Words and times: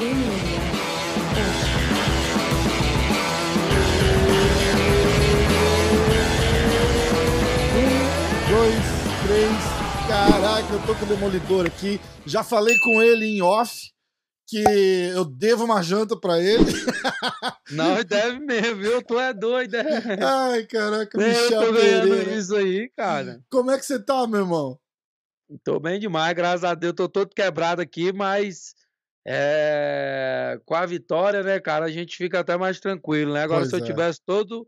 Um, 0.00 1.32
dois, 8.50 8.74
três. 9.26 9.82
Caraca, 10.08 10.72
eu 10.72 10.80
tô 10.86 10.94
com 10.94 11.04
o 11.04 11.08
demolidor 11.08 11.66
aqui. 11.66 12.00
Já 12.26 12.42
falei 12.42 12.76
com 12.78 13.00
ele 13.02 13.26
em 13.26 13.42
off 13.42 13.90
que 14.46 14.62
eu 15.14 15.24
devo 15.24 15.64
uma 15.64 15.82
janta 15.82 16.18
pra 16.18 16.38
ele. 16.38 16.64
Não, 17.70 18.02
deve 18.04 18.38
mesmo, 18.40 18.76
viu? 18.76 19.02
Tu 19.02 19.18
é 19.18 19.32
doido, 19.32 19.76
é? 19.76 20.18
Ai, 20.22 20.66
caraca, 20.66 21.18
Eu 21.18 21.26
Michel 21.26 21.48
tô 21.66 21.72
ganhando 21.72 22.08
Pereira. 22.08 22.34
isso 22.34 22.54
aí, 22.54 22.90
cara. 22.96 23.40
Como 23.50 23.70
é 23.70 23.78
que 23.78 23.86
você 23.86 23.98
tá, 23.98 24.26
meu 24.26 24.40
irmão? 24.40 24.78
Tô 25.64 25.80
bem 25.80 25.98
demais, 25.98 26.34
graças 26.34 26.64
a 26.64 26.74
Deus. 26.74 26.92
Tô 26.94 27.08
todo 27.08 27.34
quebrado 27.34 27.80
aqui, 27.80 28.12
mas 28.12 28.74
é, 29.26 30.60
com 30.64 30.74
a 30.74 30.84
vitória, 30.84 31.42
né, 31.42 31.60
cara, 31.60 31.86
a 31.86 31.90
gente 31.90 32.16
fica 32.16 32.40
até 32.40 32.56
mais 32.56 32.80
tranquilo, 32.80 33.32
né? 33.34 33.42
Agora, 33.42 33.60
Pois 33.60 33.70
se 33.70 33.76
eu 33.76 33.84
é. 33.84 33.86
tivesse 33.86 34.20
todo 34.24 34.66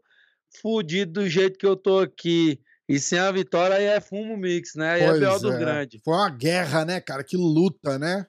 fudido 0.60 1.20
do 1.20 1.28
jeito 1.28 1.58
que 1.58 1.66
eu 1.66 1.76
tô 1.76 1.98
aqui 1.98 2.60
e 2.88 2.98
sem 2.98 3.18
a 3.18 3.32
vitória, 3.32 3.76
aí 3.76 3.84
é 3.84 4.00
fumo 4.00 4.36
mix, 4.36 4.74
né? 4.74 4.92
Aí 4.92 5.02
é 5.02 5.08
Pois 5.08 5.18
pior 5.18 5.38
do 5.40 5.52
é. 5.52 5.58
grande. 5.58 6.00
Foi 6.04 6.14
uma 6.14 6.30
guerra, 6.30 6.84
né, 6.84 7.00
cara? 7.00 7.24
Que 7.24 7.36
luta, 7.36 7.98
né? 7.98 8.26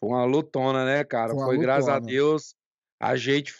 Foi 0.00 0.10
uma 0.10 0.24
lutona, 0.24 0.84
né, 0.84 1.04
cara? 1.04 1.32
Foi 1.32 1.44
Foi, 1.44 1.58
graças 1.58 1.88
a. 1.88 1.98
Deus, 1.98 2.54
a 3.00 3.16
gente 3.16 3.54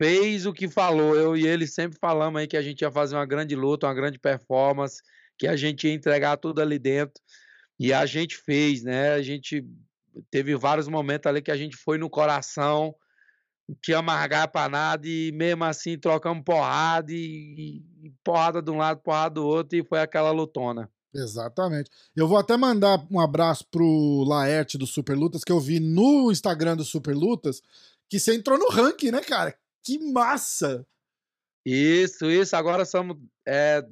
fez 0.00 0.46
o 0.46 0.52
que 0.52 0.68
falou. 0.68 1.14
Eu 1.14 1.36
e 1.36 1.46
ele 1.46 1.66
sempre 1.66 1.98
falamos 2.00 2.40
aí 2.40 2.46
que 2.46 2.56
a 2.56 2.62
gente 2.62 2.80
ia 2.80 2.90
fazer 2.90 3.14
uma 3.14 3.26
grande 3.26 3.54
luta, 3.54 3.86
uma 3.86 3.94
grande 3.94 4.18
performance, 4.18 5.02
que 5.38 5.46
a 5.46 5.56
gente 5.56 5.86
ia 5.86 5.92
entregar 5.92 6.36
tudo 6.36 6.60
ali 6.60 6.78
dentro. 6.78 7.22
E 7.78 7.92
a 7.92 8.06
gente 8.06 8.36
fez, 8.36 8.82
né? 8.82 9.12
A 9.12 9.22
gente 9.22 9.64
teve 10.30 10.56
vários 10.56 10.88
momentos 10.88 11.26
ali 11.26 11.42
que 11.42 11.50
a 11.50 11.56
gente 11.56 11.76
foi 11.76 11.98
no 11.98 12.10
coração, 12.10 12.94
não 13.68 13.76
tinha 13.82 13.98
amargar 13.98 14.50
pra 14.50 14.68
nada, 14.68 15.06
e 15.06 15.30
mesmo 15.32 15.64
assim 15.64 15.98
trocamos 15.98 16.42
porrada, 16.44 17.12
e, 17.12 17.82
e 18.02 18.12
porrada 18.24 18.62
de 18.62 18.70
um 18.70 18.78
lado, 18.78 19.00
porrada 19.00 19.34
do 19.34 19.46
outro, 19.46 19.76
e 19.78 19.84
foi 19.84 20.00
aquela 20.00 20.30
lutona. 20.30 20.90
Exatamente. 21.14 21.90
Eu 22.14 22.28
vou 22.28 22.38
até 22.38 22.56
mandar 22.56 23.04
um 23.10 23.20
abraço 23.20 23.66
pro 23.70 24.24
Laerte 24.26 24.76
do 24.76 24.86
Super 24.86 25.16
Lutas, 25.16 25.42
que 25.42 25.52
eu 25.52 25.60
vi 25.60 25.80
no 25.80 26.30
Instagram 26.30 26.76
do 26.76 26.84
Super 26.84 27.14
Lutas, 27.14 27.62
que 28.08 28.18
você 28.20 28.34
entrou 28.34 28.58
no 28.58 28.68
ranking, 28.68 29.10
né, 29.10 29.20
cara? 29.20 29.54
Que 29.82 29.98
massa! 30.12 30.86
Isso, 31.64 32.30
isso. 32.30 32.56
Agora 32.56 32.84
somos 32.84 33.16
é, 33.46 33.84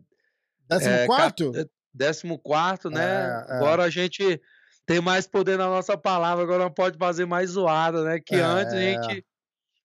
Décimo 0.69 0.95
É, 0.95 1.07
quarto? 1.07 1.53
Décimo 1.95 2.39
quarto, 2.39 2.91
né? 2.91 3.05
É, 3.05 3.53
é. 3.53 3.57
Agora 3.57 3.85
a 3.85 3.91
gente 3.91 4.41
tem 4.87 5.01
mais 5.01 5.27
poder 5.27 5.59
na 5.59 5.67
nossa 5.67 5.97
palavra, 5.99 6.45
agora 6.45 6.65
não 6.65 6.71
pode 6.71 6.97
fazer 6.97 7.27
mais 7.27 7.51
zoada, 7.51 8.05
né? 8.05 8.21
Que 8.25 8.37
É. 8.37 8.41
antes 8.41 8.73
a 8.73 8.79
gente 8.81 9.25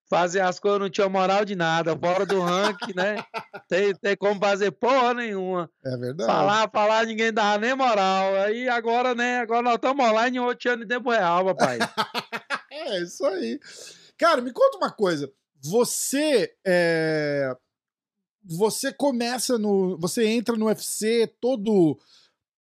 fazia 0.10 0.46
as 0.46 0.60
coisas, 0.60 0.80
não 0.80 0.90
tinha 0.90 1.08
moral 1.10 1.44
de 1.46 1.56
nada, 1.56 1.98
fora 1.98 2.26
do 2.26 2.40
ranking, 2.42 2.94
né? 2.96 3.16
Tem, 3.70 3.96
tem 3.96 4.18
como 4.18 4.38
fazer 4.40 4.70
porra 4.72 5.14
nenhuma. 5.14 5.70
É 5.86 5.96
verdade. 5.96 6.30
Falar, 6.30 6.70
falar, 6.70 7.06
ninguém 7.06 7.32
dava 7.32 7.58
nem 7.58 7.74
moral. 7.74 8.36
Aí 8.36 8.68
agora, 8.68 9.16
né? 9.16 9.40
Agora 9.40 9.62
nós 9.62 9.76
estamos 9.76 10.06
online 10.06 10.38
em 10.38 10.42
outro 10.42 10.72
ano 10.72 10.84
em 10.84 10.88
tempo 10.88 11.10
real, 11.10 11.46
papai. 11.46 11.80
É, 12.74 13.02
isso 13.02 13.26
aí. 13.26 13.60
Cara, 14.18 14.42
me 14.42 14.52
conta 14.52 14.78
uma 14.78 14.92
coisa. 14.92 15.32
Você 15.62 16.54
é, 16.66 17.54
Você 18.44 18.92
começa 18.94 19.58
no. 19.58 19.98
Você 20.00 20.26
entra 20.26 20.56
no 20.58 20.66
UFC 20.66 21.28
todo 21.40 21.98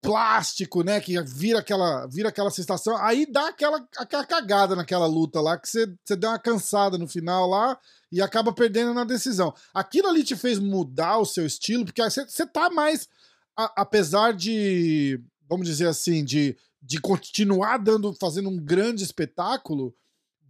plástico, 0.01 0.83
né? 0.83 1.01
Que 1.01 1.21
vira 1.23 1.59
aquela, 1.59 2.07
vira 2.07 2.29
aquela 2.29 2.51
sensação. 2.51 2.97
Aí 2.99 3.27
dá 3.31 3.49
aquela, 3.49 3.87
aquela 3.97 4.25
cagada 4.25 4.77
naquela 4.77 5.07
luta 5.07 5.41
lá, 5.41 5.59
que 5.59 5.69
você, 5.69 5.87
deu 6.17 6.31
uma 6.31 6.39
cansada 6.39 6.97
no 6.97 7.09
final 7.09 7.49
lá 7.49 7.79
e 8.11 8.23
acaba 8.23 8.53
perdendo 8.53 8.95
na 8.95 9.05
decisão. 9.05 9.53
Aquilo 9.75 10.09
ali 10.09 10.23
te 10.25 10.37
fez 10.37 10.59
mudar 10.59 11.19
o 11.19 11.27
seu 11.27 11.45
estilo, 11.47 11.85
porque 11.85 12.03
você, 12.03 12.47
tá 12.47 12.71
mais. 12.71 13.09
a- 13.57 13.73
apesar 13.83 14.33
de. 14.33 15.21
Vamos 15.49 15.67
dizer 15.67 15.89
assim, 15.89 16.25
de, 16.25 16.57
de 16.83 17.01
continuar 17.01 17.79
dando, 17.79 18.15
fazendo 18.21 18.51
um 18.51 18.59
grande 18.59 19.03
espetáculo, 19.03 19.95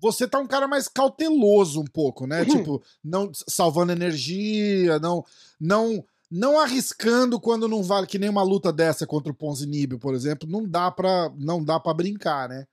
você 0.00 0.26
tá 0.28 0.38
um 0.40 0.46
cara 0.46 0.66
mais 0.68 0.88
cauteloso 0.88 1.80
um 1.80 1.84
pouco, 1.84 2.26
né? 2.26 2.44
Tipo, 2.44 2.82
não 3.02 3.30
salvando 3.32 3.92
energia, 3.92 4.98
não 4.98 5.24
não 5.60 6.04
não 6.30 6.60
arriscando 6.60 7.40
quando 7.40 7.68
não 7.68 7.82
vale 7.82 8.06
que 8.06 8.18
nem 8.18 8.28
uma 8.28 8.42
luta 8.42 8.72
dessa 8.72 9.06
contra 9.06 9.32
o 9.32 9.34
Ponzinibio, 9.34 9.98
por 9.98 10.14
exemplo, 10.14 10.48
não 10.48 10.68
dá 10.68 10.90
para 10.90 11.30
não 11.38 11.64
dá 11.64 11.80
para 11.80 11.94
brincar, 11.94 12.48
né? 12.48 12.64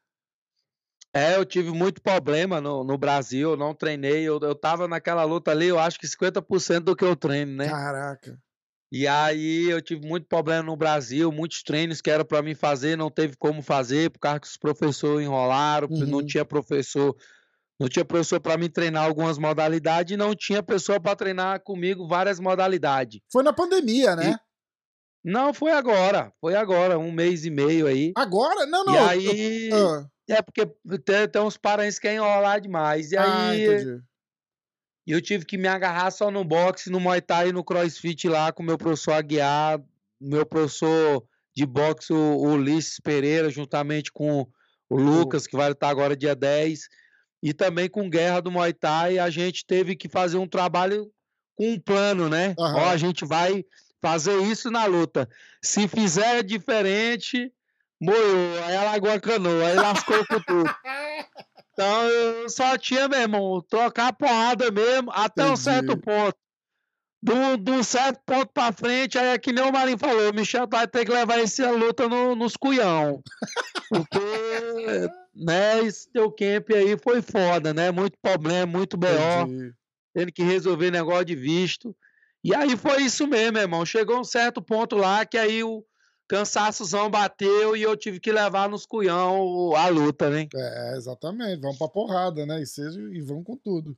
É, 1.14 1.38
eu 1.38 1.46
tive 1.46 1.72
muito 1.72 2.02
problema 2.02 2.60
no, 2.60 2.84
no 2.84 2.98
Brasil, 2.98 3.52
eu 3.52 3.58
não 3.58 3.74
treinei, 3.74 4.24
eu, 4.24 4.38
eu 4.42 4.54
tava 4.54 4.86
naquela 4.86 5.24
luta 5.24 5.52
ali, 5.52 5.68
eu 5.68 5.80
acho 5.80 5.98
que 5.98 6.06
50% 6.08 6.84
do 6.84 6.96
que 6.96 7.06
eu 7.06 7.16
treino, 7.16 7.54
né? 7.56 7.70
Caraca. 7.70 8.38
E 8.92 9.08
aí 9.08 9.70
eu 9.70 9.82
tive 9.82 10.06
muito 10.06 10.28
problema 10.28 10.64
no 10.64 10.76
Brasil, 10.76 11.32
muitos 11.32 11.64
treinos 11.64 12.02
que 12.02 12.10
era 12.10 12.24
para 12.24 12.42
mim 12.42 12.54
fazer, 12.54 12.98
não 12.98 13.10
teve 13.10 13.36
como 13.38 13.62
fazer, 13.62 14.10
por 14.10 14.20
causa 14.20 14.40
que 14.42 14.48
os 14.48 14.58
professores 14.58 15.26
enrolaram, 15.26 15.88
não 15.90 16.20
Uhum. 16.20 16.26
tinha 16.26 16.46
professor, 16.46 17.16
não 17.80 17.90
tinha 17.90 18.06
professor 18.06 18.40
para 18.40 18.58
me 18.58 18.70
treinar 18.70 19.06
algumas 19.06 19.38
modalidades 19.38 20.14
e 20.14 20.18
não 20.18 20.34
tinha 20.34 20.64
pessoa 20.64 21.00
para 21.00 21.16
treinar 21.16 21.62
comigo 21.62 22.08
várias 22.08 22.40
modalidades. 22.40 23.20
Foi 23.32 23.44
na 23.44 23.52
pandemia, 23.52 24.16
né? 24.16 24.38
Não, 25.24 25.54
foi 25.54 25.72
agora, 25.72 26.32
foi 26.40 26.56
agora, 26.56 27.00
um 27.00 27.12
mês 27.12 27.46
e 27.46 27.50
meio 27.50 27.88
aí. 27.88 28.14
Agora? 28.16 28.66
Não, 28.68 28.86
não. 28.86 28.94
e 28.94 28.98
aí, 28.98 29.70
ah, 29.74 30.08
é 30.30 30.42
porque 30.42 30.68
tem, 31.04 31.28
tem 31.28 31.42
uns 31.42 31.58
parentes 31.58 31.98
que 31.98 32.04
querem 32.04 32.18
enrolar 32.18 32.62
demais. 32.62 33.12
E 33.12 33.18
ah, 33.18 33.50
aí, 33.50 33.66
entendi. 33.66 34.04
eu 35.08 35.20
tive 35.20 35.44
que 35.44 35.58
me 35.58 35.68
agarrar 35.68 36.12
só 36.12 36.30
no 36.30 36.44
boxe, 36.44 36.92
no 36.92 37.00
Muay 37.00 37.22
Thai 37.22 37.50
e 37.50 37.52
no 37.52 37.64
CrossFit 37.64 38.30
lá 38.30 38.52
com 38.52 38.62
o 38.62 38.66
meu 38.66 38.78
professor 38.78 39.14
Aguiar, 39.14 39.82
meu 40.22 40.46
professor 40.46 41.26
de 41.56 41.66
boxe, 41.66 42.14
o 42.14 42.18
o 42.18 42.52
Ulisses 42.54 43.00
Pereira, 43.00 43.50
juntamente 43.50 44.12
com 44.12 44.48
o 44.88 44.96
Lucas, 44.96 45.48
que 45.48 45.58
vai 45.58 45.72
estar 45.72 45.90
agora 45.90 46.16
dia 46.16 46.36
10, 46.36 46.82
e 47.42 47.54
também 47.54 47.90
com 47.90 48.10
Guerra 48.10 48.42
do 48.42 48.52
Muay 48.52 48.74
Thai, 48.74 49.20
a 49.20 49.30
gente 49.30 49.66
teve 49.66 49.96
que 49.96 50.10
fazer 50.10 50.38
um 50.38 50.48
trabalho 50.48 51.10
com 51.56 51.72
um 51.74 51.80
plano, 51.80 52.30
né? 52.30 52.56
Aham. 52.60 52.78
Ó, 52.78 52.90
a 52.90 52.98
gente 52.98 53.26
vai 53.26 53.64
fazer 54.02 54.38
isso 54.44 54.70
na 54.70 54.86
luta. 54.86 55.28
Se 55.64 55.88
fizer 55.88 56.44
diferente, 56.44 57.52
moiou, 58.00 58.64
aí 58.66 58.76
alagou 58.76 59.12
a 59.12 59.20
canoa, 59.20 59.68
aí 59.68 59.76
lascou 59.76 60.26
com 60.28 60.40
tudo. 60.42 60.70
Então 61.78 62.08
eu 62.08 62.48
só 62.48 62.78
tinha, 62.78 63.06
meu 63.10 63.20
irmão, 63.20 63.62
trocar 63.70 64.08
a 64.08 64.14
porrada 64.14 64.72
mesmo 64.72 65.12
até 65.12 65.44
um 65.44 65.48
Entendi. 65.48 65.62
certo 65.62 65.98
ponto. 65.98 66.38
Do, 67.26 67.58
do 67.58 67.84
certo 67.84 68.22
ponto 68.24 68.52
pra 68.54 68.72
frente, 68.72 69.18
aí 69.18 69.30
é 69.30 69.38
que 69.40 69.52
nem 69.52 69.64
o 69.64 69.72
Marinho 69.72 69.98
falou, 69.98 70.30
o 70.30 70.34
Michel 70.36 70.68
vai 70.70 70.88
ter 70.88 71.04
que 71.06 71.12
levar 71.12 71.40
essa 71.40 71.72
luta 71.72 72.08
no, 72.08 72.36
nos 72.36 72.56
cuião. 72.56 73.20
Porque, 73.90 74.20
né, 75.36 75.84
esse 75.84 76.08
teu 76.12 76.32
camp 76.32 76.70
aí 76.72 76.96
foi 76.98 77.24
foda, 77.24 77.74
né? 77.74 77.90
Muito 77.92 78.16
problema, 78.22 78.72
muito 78.72 78.96
BO, 78.96 79.08
tendo 80.14 80.32
que 80.32 80.44
resolver 80.44 80.92
negócio 80.92 81.26
de 81.26 81.36
visto. 81.36 81.96
E 82.44 82.54
aí 82.54 82.78
foi 82.78 83.02
isso 83.02 83.26
mesmo, 83.26 83.58
irmão. 83.58 83.84
Chegou 83.86 84.20
um 84.20 84.24
certo 84.24 84.62
ponto 84.62 84.96
lá 84.96 85.26
que 85.26 85.38
aí 85.38 85.64
o 85.64 85.84
cansaçozão 86.28 87.10
bateu 87.10 87.76
e 87.76 87.82
eu 87.82 87.98
tive 87.98 88.20
que 88.20 88.32
levar 88.32 88.70
nos 88.70 88.86
cuião 88.86 89.76
a 89.76 89.88
luta, 89.88 90.30
né? 90.30 90.48
É, 90.54 90.94
exatamente. 90.96 91.60
Vamos 91.60 91.78
pra 91.80 91.88
porrada, 91.88 92.46
né? 92.46 92.62
E, 92.62 92.68
seja, 92.68 93.00
e 93.00 93.20
vão 93.22 93.44
com 93.44 93.58
tudo. 93.58 93.98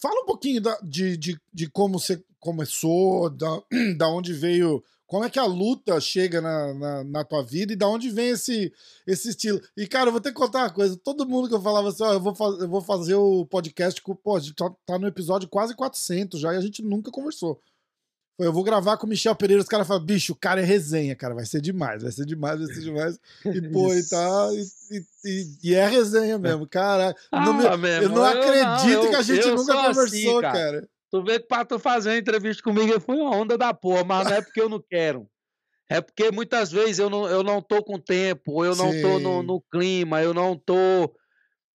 Fala 0.00 0.22
um 0.22 0.26
pouquinho 0.26 0.60
da- 0.62 0.78
de, 0.82 1.16
de, 1.16 1.38
de 1.52 1.70
como 1.70 1.98
você 1.98 2.22
começou, 2.38 3.30
da, 3.30 3.60
da 3.96 4.08
onde 4.08 4.32
veio. 4.32 4.82
Como 5.06 5.24
é 5.24 5.30
que 5.30 5.38
a 5.38 5.44
luta 5.46 5.98
chega 6.00 6.38
na, 6.40 6.74
na, 6.74 7.04
na 7.04 7.24
tua 7.24 7.42
vida 7.42 7.72
e 7.72 7.76
da 7.76 7.88
onde 7.88 8.10
vem 8.10 8.28
esse, 8.28 8.70
esse 9.06 9.30
estilo? 9.30 9.58
E, 9.74 9.86
cara, 9.86 10.08
eu 10.08 10.12
vou 10.12 10.20
ter 10.20 10.28
que 10.30 10.34
contar 10.36 10.58
uma 10.64 10.70
coisa. 10.70 10.98
Todo 11.02 11.26
mundo 11.26 11.48
que 11.48 11.54
eu 11.54 11.62
falava 11.62 11.88
assim, 11.88 12.02
ó, 12.02 12.12
eu 12.12 12.20
vou, 12.20 12.34
faz, 12.34 12.58
eu 12.60 12.68
vou 12.68 12.82
fazer 12.82 13.14
o 13.14 13.46
podcast 13.46 14.02
com. 14.02 14.14
Pô, 14.14 14.36
a 14.36 14.40
gente 14.40 14.54
tá, 14.54 14.70
tá 14.84 14.98
no 14.98 15.06
episódio 15.06 15.48
quase 15.48 15.74
400 15.74 16.38
já 16.38 16.52
e 16.52 16.58
a 16.58 16.60
gente 16.60 16.82
nunca 16.82 17.10
conversou. 17.10 17.58
Eu 18.38 18.52
vou 18.52 18.62
gravar 18.62 18.96
com 18.98 19.06
o 19.06 19.08
Michel 19.08 19.34
Pereira, 19.34 19.60
os 19.62 19.68
caras 19.68 19.84
falam, 19.88 20.04
bicho, 20.04 20.32
o 20.32 20.36
cara 20.36 20.60
é 20.60 20.64
resenha, 20.64 21.16
cara, 21.16 21.34
vai 21.34 21.44
ser 21.44 21.60
demais, 21.60 22.02
vai 22.04 22.12
ser 22.12 22.24
demais, 22.24 22.60
vai 22.60 22.68
ser 22.72 22.80
demais. 22.82 23.18
E, 23.46 23.60
pô, 23.72 23.92
e 23.92 24.04
tá. 24.08 24.48
E, 24.52 25.02
e- 25.26 25.58
e- 25.70 25.74
é 25.74 25.88
resenha 25.88 26.38
mesmo, 26.38 26.64
cara. 26.68 27.16
Não 27.32 27.66
Ah, 27.66 27.76
meu 27.76 27.90
eu 27.90 28.08
não 28.10 28.24
irmão, 28.24 28.24
acredito 28.26 29.04
eu- 29.06 29.10
que 29.10 29.16
a 29.16 29.22
gente 29.22 29.40
eu 29.48 29.56
nunca 29.56 29.72
assim, 29.74 29.88
conversou, 29.94 30.40
cara. 30.40 30.52
cara. 30.52 30.88
Tu 31.10 31.22
vê 31.24 31.40
que 31.40 31.46
pra 31.46 31.64
tu 31.64 31.78
fazer 31.78 32.10
uma 32.10 32.18
entrevista 32.18 32.62
comigo 32.62 33.00
foi 33.00 33.16
uma 33.16 33.34
onda 33.34 33.56
da 33.56 33.72
porra, 33.72 34.04
mas 34.04 34.26
não 34.26 34.34
é 34.36 34.42
porque 34.42 34.60
eu 34.60 34.68
não 34.68 34.80
quero. 34.80 35.28
É 35.90 36.00
porque 36.00 36.30
muitas 36.30 36.70
vezes 36.72 36.98
eu 36.98 37.10
não, 37.10 37.28
eu 37.28 37.42
não 37.42 37.62
tô 37.62 37.82
com 37.84 37.98
tempo, 37.98 38.64
eu 38.64 38.76
não 38.76 38.92
tô 39.00 39.20
no, 39.20 39.42
no 39.42 39.60
clima, 39.72 40.22
eu 40.22 40.34
não 40.34 40.56
tô. 40.56 41.14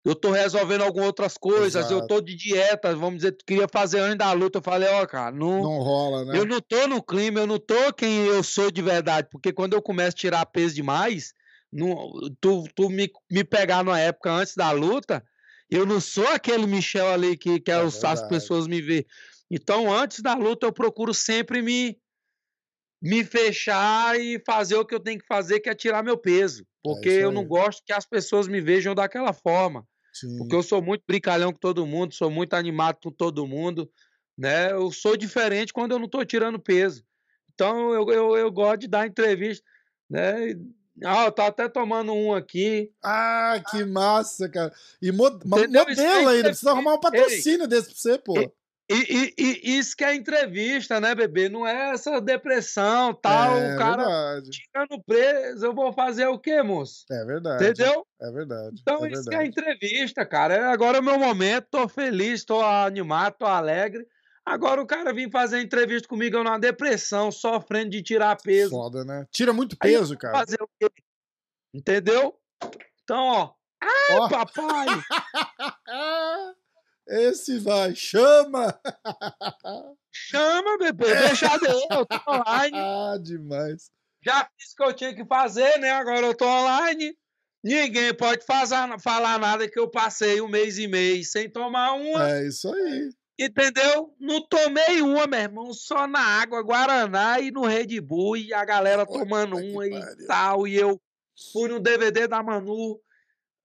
Eu 0.04 0.16
tô 0.16 0.32
resolvendo 0.32 0.84
algumas 0.84 1.08
outras 1.08 1.38
coisas, 1.38 1.90
eu 1.92 1.98
Exato. 1.98 2.08
tô 2.08 2.22
de 2.22 2.36
dieta, 2.36 2.96
vamos 2.96 3.18
dizer, 3.18 3.34
tu 3.34 3.46
queria 3.46 3.68
fazer 3.72 4.00
antes 4.00 4.18
da 4.18 4.32
luta. 4.34 4.58
Eu 4.60 4.64
falei, 4.64 4.90
ó, 4.90 5.06
cara, 5.06 5.32
não, 5.36 5.62
Não 5.62 5.80
rola, 5.80 6.26
né? 6.26 6.38
eu 6.40 6.46
não 6.46 6.60
tô 6.62 6.88
no 6.88 7.04
clima, 7.04 7.40
eu 7.40 7.48
não 7.48 7.60
tô 7.60 7.94
quem 7.94 8.26
eu 8.26 8.44
sou 8.44 8.72
de 8.72 8.82
verdade, 8.82 9.28
porque 9.32 9.54
quando 9.54 9.74
eu 9.74 9.82
começo 9.82 10.10
a 10.16 10.20
tirar 10.20 10.46
peso 10.48 10.76
demais, 10.76 11.34
não- 11.72 12.12
tu, 12.42 12.64
tu 12.76 12.90
me, 12.90 13.10
me 13.32 13.44
pegar 13.44 13.84
numa 13.84 14.00
época 14.00 14.32
antes 14.32 14.56
da 14.56 14.72
luta, 14.72 15.24
Eu 15.72 15.86
não 15.86 16.02
sou 16.02 16.28
aquele 16.28 16.68
Michel 16.68 17.08
ali 17.08 17.38
que, 17.38 17.60
que 17.60 17.72
é 17.72 17.76
É 17.76 17.78
as 17.80 18.28
pessoas 18.28 18.68
me 18.68 18.82
ver. 18.82 19.08
Então, 19.50 19.92
antes 19.92 20.22
da 20.22 20.34
luta, 20.34 20.68
eu 20.68 20.74
procuro 20.74 21.14
sempre 21.14 21.62
me, 21.62 21.98
me 23.02 23.24
fechar 23.24 24.20
e 24.20 24.42
fazer 24.46 24.76
o 24.76 24.86
que 24.86 24.94
eu 24.94 25.00
tenho 25.00 25.20
que 25.20 25.26
fazer, 25.26 25.62
que 25.62 25.70
é 25.70 25.76
tirar 25.76 26.04
meu 26.04 26.18
peso. 26.18 26.66
Porque 26.84 27.10
isso 27.10 27.20
eu 27.20 27.32
não 27.32 27.46
gosto 27.46 27.84
que 27.86 27.94
as 27.94 28.06
pessoas 28.06 28.48
me 28.48 28.60
vejam 28.60 28.94
daquela 28.94 29.32
forma. 29.32 29.88
Sim. 30.14 30.38
Porque 30.38 30.56
eu 30.56 30.64
sou 30.64 30.82
muito 30.82 31.04
brincalhão 31.08 31.54
com 31.54 31.60
todo 31.60 31.86
mundo, 31.86 32.14
sou 32.14 32.30
muito 32.30 32.54
animado 32.54 33.00
com 33.02 33.12
todo 33.12 33.48
mundo, 33.48 33.90
né? 34.38 34.72
Eu 34.72 34.92
sou 34.92 35.16
diferente 35.16 35.72
quando 35.72 35.94
eu 35.94 36.00
não 36.00 36.10
tô 36.10 36.24
tirando 36.26 36.60
peso. 36.60 37.06
Então 37.54 37.94
eu, 37.94 38.10
eu, 38.12 38.38
eu 38.38 38.52
gosto 38.52 38.82
de 38.82 38.88
dar 38.88 39.08
entrevista, 39.08 39.64
né? 40.10 40.54
Ah, 41.04 41.26
eu 41.26 41.32
tô 41.32 41.42
até 41.42 41.68
tomando 41.68 42.14
um 42.14 42.34
aqui. 42.34 42.92
Ah, 43.04 43.62
que 43.72 43.84
massa, 43.86 44.48
cara. 44.50 44.72
E 45.02 45.12
mo 45.12 45.28
Entendeu? 45.28 45.86
Modelo 45.86 45.90
é 46.00 46.26
ainda, 46.28 46.50
precisa 46.50 46.72
arrumar 46.72 46.94
um 46.96 47.00
patrocínio 47.00 47.68
desse 47.68 47.88
pra 47.90 47.96
você, 47.98 48.18
pô. 48.18 48.40
E- 48.40 48.52
E, 48.94 49.34
e- 49.40 49.78
isso 49.80 49.96
que 49.96 50.04
é 50.04 50.14
entrevista, 50.14 51.00
né, 51.00 51.16
bebê? 51.16 51.48
Não 51.48 51.66
é 51.66 51.92
essa 51.94 52.20
depressão, 52.20 53.14
tal. 53.14 53.56
é 53.58 53.74
o 53.74 53.78
cara 53.78 54.04
verdade. 54.04 54.50
tirando 54.52 55.02
preso, 55.06 55.66
eu 55.66 55.74
vou 55.74 55.94
fazer 55.94 56.28
o 56.28 56.38
quê, 56.38 56.62
moço? 56.62 57.06
É 57.10 57.24
verdade. 57.24 57.64
Entendeu? 57.64 58.06
É 58.22 58.30
verdade. 58.32 58.76
Então, 58.82 59.06
é 59.06 59.10
isso 59.12 59.30
que 59.30 59.34
é 59.34 59.38
verdade. 59.40 59.48
entrevista, 59.48 60.26
cara. 60.26 60.56
É 60.56 60.64
Agora 60.66 60.98
é 60.98 61.00
o 61.00 61.04
meu 61.04 61.18
momento, 61.18 61.68
tô 61.72 61.88
feliz, 61.88 62.44
tô 62.44 62.62
animado, 62.62 63.36
tô 63.40 63.46
alegre. 63.46 64.06
Agora 64.52 64.82
o 64.82 64.86
cara 64.86 65.14
vir 65.14 65.32
fazer 65.32 65.62
entrevista 65.62 66.10
comigo, 66.10 66.36
eu 66.36 66.44
numa 66.44 66.60
depressão, 66.60 67.32
sofrendo 67.32 67.92
de 67.92 68.04
tirar 68.04 68.36
peso. 68.36 68.72
Foda, 68.72 69.06
né? 69.06 69.26
Tira 69.32 69.54
muito 69.54 69.76
eu 69.76 69.80
peso, 69.80 70.18
cara. 70.18 70.38
Fazer 70.40 70.62
o 70.62 70.70
quê? 70.78 70.92
Entendeu? 71.74 72.38
Então, 73.02 73.28
ó. 73.28 73.54
Ai, 73.82 74.30
papai! 74.30 74.88
Ah, 75.88 76.54
esse 77.08 77.60
vai, 77.60 77.96
chama! 77.96 78.78
Chama, 80.12 80.78
bebê, 80.78 81.16
deixa 81.16 81.58
dele, 81.58 81.88
eu 81.90 82.06
tô 82.06 82.18
online. 82.28 82.76
Ah, 82.78 83.18
demais. 83.18 83.90
Já 84.22 84.50
fiz 84.60 84.74
o 84.74 84.76
que 84.76 84.84
eu 84.84 84.94
tinha 84.94 85.16
que 85.16 85.26
fazer, 85.26 85.80
né? 85.80 85.92
Agora 85.92 86.28
eu 86.28 86.36
tô 86.36 86.46
online. 86.46 87.18
Ninguém 87.64 88.14
pode 88.14 88.46
fazer, 88.46 88.76
falar 89.00 89.40
nada 89.40 89.70
que 89.70 89.80
eu 89.80 89.90
passei 89.90 90.42
um 90.42 90.50
mês 90.50 90.78
e 90.78 90.90
meio 90.90 91.24
sem 91.24 91.50
tomar 91.50 91.94
uma. 91.94 92.32
É 92.32 92.48
isso 92.48 92.68
aí. 92.68 93.12
Entendeu? 93.40 94.16
Não 94.20 94.46
tomei 94.48 95.02
uma, 95.02 95.26
meu 95.26 95.40
irmão, 95.40 95.74
só 95.74 96.06
na 96.06 96.20
água, 96.22 96.62
Guaraná 96.62 97.40
e 97.40 97.50
no 97.50 97.66
Red 97.66 98.00
Bull, 98.02 98.38
e 98.38 98.54
a 98.54 98.64
galera 98.64 99.06
Puta 99.06 99.20
tomando 99.20 99.58
uma 99.58 99.88
e 99.88 99.90
pariu. 99.92 100.28
tal. 100.28 100.68
E 100.68 100.76
eu 100.76 101.02
fui 101.52 101.68
no 101.70 101.80
DVD 101.80 102.28
da 102.28 102.44
Manu, 102.44 103.00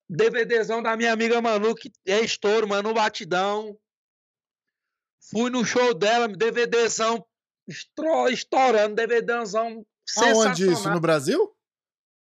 DVDzão 0.08 0.82
da 0.82 0.96
minha 0.96 1.12
amiga 1.12 1.40
Manu, 1.42 1.74
que 1.74 1.90
é 2.06 2.20
estouro, 2.20 2.66
Manu 2.66 2.94
Batidão. 2.94 3.76
Fui 5.30 5.50
no 5.50 5.64
show 5.64 5.92
dela, 5.92 6.28
DVDzão 6.28 7.26
estourando, 8.30 8.94
DVDzão 8.94 9.84
Aonde 10.18 10.62
isso? 10.62 10.70
sensacional. 10.70 10.94
No 10.94 11.00
Brasil? 11.00 11.52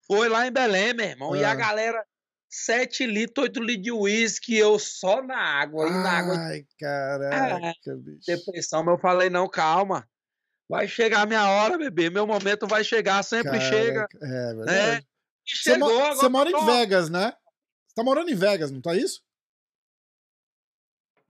Foi 0.06 0.29
lá 0.29 0.46
em 0.46 0.50
Belém, 0.52 0.94
meu 0.94 1.06
irmão. 1.06 1.37
E 1.37 1.44
Ah. 1.44 1.50
a 1.52 1.55
galera, 1.55 2.05
7 2.55 3.05
litros, 3.06 3.43
8 3.45 3.61
litros 3.61 3.83
de 3.83 3.91
uísque, 3.93 4.56
eu 4.56 4.79
só 4.79 5.21
na 5.23 5.37
água. 5.37 5.89
E 5.89 5.91
na 5.91 6.11
água 6.19 6.37
Ai, 6.37 6.65
caraca, 6.79 7.97
bicho. 7.97 8.25
depressão, 8.27 8.85
mas 8.85 8.95
eu 8.95 9.01
falei, 9.01 9.29
não, 9.29 9.49
calma. 9.49 10.09
Vai 10.69 10.87
chegar 10.87 11.23
a 11.23 11.27
minha 11.27 11.47
hora, 11.49 11.77
bebê. 11.77 12.09
Meu 12.09 12.27
momento 12.27 12.67
vai 12.67 12.85
chegar, 12.85 13.23
sempre 13.23 13.61
chega. 13.61 14.06
Caraca, 14.09 14.19
É 14.23 14.55
verdade. 14.55 15.06
E 15.47 15.56
Você, 15.56 15.73
chegou, 15.73 15.89
mo- 15.89 15.95
agora 16.01 16.15
você 16.15 16.29
mora 16.29 16.51
em 16.51 16.65
Vegas, 16.65 17.11
né? 17.11 17.33
Você 17.87 17.95
tá 17.97 18.03
morando 18.05 18.31
em 18.31 18.35
Vegas, 18.35 18.71
não 18.71 18.81
tá 18.81 18.95
isso? 18.95 19.21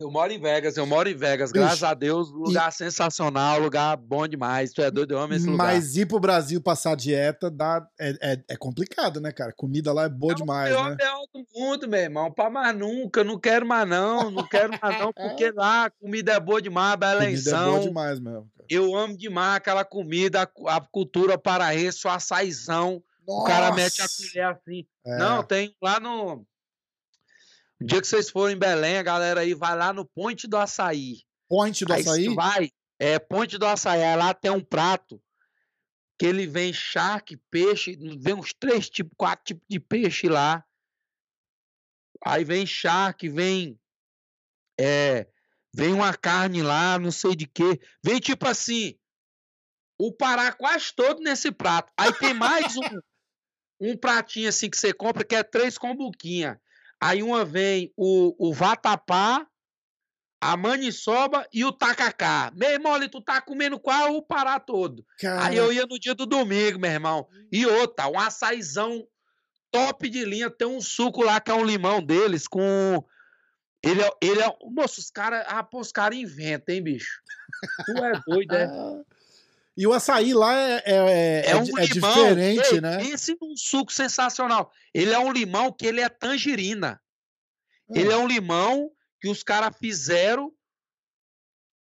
Eu 0.05 0.11
moro 0.11 0.31
em 0.31 0.39
Vegas, 0.39 0.77
eu 0.77 0.85
moro 0.87 1.09
em 1.09 1.15
Vegas, 1.15 1.51
Bicho, 1.51 1.65
graças 1.65 1.83
a 1.83 1.95
Deus. 1.95 2.31
Lugar 2.31 2.71
sensacional, 2.71 3.59
lugar 3.59 3.97
bom 3.97 4.29
demais. 4.29 4.71
Tu 4.73 4.83
é 4.83 4.91
doido, 4.91 5.13
eu 5.13 5.19
amo 5.19 5.33
esse 5.33 5.47
lugar. 5.47 5.67
Mas 5.73 5.97
ir 5.97 6.07
pro 6.07 6.21
Brasil 6.21 6.61
passar 6.61 6.95
dieta 6.95 7.51
dá, 7.51 7.87
é, 7.99 8.11
é, 8.21 8.45
é 8.51 8.57
complicado, 8.57 9.19
né, 9.19 9.33
cara? 9.33 9.51
Comida 9.57 9.95
lá 9.95 10.05
é 10.05 10.09
boa 10.11 10.33
É 10.33 10.35
o 10.35 10.37
demais, 10.37 10.75
pior 10.75 10.89
né? 10.89 10.95
ideal 10.95 11.27
do 11.33 11.45
mundo, 11.59 11.89
meu 11.89 12.01
irmão. 12.01 12.31
Pra 12.31 12.51
mais 12.51 12.77
nunca, 12.77 13.25
não 13.25 13.39
quero 13.39 13.65
mais 13.67 13.89
não, 13.89 14.31
não 14.31 14.47
quero 14.47 14.79
mais 14.81 14.99
não, 15.01 15.11
porque 15.11 15.51
lá 15.53 15.87
a 15.87 15.91
comida 15.91 16.33
é 16.35 16.41
boa 16.41 16.61
demais, 16.61 16.95
Comida 17.01 17.51
é 17.51 17.65
boa 17.65 17.81
demais 17.81 18.21
mesmo, 18.21 18.51
cara. 18.57 18.67
Eu 18.69 18.95
amo 18.95 19.17
demais 19.17 19.57
aquela 19.57 19.85
comida, 19.87 20.43
a 20.43 20.47
cu- 20.47 20.69
a 20.69 20.81
cultura 20.83 21.39
paraense, 21.39 22.07
o 22.07 22.11
açaizão. 22.11 23.03
O 23.27 23.43
cara 23.45 23.73
mete 23.73 24.01
a 24.01 24.05
Nossa! 24.05 24.23
colher 24.29 24.45
assim. 24.45 24.85
É. 25.07 25.17
Não, 25.17 25.43
tem 25.43 25.75
lá 25.83 25.99
no. 25.99 26.45
O 27.85 27.87
dia 27.87 28.01
que 28.01 28.07
vocês 28.07 28.31
forem 28.31 28.57
em 28.57 28.59
Belém, 28.59 28.97
a 28.97 29.03
galera 29.03 29.41
aí 29.43 29.53
vai 29.53 29.77
lá 29.77 29.93
no 29.93 30.07
Ponte 30.07 30.49
do 30.49 30.57
Açaí. 30.57 31.19
Point 31.47 31.85
do 31.85 31.93
aí 31.93 32.01
açaí? 32.01 32.35
vai, 32.35 32.71
é 32.99 33.19
Ponte 33.19 33.59
do 33.59 33.67
Açaí, 33.67 34.03
aí 34.03 34.17
lá 34.17 34.33
tem 34.33 34.51
um 34.51 34.65
prato 34.65 35.23
que 36.19 36.25
ele 36.25 36.47
vem 36.47 36.73
charque, 36.73 37.37
peixe, 37.51 37.95
vem 38.19 38.33
uns 38.33 38.55
três 38.55 38.89
tipos, 38.89 39.13
quatro 39.19 39.45
tipos 39.45 39.67
de 39.69 39.79
peixe 39.79 40.31
lá. 40.31 40.65
Aí 42.25 42.43
vem 42.43 42.65
charque, 42.65 43.29
vem 43.29 43.79
é, 44.81 45.29
vem 45.75 45.93
uma 45.93 46.17
carne 46.17 46.63
lá, 46.63 46.99
não 46.99 47.13
sei 47.13 47.37
de 47.37 47.47
quê. 47.47 47.79
Vem 48.03 48.19
tipo 48.19 48.49
assim, 48.49 48.99
o 49.99 50.11
Pará 50.11 50.51
quase 50.55 50.91
todo 50.95 51.21
nesse 51.21 51.53
prato. 51.53 51.93
Aí 51.99 52.15
tem 52.15 52.33
mais 52.33 52.75
um, 52.79 52.81
um 53.93 53.95
pratinho 53.95 54.49
assim 54.49 54.71
que 54.71 54.79
você 54.79 54.95
compra 54.95 55.23
que 55.23 55.35
é 55.35 55.43
três 55.43 55.77
combuquinha. 55.77 56.59
Aí 57.01 57.23
uma 57.23 57.45
vem 57.45 57.93
o, 57.97 58.35
o 58.39 58.53
vatapá, 58.53 59.47
a 60.41 60.57
maniçoba 60.57 61.47
e 61.53 61.65
o 61.65 61.73
tacacá. 61.73 62.53
Meu 62.55 62.71
irmão, 62.71 62.93
ali 62.93 63.09
tu 63.09 63.21
tá 63.21 63.41
comendo 63.41 63.81
qual 63.81 64.15
o 64.15 64.23
Pará 64.23 64.61
todo. 64.61 65.05
Cara, 65.19 65.47
Aí 65.47 65.57
eu 65.57 65.73
ia 65.73 65.87
no 65.87 65.99
dia 65.99 66.15
do 66.15 66.27
domingo, 66.27 66.79
meu 66.79 66.91
irmão. 66.91 67.27
E 67.51 67.65
outra, 67.65 68.09
um 68.09 68.19
açaizão 68.19 69.07
top 69.71 70.09
de 70.09 70.25
linha. 70.25 70.51
Tem 70.51 70.69
um 70.69 70.81
suco 70.81 71.23
lá 71.23 71.41
que 71.41 71.51
é 71.51 71.55
um 71.55 71.65
limão 71.65 72.03
deles 72.03 72.47
com. 72.47 73.05
Ele 73.83 74.03
é. 74.03 74.11
Ele 74.23 74.41
é... 74.43 74.57
Moço, 74.71 75.01
os 75.01 75.11
caras. 75.11 75.45
Ah, 75.49 75.63
pô, 75.63 75.81
os 75.81 75.91
caras 75.91 76.19
inventam, 76.19 76.75
hein, 76.75 76.83
bicho? 76.83 77.21
Tu 77.87 78.05
é 78.05 78.21
doido, 78.27 78.55
é? 78.55 78.67
E 79.77 79.87
o 79.87 79.93
açaí 79.93 80.33
lá 80.33 80.55
é, 80.57 80.83
é, 80.85 80.95
é, 80.95 81.51
É 81.51 81.57
um 81.57 81.79
é 81.79 81.85
limão. 81.87 82.15
diferente, 82.15 82.81
né? 82.81 82.99
Pense 82.99 83.37
num 83.41 83.57
suco 83.57 83.93
sensacional. 83.93 84.71
Ele 84.93 85.13
é 85.13 85.19
um 85.19 85.33
limão 85.33 85.73
que 85.73 85.87
ele 85.87 86.01
é 86.01 86.09
tangerina. 86.09 87.01
Ah. 87.91 87.93
Ele 87.99 88.13
é 88.13 88.17
um 88.17 88.27
limão 88.29 88.91
que 89.21 89.29
os 89.29 89.43
caras 89.43 89.77
fizeram, 89.77 90.53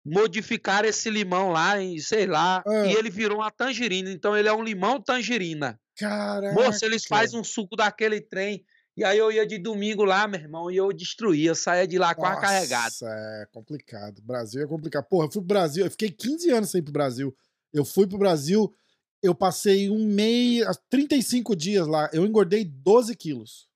modificaram 0.06 0.88
esse 0.88 1.10
limão 1.10 1.52
lá, 1.52 1.82
em, 1.82 2.00
sei 2.00 2.26
lá, 2.28 2.64
Ah. 2.66 2.86
e 2.88 2.94
ele 2.94 3.10
virou 3.10 3.40
uma 3.40 3.52
tangerina. 3.52 4.10
Então 4.12 4.38
ele 4.38 4.48
é 4.48 4.54
um 4.54 4.64
limão 4.64 5.02
tangerina. 5.02 5.80
Caraca. 5.98 6.54
Moço, 6.54 6.86
eles 6.86 7.06
fazem 7.06 7.40
um 7.40 7.44
suco 7.44 7.76
daquele 7.76 8.22
trem. 8.22 8.64
E 8.98 9.04
aí 9.04 9.18
eu 9.18 9.30
ia 9.30 9.46
de 9.46 9.58
domingo 9.58 10.06
lá, 10.06 10.26
meu 10.28 10.40
irmão, 10.40 10.72
e 10.72 10.78
eu 10.78 10.94
destruía, 10.94 11.50
eu 11.50 11.56
saía 11.56 11.86
de 11.86 11.98
lá 11.98 12.16
quase 12.16 12.40
carregado. 12.40 12.84
Nossa, 12.86 13.10
é 13.10 13.46
complicado. 13.52 14.22
Brasil 14.22 14.64
é 14.64 14.68
complicado. 14.68 15.04
Porra, 15.10 15.26
eu 15.26 15.32
fui 15.32 15.42
pro 15.42 15.48
Brasil, 15.48 15.84
eu 15.84 15.92
fiquei 15.92 16.10
15 16.10 16.50
anos 16.52 16.70
sem 16.72 16.80
ir 16.80 16.84
pro 16.84 16.94
Brasil. 16.94 17.36
Eu 17.76 17.84
fui 17.86 18.08
pro 18.08 18.18
Brasil, 18.18 18.74
eu 19.22 19.36
passei 19.36 19.90
um 19.90 20.06
mês, 20.06 20.66
35 20.90 21.56
dias 21.56 21.86
lá, 21.88 22.10
eu 22.14 22.26
engordei 22.26 22.64
12 22.64 23.16
quilos. 23.16 23.68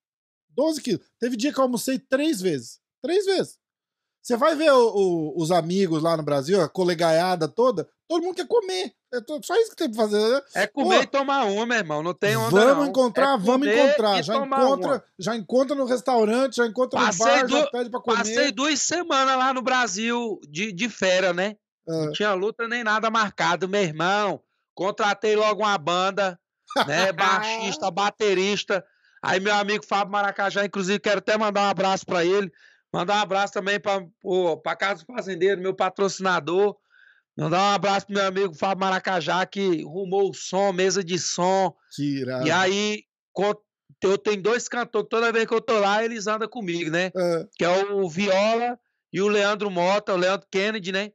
12 0.49 0.81
quilos. 0.81 1.05
Teve 1.19 1.35
dia 1.35 1.51
que 1.53 1.59
eu 1.59 1.63
almocei 1.63 1.99
três 1.99 2.39
vezes. 2.41 2.79
Três 3.01 3.25
vezes. 3.25 3.57
Você 4.21 4.35
vai 4.37 4.55
ver 4.55 4.71
o- 4.71 4.95
o- 4.95 5.41
os 5.41 5.51
amigos 5.51 6.03
lá 6.03 6.15
no 6.17 6.23
Brasil, 6.23 6.61
a 6.61 6.67
colegaiada 6.69 7.47
toda, 7.47 7.87
todo 8.07 8.21
mundo 8.23 8.35
quer 8.35 8.47
comer. 8.47 8.93
É 9.13 9.17
só 9.41 9.55
isso 9.55 9.71
que 9.71 9.75
tem 9.77 9.89
pra 9.89 10.03
fazer. 10.03 10.19
né? 10.19 10.41
É 10.53 10.67
comer 10.67 10.97
Pô, 10.97 11.03
e 11.03 11.07
tomar 11.07 11.45
uma, 11.45 11.65
meu 11.65 11.77
irmão. 11.77 12.03
Não 12.03 12.13
tem 12.13 12.35
onda, 12.37 12.51
vamos 12.51 12.83
não. 12.83 12.87
encontrar, 12.91 13.33
É 13.35 13.37
vamos 13.37 13.67
encontrar. 13.67 14.21
Já 14.21 14.35
encontra, 14.35 14.87
uma. 14.91 15.03
já 15.17 15.35
encontra 15.35 15.75
no 15.75 15.85
restaurante, 15.85 16.57
já 16.57 16.67
encontra 16.67 16.99
Passei 16.99 17.25
no 17.25 17.31
bar, 17.31 17.47
já 17.49 17.65
du- 17.65 17.71
pede 17.71 17.89
pra 17.89 17.99
comer. 18.01 18.17
Passei 18.17 18.51
duas 18.51 18.79
semanas 18.81 19.37
lá 19.37 19.53
no 19.53 19.61
Brasil 19.61 20.39
de, 20.47 20.71
de 20.71 20.89
férias, 20.89 21.35
né? 21.35 21.55
Ah. 21.89 22.05
Não 22.05 22.11
tinha 22.11 22.33
luta 22.33 22.67
nem 22.67 22.83
nada 22.83 23.09
marcado, 23.09 23.67
meu 23.67 23.81
irmão. 23.81 24.41
Contratei 24.75 25.35
logo 25.35 25.63
uma 25.63 25.77
banda, 25.77 26.39
né? 26.87 27.11
Baixista, 27.13 27.89
baterista. 27.89 28.85
Aí 29.21 29.39
meu 29.39 29.53
amigo 29.53 29.85
Fábio 29.85 30.11
Maracajá, 30.13 30.63
inclusive, 30.63 30.99
quero 30.99 31.17
até 31.17 31.37
mandar 31.37 31.61
um 31.63 31.69
abraço 31.69 32.05
pra 32.05 32.23
ele. 32.23 32.51
Mandar 32.93 33.17
um 33.17 33.21
abraço 33.21 33.53
também 33.53 33.79
pra 33.79 34.75
Casa 34.75 35.03
do 35.03 35.13
Fazendeiro, 35.13 35.61
meu 35.61 35.75
patrocinador. 35.75 36.75
Mandar 37.37 37.59
um 37.59 37.75
abraço 37.75 38.05
pro 38.05 38.15
meu 38.15 38.25
amigo 38.25 38.53
Fábio 38.53 38.79
Maracajá, 38.79 39.45
que 39.45 39.83
rumou 39.83 40.29
o 40.29 40.33
som, 40.33 40.71
mesa 40.71 41.03
de 41.03 41.19
som. 41.19 41.73
Que 41.95 42.21
irado. 42.21 42.47
E 42.47 42.51
aí, 42.51 43.03
eu 44.01 44.17
tenho 44.17 44.41
dois 44.41 44.67
cantores 44.67 45.07
toda 45.09 45.31
vez 45.31 45.45
que 45.45 45.53
eu 45.53 45.61
tô 45.61 45.79
lá, 45.79 46.03
eles 46.03 46.27
andam 46.27 46.47
comigo, 46.47 46.89
né? 46.89 47.11
Ah, 47.15 47.45
que 47.57 47.63
é 47.63 47.69
o 47.91 48.09
Viola 48.09 48.79
e 49.11 49.21
o 49.21 49.27
Leandro 49.27 49.69
Mota, 49.69 50.13
o 50.13 50.17
Leandro 50.17 50.47
Kennedy, 50.49 50.91
né? 50.91 51.11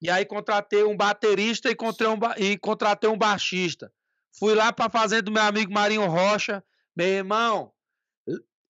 E 0.00 0.08
aí 0.10 0.24
contratei 0.24 0.84
um 0.84 0.96
baterista 0.96 1.68
e, 1.70 1.76
um 2.06 2.16
ba- 2.18 2.34
e 2.38 2.56
contratei 2.58 3.08
um 3.10 3.18
baixista. 3.18 3.92
Fui 4.38 4.54
lá 4.54 4.72
pra 4.72 4.88
fazenda 4.88 5.22
do 5.22 5.32
meu 5.32 5.42
amigo 5.42 5.72
Marinho 5.72 6.06
Rocha. 6.06 6.62
Meu 6.96 7.06
irmão, 7.08 7.72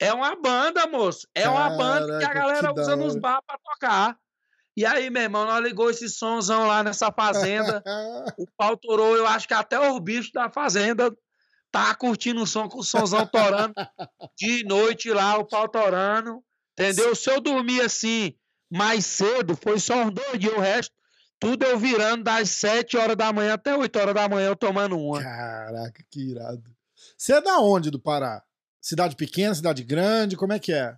É 0.01 0.13
uma 0.13 0.37
banda, 0.37 0.87
moço. 0.87 1.27
É 1.35 1.43
Caraca, 1.43 1.61
uma 1.61 1.77
banda 1.77 2.19
que 2.19 2.25
a 2.25 2.33
galera 2.33 2.73
que 2.73 2.81
usa 2.81 2.95
nos 2.97 3.17
bar 3.17 3.43
pra 3.47 3.59
tocar. 3.59 4.17
E 4.77 4.87
aí, 4.87 5.11
meu 5.11 5.23
irmão, 5.23 5.45
nós 5.45 5.61
ligou 5.61 5.91
esse 5.91 6.09
somzão 6.09 6.67
lá 6.69 6.85
nessa 6.85 7.11
fazenda. 7.11 7.83
o 8.39 8.47
pau 8.57 8.77
torou, 8.77 9.17
eu 9.17 9.27
acho 9.27 9.49
que 9.49 9.55
até 9.55 9.91
os 9.91 9.99
bichos 9.99 10.31
da 10.31 10.49
fazenda 10.49 11.13
tá 11.73 11.93
curtindo 11.97 12.41
o 12.43 12.47
som 12.47 12.69
com 12.69 12.79
o 12.79 12.85
somzão 12.85 13.27
torando. 13.27 13.75
De 14.37 14.63
noite 14.65 15.11
lá, 15.13 15.37
o 15.37 15.45
pau 15.45 15.69
torando. 15.69 16.43
Entendeu? 16.79 17.15
Se 17.17 17.29
eu 17.29 17.41
dormir 17.41 17.81
assim 17.81 18.35
mais 18.71 19.05
cedo, 19.05 19.57
foi 19.57 19.81
só 19.81 19.97
uns 19.97 20.13
dois 20.13 20.39
dias, 20.39 20.55
o 20.55 20.61
resto, 20.61 20.95
tudo 21.38 21.64
eu 21.64 21.78
virando 21.78 22.25
das 22.25 22.50
7 22.50 22.97
horas 22.97 23.16
da 23.16 23.33
manhã 23.33 23.54
até 23.54 23.76
8 23.76 23.99
horas 23.99 24.14
da 24.14 24.28
manhã 24.28 24.49
eu 24.49 24.57
tomando 24.57 24.99
uma. 24.99 25.23
Caraca, 25.23 26.04
que 26.11 26.30
irado. 26.30 26.75
Você 27.16 27.35
é 27.35 27.40
da 27.40 27.59
onde 27.59 27.90
do 27.90 28.00
Pará? 28.00 28.42
Cidade 28.80 29.16
pequena, 29.16 29.54
cidade 29.54 29.83
grande, 29.85 30.37
como 30.37 30.52
é 30.52 30.59
que 30.59 30.73
é? 30.73 30.97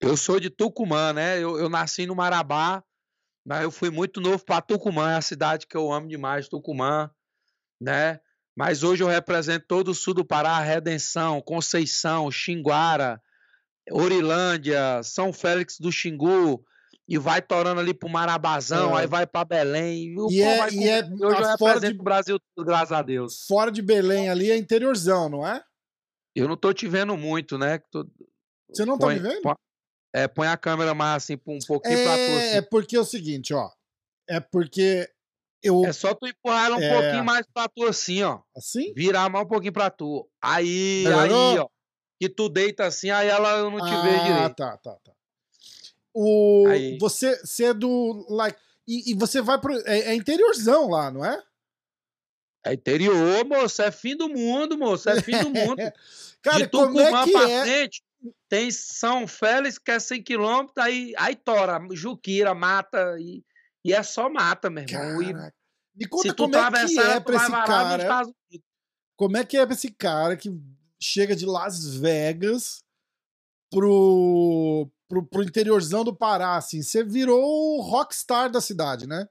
Eu 0.00 0.16
sou 0.16 0.38
de 0.38 0.50
Tucumã, 0.50 1.12
né? 1.12 1.38
Eu, 1.38 1.58
eu 1.58 1.68
nasci 1.68 2.06
no 2.06 2.14
Marabá, 2.14 2.82
mas 3.44 3.62
eu 3.62 3.70
fui 3.70 3.90
muito 3.90 4.20
novo 4.20 4.44
para 4.44 4.62
Tucumã, 4.62 5.12
é 5.12 5.16
a 5.16 5.22
cidade 5.22 5.66
que 5.66 5.76
eu 5.76 5.92
amo 5.92 6.08
demais, 6.08 6.48
Tucumã, 6.48 7.10
né? 7.80 8.20
Mas 8.56 8.82
hoje 8.82 9.02
eu 9.02 9.08
represento 9.08 9.66
todo 9.66 9.88
o 9.88 9.94
sul 9.94 10.14
do 10.14 10.24
Pará, 10.24 10.58
Redenção, 10.60 11.40
Conceição, 11.40 12.30
Xinguara, 12.30 13.20
Orilândia, 13.90 15.02
São 15.02 15.32
Félix 15.32 15.78
do 15.78 15.90
Xingu, 15.90 16.64
e 17.06 17.18
vai 17.18 17.42
torando 17.42 17.80
ali 17.80 17.92
pro 17.92 18.08
Marabazão, 18.08 18.96
é. 18.96 19.02
aí 19.02 19.06
vai 19.06 19.26
para 19.26 19.44
Belém. 19.44 20.14
E, 20.30 20.36
e 20.36 20.42
é, 20.42 20.70
e 20.72 20.88
é 20.88 21.04
hoje 21.04 21.20
eu 21.20 21.46
represento 21.46 21.94
de, 21.94 22.00
o 22.00 22.02
Brasil, 22.02 22.38
graças 22.58 22.92
a 22.92 23.02
Deus. 23.02 23.44
Fora 23.46 23.70
de 23.70 23.82
Belém 23.82 24.30
ali 24.30 24.50
é 24.50 24.56
interiorzão, 24.56 25.28
não 25.28 25.46
é? 25.46 25.62
Eu 26.34 26.48
não 26.48 26.56
tô 26.56 26.72
te 26.72 26.88
vendo 26.88 27.16
muito, 27.16 27.58
né? 27.58 27.78
Tô... 27.90 28.06
Você 28.70 28.84
não 28.84 28.98
põe, 28.98 29.16
tá 29.16 29.22
me 29.22 29.28
vendo? 29.28 29.42
Põe, 29.42 29.54
é, 30.14 30.26
põe 30.26 30.48
a 30.48 30.56
câmera 30.56 30.94
mais 30.94 31.22
assim, 31.22 31.34
um 31.46 31.58
pouquinho 31.66 31.98
é, 31.98 32.04
pra 32.04 32.14
tu. 32.14 32.18
É, 32.18 32.36
assim. 32.36 32.56
É 32.56 32.62
porque 32.62 32.96
é 32.96 33.00
o 33.00 33.04
seguinte, 33.04 33.52
ó. 33.52 33.70
É 34.28 34.40
porque 34.40 35.08
eu. 35.62 35.84
É 35.84 35.92
só 35.92 36.14
tu 36.14 36.26
empurrar 36.26 36.66
ela 36.66 36.76
um 36.76 36.82
é... 36.82 37.00
pouquinho 37.00 37.24
mais 37.24 37.46
pra 37.52 37.68
tu 37.68 37.84
assim, 37.84 38.22
ó. 38.22 38.40
Assim? 38.56 38.92
Virar 38.94 39.28
mais 39.28 39.44
um 39.44 39.48
pouquinho 39.48 39.72
pra 39.72 39.90
tu. 39.90 40.28
Aí, 40.42 41.04
Melhorou? 41.04 41.52
aí, 41.52 41.58
ó. 41.58 41.68
Que 42.20 42.28
tu 42.28 42.48
deita 42.48 42.86
assim, 42.86 43.10
aí 43.10 43.28
ela 43.28 43.70
não 43.70 43.78
te 43.78 43.92
ah, 43.92 44.02
vê 44.02 44.10
direito. 44.20 44.40
Ah, 44.40 44.50
tá, 44.50 44.76
tá, 44.78 44.96
tá. 45.04 45.13
O, 46.14 46.66
aí. 46.68 46.96
você, 46.98 47.36
você 47.40 47.64
é 47.64 47.74
do. 47.74 48.24
Like, 48.28 48.58
e, 48.86 49.10
e 49.10 49.14
você 49.14 49.42
vai 49.42 49.60
pro. 49.60 49.74
É, 49.86 50.10
é 50.10 50.14
interiorzão 50.14 50.88
lá, 50.88 51.10
não 51.10 51.24
é? 51.24 51.42
É 52.64 52.72
interior, 52.72 53.44
moço. 53.44 53.82
É 53.82 53.90
fim 53.90 54.16
do 54.16 54.28
mundo, 54.28 54.78
moço. 54.78 55.10
É 55.10 55.20
fim 55.20 55.36
do 55.38 55.50
mundo. 55.50 55.76
Cara, 56.40 56.58
de 56.58 56.66
Tucumã 56.66 56.92
como 56.92 57.16
é 57.16 57.24
que 57.24 57.32
pra 57.32 57.50
é? 57.50 57.62
frente, 57.62 58.04
tem 58.48 58.70
São 58.70 59.26
Félix, 59.26 59.78
que 59.78 59.90
é 59.90 59.98
100 59.98 60.22
quilômetros, 60.22 60.76
aí, 60.76 61.14
aí 61.16 61.34
tora, 61.34 61.80
Juquira, 61.92 62.54
mata, 62.54 63.16
e, 63.18 63.42
e 63.82 63.94
é 63.94 64.02
só 64.02 64.28
mata, 64.28 64.68
meu 64.68 64.84
irmão. 64.84 65.18
Caraca. 65.18 65.54
Me 65.96 66.06
conta 66.06 66.28
se 66.28 66.34
como 66.34 66.54
é 66.56 66.70
que 66.86 67.00
é 67.00 67.20
pra 67.20 67.36
esse 67.36 67.50
cara. 67.50 68.26
Como 69.16 69.36
é 69.36 69.44
que 69.44 69.56
é 69.56 69.64
pra 69.64 69.74
esse 69.74 69.90
cara 69.90 70.36
que 70.36 70.50
chega 71.00 71.34
de 71.34 71.46
Las 71.46 71.94
Vegas 71.96 72.83
pro, 73.74 74.88
pro, 75.08 75.26
pro 75.26 75.42
interiorzão 75.42 76.04
do 76.04 76.14
Pará, 76.14 76.56
assim? 76.56 76.80
Você 76.80 77.02
virou 77.02 77.42
o 77.42 77.80
rockstar 77.80 78.48
da 78.48 78.60
cidade, 78.60 79.06
né? 79.06 79.28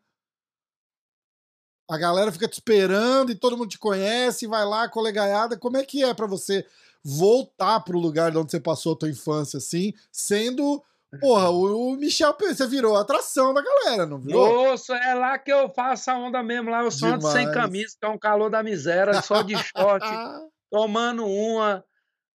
A 1.89 1.97
galera 1.97 2.31
fica 2.31 2.47
te 2.47 2.53
esperando 2.53 3.31
e 3.31 3.35
todo 3.35 3.57
mundo 3.57 3.69
te 3.69 3.79
conhece, 3.79 4.47
vai 4.47 4.65
lá, 4.65 4.89
colegaiada. 4.89 5.57
Como 5.57 5.77
é 5.77 5.85
que 5.85 6.03
é 6.03 6.13
para 6.13 6.27
você 6.27 6.65
voltar 7.03 7.79
pro 7.81 7.99
lugar 7.99 8.31
de 8.31 8.37
onde 8.37 8.51
você 8.51 8.59
passou 8.59 8.93
a 8.93 8.97
tua 8.97 9.09
infância, 9.09 9.57
assim, 9.57 9.93
sendo. 10.11 10.83
Porra, 11.21 11.49
o, 11.51 11.95
Michel 11.95 12.35
você 12.39 12.65
virou 12.65 12.97
atração 12.97 13.53
da 13.53 13.61
galera, 13.61 14.05
não 14.05 14.17
virou? 14.17 14.69
Nossa, 14.69 14.95
é 14.95 15.13
lá 15.13 15.37
que 15.37 15.51
eu 15.51 15.69
faço 15.69 16.09
a 16.09 16.17
onda 16.17 16.41
mesmo. 16.41 16.71
Lá 16.71 16.81
eu 16.81 16.89
sou 16.89 17.09
antes 17.09 17.29
sem 17.29 17.51
camisa, 17.51 17.95
que 17.99 18.05
é 18.05 18.09
um 18.09 18.17
calor 18.17 18.49
da 18.49 18.63
miséria, 18.63 19.21
só 19.21 19.43
de 19.43 19.55
short, 19.55 20.03
tomando 20.71 21.23
uma, 21.27 21.85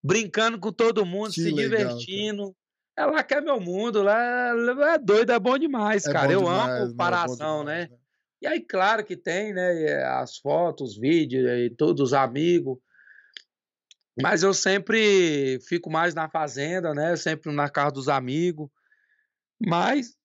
brincando 0.02 0.58
com 0.58 0.72
todo 0.72 1.06
mundo, 1.06 1.32
que 1.32 1.42
se 1.42 1.50
legal, 1.50 1.70
divertindo. 1.70 2.42
Cara. 2.42 2.58
É 2.98 3.06
lá 3.06 3.22
que 3.22 3.34
é 3.34 3.40
meu 3.40 3.60
mundo, 3.60 4.02
lá 4.02 4.52
é, 4.52 4.94
é 4.94 4.98
doido, 4.98 5.30
é 5.30 5.38
bom 5.38 5.56
demais, 5.56 6.04
é 6.04 6.12
cara. 6.12 6.26
Bom 6.26 6.32
eu 6.32 6.40
demais, 6.40 6.82
amo 6.82 6.92
o 6.92 6.96
Paração, 6.96 7.62
né? 7.62 7.88
né? 7.88 7.98
E 8.42 8.46
aí, 8.46 8.60
claro 8.60 9.04
que 9.04 9.16
tem, 9.16 9.52
né? 9.52 10.02
As 10.04 10.36
fotos, 10.38 10.96
vídeos 10.96 11.48
e 11.48 11.70
todos 11.70 12.08
os 12.08 12.12
amigos. 12.12 12.78
Mas 14.20 14.42
eu 14.42 14.52
sempre 14.52 15.60
fico 15.68 15.88
mais 15.88 16.12
na 16.12 16.28
fazenda, 16.28 16.92
né? 16.92 17.16
Sempre 17.16 17.52
na 17.52 17.68
casa 17.68 17.92
dos 17.92 18.08
amigos. 18.08 18.68
Mas 19.64 20.17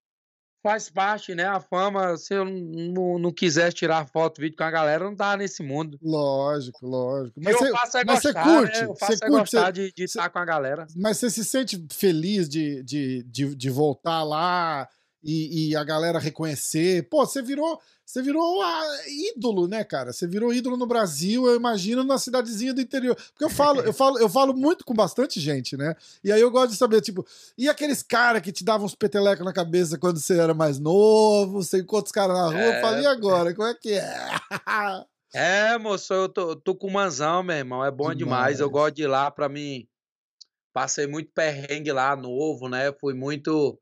faz 0.63 0.89
parte, 0.89 1.35
né? 1.35 1.45
A 1.45 1.59
fama, 1.59 2.15
se 2.15 2.33
eu 2.33 2.45
não, 2.45 3.19
não 3.19 3.31
quiser 3.31 3.73
tirar 3.73 4.07
foto, 4.07 4.39
vídeo 4.39 4.55
com 4.57 4.63
a 4.63 4.71
galera, 4.71 5.03
não 5.03 5.13
dá 5.13 5.35
nesse 5.35 5.61
mundo. 5.61 5.99
Lógico, 6.01 6.87
lógico. 6.87 7.39
Mas, 7.43 7.57
você, 7.57 7.67
é 7.67 8.05
mas 8.05 8.23
gostar, 8.23 8.31
você 8.31 8.33
curte, 8.33 8.79
né? 8.79 8.85
Eu 8.85 8.95
faço 8.95 9.17
você 9.17 9.25
é 9.25 9.27
curte, 9.27 9.39
gostar 9.39 9.71
de, 9.71 9.93
de 9.93 10.03
estar 10.05 10.29
com 10.29 10.39
a 10.39 10.45
galera. 10.45 10.87
Mas 10.95 11.17
você 11.17 11.29
se 11.29 11.43
sente 11.43 11.85
feliz 11.91 12.47
de, 12.47 12.81
de, 12.83 13.23
de, 13.23 13.53
de 13.53 13.69
voltar 13.69 14.23
lá 14.23 14.87
e, 15.23 15.69
e, 15.69 15.75
a 15.75 15.83
galera 15.83 16.19
reconhecer? 16.19 17.07
Pô, 17.09 17.25
você 17.25 17.41
virou 17.41 17.79
você 18.05 18.21
virou 18.21 18.61
ídolo, 19.33 19.65
né, 19.67 19.83
cara? 19.83 20.11
Você 20.11 20.27
virou 20.27 20.53
ídolo 20.53 20.75
no 20.75 20.85
Brasil, 20.85 21.47
eu 21.47 21.55
imagino 21.55 22.03
na 22.03 22.17
cidadezinha 22.17 22.73
do 22.73 22.81
interior. 22.81 23.15
Porque 23.15 23.45
eu 23.45 23.49
falo, 23.49 23.79
eu 23.79 23.93
falo, 23.93 24.19
eu 24.19 24.27
falo 24.27 24.53
muito 24.53 24.83
com 24.83 24.93
bastante 24.93 25.39
gente, 25.39 25.77
né? 25.77 25.95
E 26.23 26.31
aí 26.31 26.41
eu 26.41 26.51
gosto 26.51 26.71
de 26.71 26.77
saber, 26.77 26.99
tipo, 26.99 27.25
e 27.57 27.69
aqueles 27.69 28.03
caras 28.03 28.41
que 28.41 28.51
te 28.51 28.63
davam 28.63 28.85
uns 28.85 28.93
petelecos 28.93 29.45
na 29.45 29.53
cabeça 29.53 29.97
quando 29.97 30.19
você 30.19 30.37
era 30.37 30.53
mais 30.53 30.79
novo, 30.79 31.63
você 31.63 31.79
encontra 31.79 32.05
os 32.07 32.11
caras 32.11 32.35
na 32.35 32.47
rua, 32.47 32.59
é... 32.59 32.77
eu 32.77 32.81
falo, 32.81 32.99
e 32.99 33.05
agora? 33.05 33.53
Como 33.53 33.67
é 33.67 33.73
que 33.73 33.93
é? 33.93 34.29
É, 35.33 35.75
moço, 35.79 36.13
eu 36.13 36.29
tô, 36.29 36.55
tô 36.55 36.75
com 36.75 36.91
manzão, 36.91 37.41
meu 37.41 37.55
irmão. 37.55 37.83
É 37.83 37.89
bom 37.89 38.13
demais. 38.13 38.17
demais. 38.17 38.59
Eu 38.59 38.69
gosto 38.69 38.95
de 38.95 39.03
ir 39.03 39.07
lá 39.07 39.31
pra 39.31 39.49
mim. 39.49 39.87
Passei 40.71 41.07
muito 41.07 41.31
perrengue 41.31 41.91
lá, 41.91 42.15
novo, 42.15 42.69
né? 42.69 42.93
Fui 42.99 43.15
muito. 43.15 43.79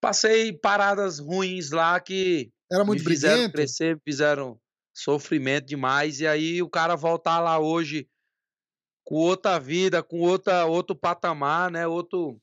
Passei 0.00 0.52
paradas 0.52 1.18
ruins 1.18 1.70
lá 1.70 1.98
que 2.00 2.50
era 2.70 2.84
muito 2.84 3.02
me 3.02 3.10
fizeram 3.10 3.34
briguento. 3.34 3.54
crescer, 3.54 4.00
fizeram 4.04 4.60
sofrimento 4.94 5.66
demais. 5.66 6.20
E 6.20 6.26
aí 6.26 6.62
o 6.62 6.68
cara 6.68 6.96
voltar 6.96 7.40
lá 7.40 7.58
hoje 7.58 8.08
com 9.04 9.14
outra 9.14 9.58
vida, 9.58 10.02
com 10.02 10.20
outra, 10.20 10.66
outro 10.66 10.96
patamar, 10.96 11.70
né? 11.70 11.86
Outro. 11.86 12.40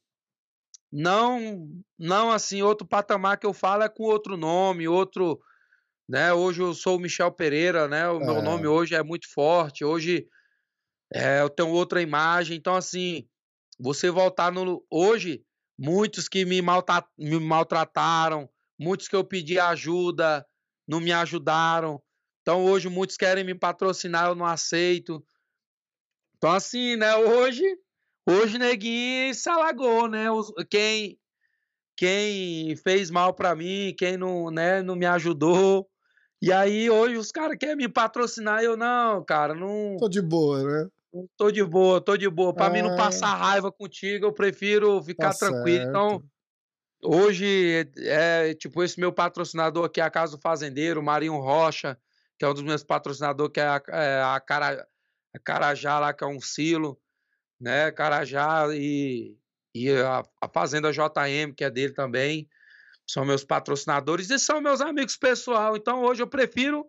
Não, 0.91 1.67
não 1.98 2.31
assim, 2.31 2.62
outro 2.62 2.88
patamar 2.88 3.38
que 3.38 3.45
eu 3.45 3.53
falo 3.53 3.83
é 3.83 3.89
com 3.89 4.03
outro 4.03 4.38
nome, 4.38 4.88
outro. 4.88 5.39
Né? 6.07 6.31
Hoje 6.31 6.62
eu 6.62 6.74
sou 6.74 6.98
o 6.98 7.00
Michel 7.00 7.31
Pereira, 7.31 7.88
né? 7.88 8.07
O 8.10 8.22
é. 8.22 8.25
meu 8.25 8.41
nome 8.41 8.67
hoje 8.67 8.93
é 8.93 9.01
muito 9.01 9.27
forte. 9.31 9.83
Hoje 9.83 10.27
é, 11.13 11.41
eu 11.41 11.50
tenho 11.50 11.69
outra 11.69 12.01
imagem. 12.01 12.57
Então, 12.57 12.75
assim, 12.75 13.27
você 13.79 14.10
voltar 14.10 14.51
no. 14.51 14.86
Hoje, 14.89 15.43
muitos 15.77 16.27
que 16.27 16.46
me, 16.46 16.62
malta... 16.62 17.06
me 17.18 17.39
maltrataram, 17.39 18.50
muitos 18.80 19.08
que 19.08 19.15
eu 19.15 19.24
pedi 19.24 19.60
ajuda 19.60 20.46
não 20.88 21.00
me 21.00 21.12
ajudaram. 21.12 22.01
Então 22.42 22.65
hoje 22.65 22.89
muitos 22.89 23.18
querem 23.18 23.44
me 23.44 23.56
patrocinar, 23.56 24.27
eu 24.27 24.36
não 24.36 24.46
aceito. 24.46 25.25
Então 26.38 26.51
assim, 26.51 26.96
né, 26.96 27.15
hoje, 27.15 27.63
hoje 28.27 28.58
neguinho 28.58 29.34
se 29.34 29.50
alagou, 29.50 30.08
né? 30.08 30.25
Quem 30.70 31.18
quem 31.96 32.75
fez 32.77 33.12
mal 33.12 33.34
para 33.34 33.56
mim, 33.56 33.94
quem 33.98 34.18
não, 34.18 34.50
né, 34.50 34.82
não 34.82 34.96
me 34.96 35.06
ajudou. 35.06 35.88
E 36.42 36.51
aí 36.51 36.89
hoje 36.89 37.15
os 37.15 37.32
caras 37.32 37.58
querem 37.58 37.77
me 37.77 37.88
patrocinar, 37.88 38.62
eu 38.62 38.75
não, 38.75 39.24
cara, 39.24 39.53
não 39.53 39.96
Tô 39.98 40.10
de 40.10 40.22
boa, 40.22 40.62
né? 40.63 40.89
Tô 41.38 41.51
de 41.51 41.63
boa, 41.63 42.01
tô 42.01 42.17
de 42.17 42.29
boa. 42.29 42.53
Para 42.53 42.72
mim 42.72 42.82
não 42.82 42.96
passar 42.96 43.36
raiva 43.36 43.72
contigo, 43.72 44.25
eu 44.25 44.34
prefiro 44.34 45.01
ficar 45.03 45.32
tá 45.32 45.38
tranquilo. 45.38 45.89
Então, 45.89 46.10
certo. 46.10 46.25
Então, 46.25 46.34
Hoje 47.05 47.91
é, 47.98 48.50
é 48.50 48.53
tipo 48.53 48.82
esse 48.82 48.98
meu 48.98 49.12
patrocinador 49.12 49.86
aqui, 49.86 50.00
a 50.00 50.10
Casa 50.10 50.38
do 50.38 50.41
Fazendeiro, 50.41 51.03
Marinho 51.03 51.38
Rocha, 51.38 51.98
que 52.39 52.46
é 52.46 52.48
um 52.48 52.53
dos 52.53 52.63
meus 52.63 52.82
patrocinadores, 52.82 53.51
que 53.51 53.60
é 53.60 53.67
a, 53.67 53.82
é 53.89 54.22
a, 54.24 54.39
Cara, 54.39 54.88
a 55.36 55.39
Carajá 55.39 56.00
lá, 56.00 56.13
que 56.13 56.24
é 56.24 56.27
um 56.27 56.39
silo, 56.39 56.98
né? 57.60 57.91
Carajá 57.91 58.67
e, 58.74 59.36
e 59.75 59.91
a, 59.91 60.24
a 60.41 60.48
Fazenda 60.48 60.93
JM, 60.93 61.53
que 61.55 61.65
é 61.65 61.70
dele 61.70 61.93
também, 61.93 62.48
são 63.05 63.25
meus 63.25 63.43
patrocinadores 63.43 64.29
e 64.29 64.39
são 64.39 64.62
meus 64.62 64.79
amigos 64.79 65.17
pessoal. 65.17 65.75
Então 65.75 66.03
hoje 66.03 66.24
eu 66.24 66.27
prefiro 66.27 66.86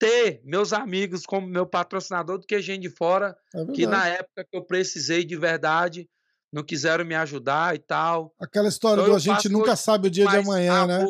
ter 0.00 0.40
meus 0.42 0.72
amigos 0.72 1.26
como 1.26 1.46
meu 1.46 1.66
patrocinador 1.66 2.38
do 2.38 2.46
que 2.46 2.60
gente 2.62 2.80
de 2.80 2.88
fora, 2.88 3.36
é 3.54 3.66
que 3.66 3.86
na 3.86 4.08
época 4.08 4.46
que 4.50 4.56
eu 4.56 4.64
precisei 4.64 5.22
de 5.22 5.36
verdade, 5.36 6.08
não 6.50 6.64
quiseram 6.64 7.04
me 7.04 7.14
ajudar 7.14 7.76
e 7.76 7.78
tal. 7.78 8.34
Aquela 8.40 8.66
história 8.66 9.02
então, 9.02 9.12
do 9.12 9.16
a 9.16 9.20
gente 9.20 9.48
nunca 9.50 9.76
sabe 9.76 10.08
o 10.08 10.10
dia 10.10 10.26
de 10.26 10.36
amanhã, 10.38 10.86
né? 10.86 11.04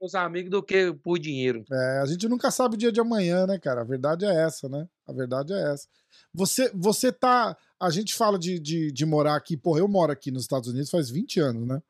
Os 0.00 0.14
amigos 0.14 0.50
do 0.50 0.62
que 0.62 0.92
por 0.92 1.18
dinheiro. 1.18 1.64
É, 1.72 2.00
a 2.02 2.06
gente 2.06 2.28
nunca 2.28 2.50
sabe 2.50 2.74
o 2.74 2.78
dia 2.78 2.92
de 2.92 3.00
amanhã, 3.00 3.46
né, 3.46 3.58
cara? 3.58 3.82
A 3.82 3.84
verdade 3.84 4.26
é 4.26 4.34
essa, 4.34 4.68
né? 4.68 4.86
A 5.06 5.12
verdade 5.12 5.52
é 5.52 5.72
essa. 5.72 5.88
Você, 6.34 6.70
você 6.74 7.12
tá. 7.12 7.56
A 7.80 7.88
gente 7.88 8.12
fala 8.14 8.38
de, 8.38 8.58
de, 8.58 8.90
de 8.90 9.06
morar 9.06 9.36
aqui, 9.36 9.56
porra, 9.56 9.78
eu 9.78 9.88
moro 9.88 10.12
aqui 10.12 10.30
nos 10.30 10.42
Estados 10.42 10.68
Unidos 10.68 10.90
faz 10.90 11.08
20 11.08 11.40
anos, 11.40 11.66
né? 11.66 11.80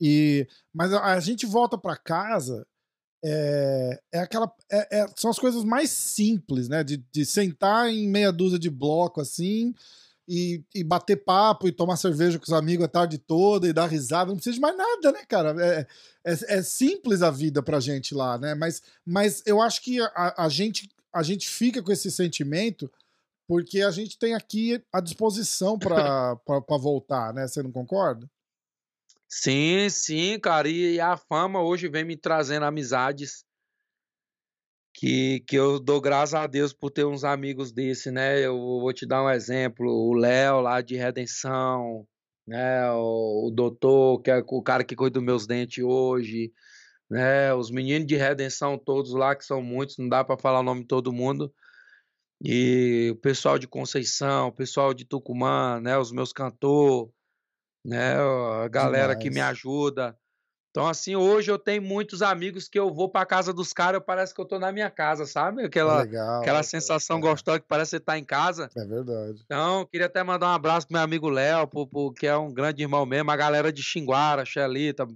E, 0.00 0.46
mas 0.72 0.92
a, 0.92 1.14
a 1.14 1.20
gente 1.20 1.46
volta 1.46 1.76
para 1.76 1.96
casa 1.96 2.66
é, 3.24 4.00
é 4.12 4.18
aquela. 4.20 4.50
É, 4.70 5.00
é, 5.00 5.06
são 5.16 5.30
as 5.30 5.38
coisas 5.38 5.64
mais 5.64 5.90
simples, 5.90 6.68
né? 6.68 6.82
De, 6.82 6.96
de 7.12 7.24
sentar 7.26 7.88
em 7.88 8.08
meia 8.08 8.32
dúzia 8.32 8.58
de 8.58 8.70
bloco 8.70 9.20
assim 9.20 9.74
e, 10.32 10.62
e, 10.74 10.84
bater 10.84 11.16
papo 11.16 11.66
e 11.66 11.72
tomar 11.72 11.96
cerveja 11.96 12.38
com 12.38 12.44
os 12.44 12.52
amigos 12.52 12.84
a 12.84 12.88
tarde 12.88 13.18
toda 13.18 13.66
e 13.66 13.72
dar 13.72 13.86
risada. 13.86 14.28
Não 14.28 14.36
precisa 14.36 14.54
de 14.54 14.60
mais 14.60 14.76
nada, 14.76 15.10
né, 15.10 15.24
cara? 15.26 15.54
É, 15.58 15.86
é, 16.24 16.58
é 16.58 16.62
simples 16.62 17.20
a 17.20 17.30
vida 17.30 17.62
pra 17.62 17.80
gente 17.80 18.14
lá, 18.14 18.38
né? 18.38 18.54
Mas, 18.54 18.80
mas 19.04 19.42
eu 19.44 19.60
acho 19.60 19.82
que 19.82 20.00
a, 20.00 20.44
a, 20.44 20.48
gente, 20.48 20.88
a 21.12 21.22
gente 21.22 21.48
fica 21.48 21.82
com 21.82 21.90
esse 21.90 22.10
sentimento 22.10 22.90
porque 23.48 23.82
a 23.82 23.90
gente 23.90 24.16
tem 24.16 24.32
aqui 24.32 24.80
a 24.92 25.00
disposição 25.00 25.76
para 25.76 26.38
voltar, 26.78 27.34
né? 27.34 27.48
Você 27.48 27.60
não 27.60 27.72
concorda? 27.72 28.30
Sim, 29.30 29.88
sim, 29.88 30.38
cara. 30.40 30.68
E 30.68 31.00
a 31.00 31.16
fama 31.16 31.62
hoje 31.62 31.88
vem 31.88 32.04
me 32.04 32.16
trazendo 32.16 32.64
amizades 32.64 33.44
que, 34.92 35.40
que 35.46 35.56
eu 35.56 35.78
dou 35.78 36.00
graças 36.00 36.34
a 36.34 36.46
Deus 36.46 36.72
por 36.72 36.90
ter 36.90 37.06
uns 37.06 37.22
amigos 37.24 37.72
desse, 37.72 38.10
né? 38.10 38.44
Eu 38.44 38.58
vou 38.58 38.92
te 38.92 39.06
dar 39.06 39.22
um 39.22 39.30
exemplo. 39.30 39.88
O 39.88 40.14
Léo 40.14 40.60
lá 40.60 40.80
de 40.80 40.96
Redenção, 40.96 42.06
né? 42.46 42.90
O, 42.92 43.48
o 43.48 43.50
doutor, 43.52 44.20
que 44.22 44.30
é 44.30 44.42
o 44.46 44.62
cara 44.62 44.84
que 44.84 44.96
cuida 44.96 45.14
dos 45.14 45.24
meus 45.24 45.46
dentes 45.46 45.82
hoje, 45.84 46.52
né? 47.10 47.54
Os 47.54 47.70
meninos 47.70 48.06
de 48.08 48.16
Redenção 48.16 48.78
todos 48.78 49.12
lá, 49.14 49.36
que 49.36 49.44
são 49.44 49.62
muitos, 49.62 49.96
não 49.98 50.08
dá 50.08 50.24
para 50.24 50.38
falar 50.38 50.60
o 50.60 50.64
nome 50.64 50.82
de 50.82 50.88
todo 50.88 51.12
mundo. 51.12 51.54
E 52.42 53.10
o 53.12 53.16
pessoal 53.16 53.58
de 53.58 53.68
Conceição, 53.68 54.48
o 54.48 54.52
pessoal 54.52 54.94
de 54.94 55.04
Tucumã, 55.04 55.80
né? 55.80 55.98
Os 55.98 56.12
meus 56.12 56.32
cantores 56.32 57.12
né? 57.84 58.16
A 58.16 58.68
galera 58.68 59.14
Demais. 59.14 59.22
que 59.22 59.30
me 59.30 59.40
ajuda. 59.40 60.16
Então, 60.70 60.86
assim, 60.86 61.16
hoje 61.16 61.50
eu 61.50 61.58
tenho 61.58 61.82
muitos 61.82 62.22
amigos 62.22 62.68
que 62.68 62.78
eu 62.78 62.94
vou 62.94 63.08
para 63.08 63.26
casa 63.26 63.52
dos 63.52 63.72
caras, 63.72 64.00
parece 64.06 64.32
que 64.32 64.40
eu 64.40 64.44
tô 64.44 64.56
na 64.56 64.70
minha 64.70 64.88
casa, 64.88 65.26
sabe? 65.26 65.64
Aquela, 65.64 66.02
Legal, 66.02 66.40
aquela 66.40 66.62
sensação 66.62 67.18
é. 67.18 67.20
gostosa 67.20 67.58
que 67.58 67.66
parece 67.66 67.90
que 67.90 67.96
você 67.96 68.00
tá 68.00 68.16
em 68.16 68.24
casa. 68.24 68.70
É 68.76 68.84
verdade. 68.84 69.42
Então, 69.44 69.84
queria 69.86 70.06
até 70.06 70.22
mandar 70.22 70.46
um 70.46 70.54
abraço 70.54 70.86
pro 70.86 70.94
meu 70.94 71.02
amigo 71.02 71.28
Léo, 71.28 71.68
que 72.16 72.24
é 72.24 72.36
um 72.36 72.54
grande 72.54 72.82
irmão 72.82 73.04
mesmo, 73.04 73.32
a 73.32 73.36
galera 73.36 73.72
de 73.72 73.82
Xinguara, 73.82 74.44
Xelita, 74.44 75.08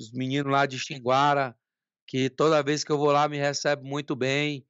os 0.00 0.10
meninos 0.10 0.50
lá 0.50 0.66
de 0.66 0.76
Xinguara, 0.76 1.56
que 2.04 2.28
toda 2.28 2.62
vez 2.62 2.82
que 2.82 2.90
eu 2.90 2.98
vou 2.98 3.12
lá 3.12 3.28
me 3.28 3.38
recebe 3.38 3.88
muito 3.88 4.16
bem. 4.16 4.66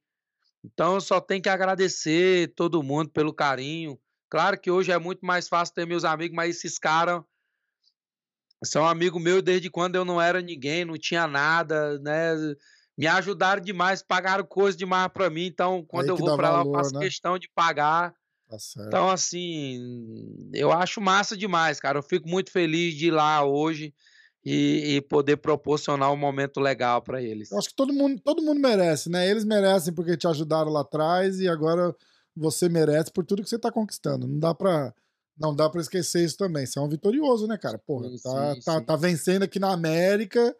Então, 0.63 0.93
eu 0.95 1.01
só 1.01 1.19
tenho 1.19 1.41
que 1.41 1.49
agradecer 1.49 2.53
todo 2.55 2.83
mundo 2.83 3.09
pelo 3.09 3.33
carinho. 3.33 3.99
Claro 4.29 4.59
que 4.59 4.71
hoje 4.71 4.91
é 4.91 4.97
muito 4.97 5.25
mais 5.25 5.47
fácil 5.47 5.75
ter 5.75 5.85
meus 5.85 6.03
amigos, 6.03 6.35
mas 6.35 6.57
esses 6.57 6.77
caras 6.79 7.21
são 8.63 8.85
amigos 8.87 9.21
meus 9.21 9.43
desde 9.43 9.69
quando 9.69 9.95
eu 9.95 10.05
não 10.05 10.21
era 10.21 10.41
ninguém, 10.41 10.85
não 10.85 10.97
tinha 10.97 11.27
nada, 11.27 11.99
né? 11.99 12.33
Me 12.97 13.07
ajudaram 13.07 13.61
demais, 13.61 14.01
pagaram 14.01 14.45
coisa 14.45 14.77
demais 14.77 15.09
para 15.11 15.29
mim. 15.29 15.45
Então, 15.45 15.83
quando 15.85 16.09
eu 16.09 16.15
vou 16.15 16.35
para 16.35 16.49
lá, 16.49 16.63
eu 16.63 16.71
faço 16.71 16.93
né? 16.93 17.01
questão 17.01 17.37
de 17.37 17.49
pagar. 17.53 18.13
Tá 18.47 18.57
então, 18.87 19.09
assim, 19.09 20.49
eu 20.53 20.71
acho 20.71 21.01
massa 21.01 21.35
demais, 21.35 21.79
cara. 21.79 21.99
Eu 21.99 22.03
fico 22.03 22.27
muito 22.29 22.51
feliz 22.51 22.95
de 22.95 23.07
ir 23.07 23.11
lá 23.11 23.43
hoje 23.43 23.93
e, 24.45 24.95
e 24.95 25.01
poder 25.01 25.37
proporcionar 25.37 26.11
um 26.11 26.17
momento 26.17 26.59
legal 26.59 27.01
para 27.01 27.21
eles. 27.21 27.51
Eu 27.51 27.57
acho 27.57 27.69
que 27.69 27.75
todo 27.75 27.91
mundo, 27.91 28.21
todo 28.23 28.43
mundo 28.43 28.61
merece, 28.61 29.09
né? 29.09 29.29
Eles 29.29 29.43
merecem 29.43 29.93
porque 29.93 30.15
te 30.15 30.27
ajudaram 30.27 30.71
lá 30.71 30.81
atrás 30.81 31.39
e 31.39 31.49
agora 31.49 31.93
você 32.35 32.69
merece 32.69 33.11
por 33.11 33.25
tudo 33.25 33.43
que 33.43 33.49
você 33.49 33.59
tá 33.59 33.71
conquistando. 33.71 34.27
Não 34.27 34.39
dá 34.39 34.53
pra, 34.53 34.93
não 35.37 35.55
dá 35.55 35.69
pra 35.69 35.81
esquecer 35.81 36.23
isso 36.23 36.37
também. 36.37 36.65
Você 36.65 36.79
é 36.79 36.81
um 36.81 36.89
vitorioso, 36.89 37.47
né, 37.47 37.57
cara? 37.57 37.77
Porra, 37.77 38.09
sim, 38.09 38.17
tá, 38.21 38.55
sim, 38.55 38.61
tá, 38.61 38.79
sim. 38.79 38.85
tá 38.85 38.95
vencendo 38.95 39.43
aqui 39.43 39.59
na 39.59 39.71
América. 39.71 40.55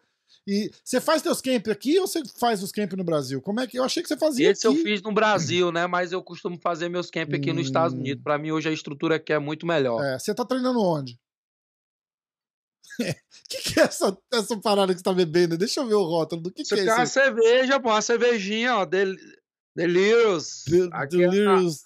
E 0.46 0.70
você 0.84 1.00
faz 1.00 1.22
teus 1.22 1.40
camp 1.40 1.66
aqui 1.68 1.98
ou 1.98 2.06
você 2.06 2.22
faz 2.38 2.62
os 2.62 2.70
camp 2.70 2.92
no 2.92 3.02
Brasil? 3.02 3.42
Como 3.42 3.60
é 3.60 3.66
que 3.66 3.78
eu 3.78 3.84
achei 3.84 4.02
que 4.02 4.08
você 4.08 4.16
fazia 4.16 4.50
Esse 4.50 4.66
aqui? 4.66 4.76
eu 4.76 4.82
fiz 4.82 5.02
no 5.02 5.12
Brasil, 5.12 5.72
né? 5.72 5.86
Mas 5.86 6.12
eu 6.12 6.22
costumo 6.22 6.58
fazer 6.58 6.88
meus 6.88 7.10
camp 7.10 7.34
aqui 7.34 7.50
hum. 7.50 7.54
nos 7.54 7.66
Estados 7.66 7.94
hum. 7.94 7.98
Unidos. 7.98 8.22
Para 8.22 8.38
mim 8.38 8.52
hoje 8.52 8.68
a 8.68 8.72
estrutura 8.72 9.16
aqui 9.16 9.32
é 9.32 9.38
muito 9.38 9.66
melhor. 9.66 10.04
É, 10.04 10.18
você 10.18 10.34
tá 10.34 10.44
treinando 10.44 10.80
onde? 10.80 11.18
O 12.98 12.98
que, 13.48 13.72
que 13.72 13.80
é 13.80 13.84
essa, 13.84 14.16
essa 14.32 14.56
parada 14.60 14.92
que 14.92 14.98
você 15.00 15.04
tá 15.04 15.12
bebendo? 15.12 15.58
Deixa 15.58 15.80
eu 15.80 15.86
ver 15.86 15.94
o 15.94 16.04
rótulo 16.04 16.42
do 16.42 16.52
que, 16.52 16.62
Isso 16.62 16.74
que 16.74 16.80
é 16.80 16.84
isso. 16.84 16.92
É 16.92 16.96
uma 16.96 17.06
cerveja, 17.06 17.80
pô, 17.80 17.90
uma 17.90 18.02
cervejinha, 18.02 18.76
ó, 18.76 18.84
dele, 18.84 19.16
Delirious. 19.76 20.64
De 20.66 20.88
Delirious. 20.88 21.82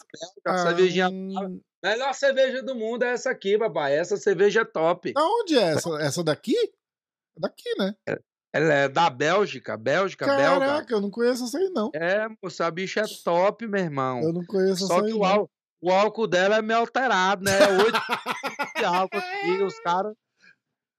É 0.46 0.50
a, 0.50 0.54
a 0.54 0.58
cervejinha. 0.58 1.08
Um... 1.08 1.60
Melhor 1.82 2.14
cerveja 2.14 2.62
do 2.62 2.74
mundo 2.74 3.02
é 3.02 3.08
essa 3.08 3.30
aqui, 3.30 3.58
papai. 3.58 3.98
Essa 3.98 4.16
cerveja 4.16 4.60
é 4.60 4.64
top. 4.64 5.12
Aonde 5.16 5.58
é 5.58 5.62
essa? 5.72 5.90
Essa 6.00 6.22
daqui? 6.22 6.56
É 6.56 7.40
daqui, 7.40 7.74
né? 7.76 7.94
É, 8.08 8.20
ela 8.52 8.72
é 8.72 8.88
da 8.88 9.10
Bélgica, 9.10 9.76
Bélgica, 9.76 10.26
Caraca, 10.26 10.50
belga. 10.50 10.66
Caraca, 10.66 10.94
eu 10.94 11.00
não 11.00 11.10
conheço 11.10 11.44
essa 11.44 11.58
aí, 11.58 11.70
não. 11.70 11.90
É, 11.94 12.28
moça, 12.42 12.66
a 12.66 12.70
bicha 12.70 13.00
é 13.00 13.04
top, 13.24 13.66
meu 13.66 13.80
irmão. 13.80 14.20
Eu 14.20 14.32
não 14.32 14.44
conheço 14.44 14.86
Só 14.86 14.98
essa 14.98 15.06
aí. 15.06 15.10
Só 15.10 15.16
que 15.16 15.20
o, 15.20 15.24
álcool, 15.24 15.50
o 15.82 15.90
álcool 15.90 16.26
dela 16.28 16.56
é 16.58 16.62
meio 16.62 16.78
alterado, 16.78 17.42
né? 17.42 17.58
É 17.58 17.82
oito 17.82 17.98
de 18.76 18.84
álcool 18.84 19.18
aqui, 19.18 19.62
os 19.62 19.80
caras. 19.80 20.14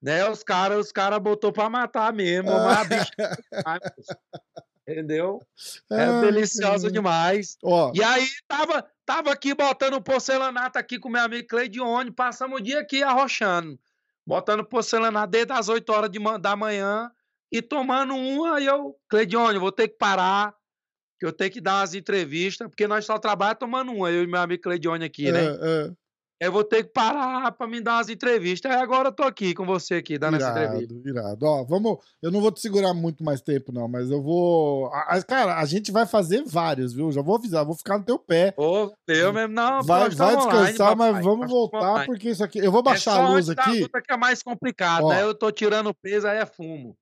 Né, 0.02 0.28
os 0.28 0.42
caras 0.42 0.88
os 0.88 0.92
cara 0.92 1.20
botou 1.20 1.54
pra 1.54 1.70
matar 1.70 2.12
mesmo, 2.12 2.50
mas 2.50 2.80
a 2.80 2.84
bicha. 2.86 3.12
É 4.88 4.94
entendeu? 4.94 5.40
É 5.92 6.04
ah, 6.04 6.22
deliciosa 6.22 6.92
demais. 6.92 7.58
Ó. 7.64 7.92
E 7.94 8.04
aí 8.04 8.28
tava, 8.48 8.86
tava 9.06 9.32
aqui 9.32 9.54
botando 9.54 10.02
porcelanato 10.02 10.80
aqui 10.80 11.00
com 11.00 11.10
meu 11.10 11.22
amigo 11.22 11.48
Cleidione, 11.48 12.12
passamos 12.12 12.60
o 12.60 12.64
dia 12.64 12.80
aqui 12.80 13.04
arrochando, 13.04 13.80
botando 14.26 14.66
porcelanato 14.66 15.32
desde 15.32 15.54
as 15.54 15.70
8 15.70 15.90
horas 15.92 16.10
de, 16.10 16.20
da 16.40 16.56
manhã 16.56 17.12
e 17.52 17.62
tomando 17.62 18.16
uma, 18.16 18.56
aí 18.56 18.66
eu, 18.66 18.96
Cleidione, 19.10 19.60
vou 19.60 19.72
ter 19.72 19.88
que 19.90 19.98
parar, 19.98 20.56
que 21.20 21.26
eu 21.26 21.34
tenho 21.34 21.52
que 21.52 21.62
dar 21.62 21.82
umas 21.82 21.94
entrevistas, 21.94 22.68
porque 22.68 22.88
nós 22.88 23.06
só 23.06 23.20
trabalhamos 23.20 23.60
tomando 23.60 23.92
uma, 23.92 24.10
eu 24.10 24.24
e 24.24 24.28
meu 24.28 24.42
amigo 24.42 24.64
Cleidione 24.64 25.06
aqui, 25.06 25.32
né? 25.32 25.46
É, 25.46 25.88
é 25.88 26.01
eu 26.42 26.52
vou 26.52 26.64
ter 26.64 26.84
que 26.84 26.90
parar 26.90 27.52
para 27.52 27.68
me 27.68 27.80
dar 27.80 27.98
umas 27.98 28.10
entrevistas. 28.10 28.72
Aí 28.72 28.82
agora 28.82 29.10
eu 29.10 29.12
tô 29.12 29.22
aqui 29.22 29.54
com 29.54 29.64
você 29.64 29.96
aqui, 29.96 30.18
dando 30.18 30.38
irado, 30.38 30.58
essa 30.58 30.74
entrevista. 30.74 31.08
Irado, 31.08 31.46
Ó, 31.46 31.64
vamos. 31.64 32.00
Eu 32.20 32.32
não 32.32 32.42
vou 32.42 32.52
te 32.52 32.60
segurar 32.60 32.96
muito 32.96 33.24
mais 33.24 33.42
tempo, 33.42 33.72
não, 33.72 33.88
mas 33.88 34.10
eu 34.10 34.24
vou. 34.24 34.90
cara, 35.28 35.60
a 35.60 35.66
gente 35.66 35.92
vai 35.92 36.08
fazer 36.08 36.44
vários, 36.44 36.94
viu? 36.94 37.12
Já 37.12 37.22
vou 37.22 37.36
avisar, 37.36 37.64
vou 37.64 37.78
ficar 37.78 38.00
no 38.00 38.04
teu 38.04 38.18
pé. 38.18 38.56
Ô, 38.58 38.92
eu 39.08 39.32
mesmo, 39.32 39.54
não. 39.54 39.84
Vai, 39.84 40.10
vai 40.10 40.36
descansar, 40.36 40.94
online, 40.94 41.14
mas 41.14 41.24
vamos 41.24 41.48
voltar, 41.48 42.08
porque 42.08 42.32
isso 42.32 42.44
aqui. 42.44 42.58
Eu 42.58 42.72
vou 42.72 42.82
é 42.82 42.86
baixar 42.86 43.20
é 43.20 43.22
a 43.22 43.30
luz 43.30 43.48
aqui. 43.48 43.88
A 43.94 44.02
que 44.02 44.12
é 44.12 44.18
mais 44.18 44.42
complicado, 44.42 45.10
né? 45.10 45.22
Eu 45.22 45.36
tô 45.36 45.52
tirando 45.52 45.94
peso, 45.94 46.28
aí 46.28 46.40
é 46.40 46.46
fumo. 46.48 46.98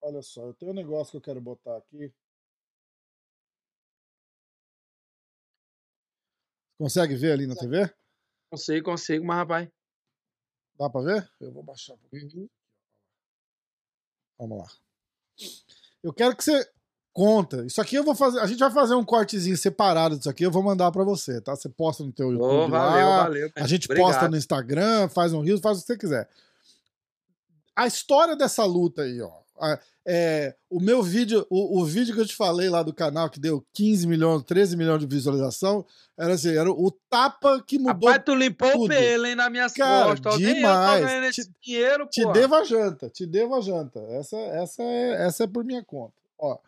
Olha 0.00 0.22
só, 0.22 0.46
eu 0.46 0.54
tenho 0.54 0.72
um 0.72 0.74
negócio 0.74 1.10
que 1.10 1.18
eu 1.18 1.20
quero 1.20 1.42
botar 1.42 1.76
aqui. 1.76 2.10
Consegue 6.78 7.14
ver 7.14 7.32
ali 7.32 7.46
na 7.46 7.54
TV? 7.54 7.92
Consigo, 8.52 8.84
consigo, 8.84 9.24
mas 9.24 9.38
rapaz. 9.38 9.68
Dá 10.78 10.90
pra 10.90 11.00
ver? 11.00 11.32
Eu 11.40 11.50
vou 11.52 11.62
baixar 11.62 11.94
um 11.94 11.96
pouquinho. 11.96 12.28
Uhum. 12.34 12.48
Vamos 14.38 14.58
lá. 14.58 14.70
Eu 16.02 16.12
quero 16.12 16.36
que 16.36 16.44
você 16.44 16.70
conta. 17.14 17.64
Isso 17.64 17.80
aqui 17.80 17.96
eu 17.96 18.04
vou 18.04 18.14
fazer. 18.14 18.40
A 18.40 18.46
gente 18.46 18.58
vai 18.58 18.70
fazer 18.70 18.94
um 18.94 19.06
cortezinho 19.06 19.56
separado 19.56 20.18
disso 20.18 20.28
aqui. 20.28 20.44
Eu 20.44 20.50
vou 20.50 20.62
mandar 20.62 20.92
para 20.92 21.02
você, 21.02 21.40
tá? 21.40 21.56
Você 21.56 21.70
posta 21.70 22.04
no 22.04 22.12
teu 22.12 22.30
YouTube 22.30 22.44
oh, 22.44 22.68
valeu, 22.68 23.08
lá. 23.08 23.22
Valeu, 23.22 23.50
a 23.56 23.66
gente 23.66 23.86
Obrigado. 23.86 24.06
posta 24.06 24.28
no 24.28 24.36
Instagram, 24.36 25.08
faz 25.08 25.32
um 25.32 25.40
rio, 25.40 25.58
faz 25.58 25.78
o 25.78 25.80
que 25.80 25.86
você 25.86 25.96
quiser. 25.96 26.28
A 27.74 27.86
história 27.86 28.36
dessa 28.36 28.66
luta 28.66 29.00
aí, 29.00 29.18
ó. 29.22 29.41
É, 30.04 30.56
o 30.68 30.80
meu 30.80 31.00
vídeo, 31.00 31.46
o, 31.48 31.80
o, 31.80 31.84
vídeo 31.84 32.12
que 32.12 32.20
eu 32.20 32.26
te 32.26 32.34
falei 32.34 32.68
lá 32.68 32.82
do 32.82 32.92
canal, 32.92 33.30
que 33.30 33.38
deu 33.38 33.64
15 33.72 34.08
milhões, 34.08 34.42
13 34.42 34.76
milhões 34.76 34.98
de 34.98 35.06
visualização, 35.06 35.86
era 36.18 36.34
assim, 36.34 36.56
era 36.56 36.68
o 36.68 36.90
tapa 37.08 37.62
que 37.64 37.78
mudou. 37.78 38.08
Rapaz, 38.08 38.24
tu 38.24 38.34
limpou 38.34 38.72
tudo. 38.72 38.84
o 38.86 38.88
pelo, 38.88 39.26
hein, 39.26 39.36
na 39.36 39.48
minhas 39.48 39.72
Cara, 39.72 40.08
costas. 40.08 40.38
Demais. 40.38 41.36
te, 41.36 41.48
dinheiro, 41.62 42.08
te 42.08 42.26
devo 42.32 42.56
a 42.56 42.64
janta, 42.64 43.08
te 43.08 43.24
devo 43.24 43.54
a 43.54 43.60
janta. 43.60 44.00
Essa, 44.10 44.36
essa, 44.36 44.82
é, 44.82 45.26
essa 45.26 45.44
é 45.44 45.46
por 45.46 45.64
minha 45.64 45.84
conta. 45.84 46.14
Ó. 46.36 46.58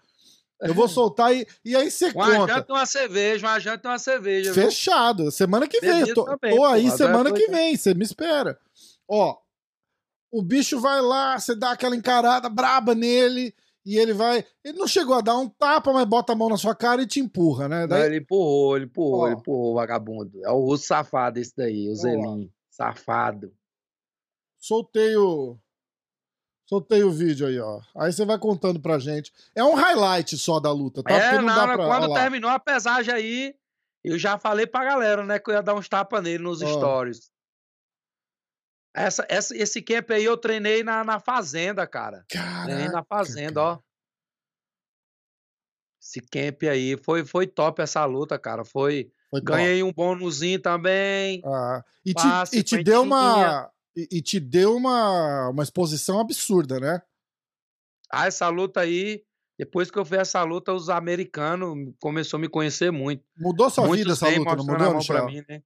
Eu 0.60 0.72
vou 0.72 0.88
soltar 0.88 1.34
e, 1.34 1.44
e 1.64 1.74
aí 1.74 1.90
você 1.90 2.06
uma 2.14 2.26
conta. 2.26 2.38
Uma 2.38 2.48
janta 2.48 2.72
uma 2.72 2.86
cerveja, 2.86 3.46
uma 3.46 3.58
janta 3.58 3.88
uma 3.88 3.98
cerveja. 3.98 4.54
Fechado. 4.54 5.24
Viu? 5.24 5.32
Semana 5.32 5.66
que 5.66 5.80
vem. 5.80 6.14
Tô, 6.14 6.24
também, 6.24 6.56
tô 6.56 6.64
aí 6.64 6.88
semana 6.92 7.32
que 7.32 7.48
vem. 7.48 7.76
Você 7.76 7.92
me 7.94 8.04
espera. 8.04 8.56
Ó, 9.08 9.36
o 10.34 10.42
bicho 10.42 10.80
vai 10.80 11.00
lá, 11.00 11.38
você 11.38 11.54
dá 11.54 11.70
aquela 11.70 11.94
encarada 11.94 12.48
braba 12.48 12.92
nele, 12.92 13.54
e 13.86 13.96
ele 13.96 14.12
vai. 14.12 14.44
Ele 14.64 14.76
não 14.76 14.88
chegou 14.88 15.14
a 15.14 15.20
dar 15.20 15.36
um 15.36 15.48
tapa, 15.48 15.92
mas 15.92 16.04
bota 16.06 16.32
a 16.32 16.36
mão 16.36 16.48
na 16.48 16.56
sua 16.56 16.74
cara 16.74 17.02
e 17.02 17.06
te 17.06 17.20
empurra, 17.20 17.68
né? 17.68 17.86
Daí... 17.86 18.00
Não, 18.00 18.06
ele 18.06 18.16
empurrou, 18.16 18.76
ele 18.76 18.86
empurrou, 18.86 19.20
Ó. 19.20 19.26
ele 19.28 19.36
empurrou 19.36 19.70
o 19.70 19.74
vagabundo. 19.74 20.44
É 20.44 20.50
o 20.50 20.58
russo 20.58 20.86
safado 20.86 21.38
esse 21.38 21.54
daí, 21.56 21.88
o 21.88 21.94
Zelim. 21.94 22.50
Safado. 22.68 23.52
Soltei 24.58 25.16
o. 25.16 25.56
Soltei 26.66 27.04
o 27.04 27.12
vídeo 27.12 27.46
aí, 27.46 27.60
ó. 27.60 27.80
Aí 27.94 28.12
você 28.12 28.24
vai 28.24 28.38
contando 28.38 28.80
pra 28.80 28.98
gente. 28.98 29.30
É 29.54 29.62
um 29.62 29.74
highlight 29.74 30.36
só 30.36 30.58
da 30.58 30.72
luta, 30.72 31.02
tá? 31.02 31.14
É, 31.14 31.36
não, 31.36 31.42
não, 31.42 31.54
dá 31.54 31.76
pra... 31.76 31.86
quando 31.86 32.14
terminou 32.14 32.50
a 32.50 32.58
pesagem 32.58 33.14
aí, 33.14 33.54
Eu 34.02 34.18
já 34.18 34.36
falei 34.36 34.66
pra 34.66 34.84
galera, 34.84 35.24
né, 35.24 35.38
que 35.38 35.50
eu 35.50 35.54
ia 35.54 35.62
dar 35.62 35.74
uns 35.74 35.88
tapas 35.88 36.22
nele 36.22 36.42
nos 36.42 36.60
Ó. 36.60 36.66
stories. 36.66 37.30
Essa, 38.94 39.26
essa, 39.28 39.56
esse 39.56 39.82
camp 39.82 40.10
aí 40.10 40.24
eu 40.24 40.36
treinei 40.36 40.84
na, 40.84 41.02
na 41.02 41.18
fazenda, 41.18 41.84
cara. 41.86 42.24
Treinei 42.28 42.84
na 42.84 43.02
Caraca, 43.02 43.06
fazenda, 43.08 43.54
cara. 43.54 43.66
ó. 43.66 43.78
Esse 46.00 46.20
camp 46.20 46.62
aí 46.64 46.96
foi, 46.96 47.24
foi 47.24 47.46
top 47.46 47.82
essa 47.82 48.04
luta, 48.04 48.38
cara. 48.38 48.64
Foi. 48.64 49.10
Foi. 49.30 49.40
Ganhei 49.40 49.82
um 49.82 49.92
bônusinho 49.92 50.60
também. 50.60 51.42
Ah, 51.44 51.82
e 52.04 52.14
te, 52.14 52.22
Passe, 52.22 52.58
e 52.58 52.62
te 52.62 52.84
deu 52.84 53.02
uma. 53.02 53.68
E, 53.96 54.18
e 54.18 54.22
te 54.22 54.38
deu 54.38 54.76
uma, 54.76 55.48
uma 55.48 55.62
exposição 55.62 56.20
absurda, 56.20 56.78
né? 56.78 57.02
Ah, 58.12 58.26
essa 58.26 58.48
luta 58.48 58.80
aí. 58.80 59.24
Depois 59.58 59.90
que 59.90 59.98
eu 59.98 60.04
fiz 60.04 60.18
essa 60.18 60.42
luta, 60.42 60.72
os 60.72 60.88
americanos 60.88 61.94
começaram 62.00 62.38
a 62.38 62.42
me 62.42 62.48
conhecer 62.48 62.90
muito. 62.90 63.24
Mudou 63.36 63.70
sua 63.70 63.84
vida 63.84 63.96
Muitos 63.96 64.12
essa 64.14 64.26
vêm 64.26 64.38
luta, 64.40 64.56
não 64.56 64.64
mudou, 64.64 64.94
Michel? 64.96 65.26
mim, 65.26 65.44
né? 65.48 65.62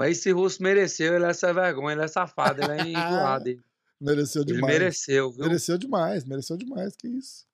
Mas 0.00 0.16
esse 0.16 0.32
russo 0.32 0.62
mereceu, 0.62 1.14
ele 1.14 1.26
é 1.26 1.28
essa 1.28 1.52
vergonha, 1.52 1.92
ele 1.92 2.04
é 2.04 2.08
safado, 2.08 2.62
ele 2.62 2.72
é 2.72 2.88
enjoado. 2.88 3.50
Ele, 3.50 3.60
Mereceu 4.00 4.40
ele 4.40 4.54
demais. 4.54 4.72
mereceu, 4.72 5.30
viu? 5.30 5.44
Mereceu 5.44 5.76
demais, 5.76 6.24
mereceu 6.24 6.56
demais, 6.56 6.96
que 6.96 7.06
isso. 7.06 7.46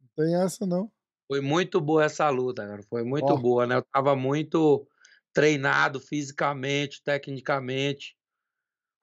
Não 0.00 0.24
tem 0.24 0.36
essa, 0.36 0.64
não. 0.64 0.88
Foi 1.26 1.40
muito 1.40 1.80
boa 1.80 2.04
essa 2.04 2.30
luta, 2.30 2.64
cara. 2.64 2.80
Foi 2.84 3.02
muito 3.02 3.26
Ó. 3.26 3.36
boa, 3.36 3.66
né? 3.66 3.74
Eu 3.74 3.82
tava 3.82 4.14
muito 4.14 4.86
treinado 5.32 5.98
fisicamente, 5.98 7.02
tecnicamente. 7.02 8.16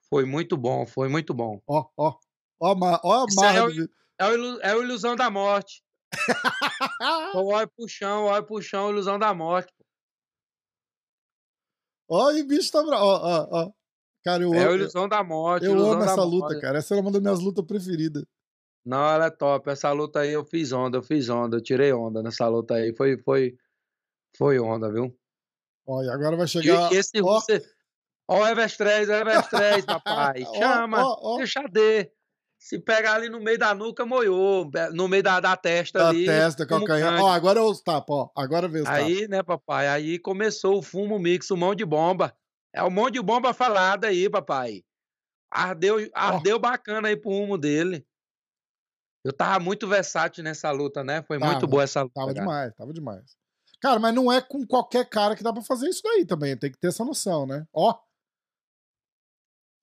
Foi 0.09 0.23
muito 0.23 0.55
bom, 0.55 0.85
foi 0.85 1.09
muito 1.09 1.33
bom. 1.33 1.61
Ó, 1.67 1.89
ó. 1.97 2.15
Ó, 2.57 2.73
ó 3.03 3.25
é. 3.43 4.25
É 4.25 4.71
é 4.71 4.75
o 4.77 4.81
ilusão 4.81 5.13
da 5.17 5.29
morte. 5.29 5.83
Então, 7.29 7.47
olha 7.47 7.67
pro 7.67 7.87
chão, 7.87 8.25
olha 8.25 8.43
pro 8.43 8.61
chão, 8.61 8.91
ilusão 8.91 9.17
da 9.19 9.33
morte. 9.33 9.73
Ó, 12.11 12.31
e 12.31 12.41
o 12.41 12.47
bicho 12.47 12.71
tá 12.71 12.83
bravo. 12.83 13.03
Ó, 13.05 13.19
ó, 13.23 13.47
ó. 13.51 13.71
Cara, 14.23 14.43
eu, 14.43 14.53
É 14.53 14.65
o 14.65 14.67
amo, 14.71 14.75
ilusão 14.81 15.07
da 15.07 15.23
morte. 15.23 15.65
eu 15.65 15.73
amo 15.73 16.03
essa 16.03 16.23
luta, 16.23 16.47
morte. 16.49 16.61
cara. 16.61 16.77
Essa 16.79 16.95
é 16.95 16.99
uma 16.99 17.11
das 17.11 17.21
minhas 17.21 17.39
lutas 17.39 17.65
preferidas. 17.65 18.23
Não, 18.85 19.07
ela 19.09 19.27
é 19.27 19.29
top. 19.31 19.69
Essa 19.69 19.91
luta 19.91 20.19
aí 20.19 20.31
eu 20.31 20.43
fiz 20.43 20.71
onda, 20.71 20.97
eu 20.97 21.03
fiz 21.03 21.29
onda, 21.29 21.57
eu 21.57 21.61
tirei 21.63 21.93
onda 21.93 22.21
nessa 22.21 22.47
luta 22.47 22.75
aí. 22.75 22.93
Foi, 22.95 23.17
foi, 23.19 23.55
foi 24.37 24.59
onda, 24.59 24.91
viu? 24.91 25.15
Ó, 25.87 26.03
e 26.03 26.09
agora 26.09 26.35
vai 26.35 26.47
chegar. 26.47 26.91
e 26.91 26.95
esse 26.97 27.21
ó, 27.21 27.33
russo. 27.35 27.47
Ó, 28.27 28.41
o 28.43 28.47
Evers 28.47 28.77
3, 28.77 29.09
o 29.09 29.13
Evers 29.13 29.47
3, 29.47 29.85
papai. 29.85 30.43
Ó, 30.47 30.53
Chama, 30.55 31.03
ó, 31.03 31.17
ó. 31.33 31.37
deixa 31.37 31.63
de. 31.63 32.11
Se 32.61 32.77
pegar 32.77 33.15
ali 33.15 33.27
no 33.27 33.39
meio 33.39 33.57
da 33.57 33.73
nuca, 33.73 34.05
moiou. 34.05 34.69
No 34.93 35.07
meio 35.07 35.23
da, 35.23 35.39
da 35.39 35.57
testa 35.57 35.97
Da 35.97 36.09
ali. 36.09 36.27
testa, 36.27 36.63
fumo 36.67 36.85
calcanhar. 36.85 37.19
Ó, 37.19 37.27
agora 37.27 37.59
é 37.59 37.63
os 37.63 37.81
tapas, 37.81 38.15
ó. 38.15 38.31
Agora 38.37 38.67
vem 38.67 38.83
os 38.83 38.87
tapas. 38.87 39.03
Aí, 39.03 39.27
né, 39.27 39.41
papai? 39.41 39.87
Aí 39.87 40.19
começou 40.19 40.77
o 40.77 40.81
fumo 40.83 41.17
mix, 41.17 41.49
o 41.49 41.57
mão 41.57 41.73
de 41.73 41.83
bomba. 41.83 42.31
É 42.71 42.83
o 42.83 42.91
mão 42.91 43.09
de 43.09 43.19
bomba 43.19 43.51
falada 43.51 44.07
aí, 44.07 44.29
papai. 44.29 44.83
Ardeu, 45.51 46.07
ardeu 46.13 46.59
bacana 46.59 47.07
aí 47.07 47.17
pro 47.17 47.31
rumo 47.31 47.57
dele. 47.57 48.05
Eu 49.25 49.33
tava 49.33 49.59
muito 49.59 49.87
versátil 49.87 50.43
nessa 50.43 50.69
luta, 50.69 51.03
né? 51.03 51.23
Foi 51.23 51.39
Tava, 51.39 51.51
muito 51.51 51.67
boa 51.67 51.81
essa 51.81 52.03
luta. 52.03 52.13
Tava 52.13 52.27
cara. 52.27 52.39
demais, 52.39 52.75
tava 52.75 52.93
demais. 52.93 53.35
Cara, 53.81 53.99
mas 53.99 54.13
não 54.13 54.31
é 54.31 54.39
com 54.39 54.67
qualquer 54.67 55.09
cara 55.09 55.35
que 55.35 55.43
dá 55.43 55.51
pra 55.51 55.63
fazer 55.63 55.89
isso 55.89 56.03
daí 56.03 56.25
também. 56.25 56.55
Tem 56.55 56.71
que 56.71 56.77
ter 56.77 56.89
essa 56.89 57.03
noção, 57.03 57.47
né? 57.47 57.65
Ó. 57.73 57.97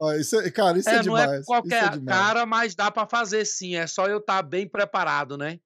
Ó, 0.00 0.12
isso 0.14 0.38
é, 0.40 0.50
cara, 0.50 0.78
isso 0.78 0.88
é, 0.88 0.96
É, 0.98 1.02
não 1.02 1.16
é 1.18 1.22
demais. 1.22 1.40
isso 1.40 1.42
é 1.42 1.44
qualquer 1.60 1.90
demais. 1.90 2.18
cara, 2.18 2.46
mas 2.46 2.74
dá 2.74 2.90
pra 2.90 3.06
fazer 3.06 3.44
sim. 3.44 3.74
É 3.76 3.86
só 3.86 4.06
eu 4.06 4.18
estar 4.18 4.42
bem 4.42 4.68
preparado, 4.68 5.36
né? 5.36 5.58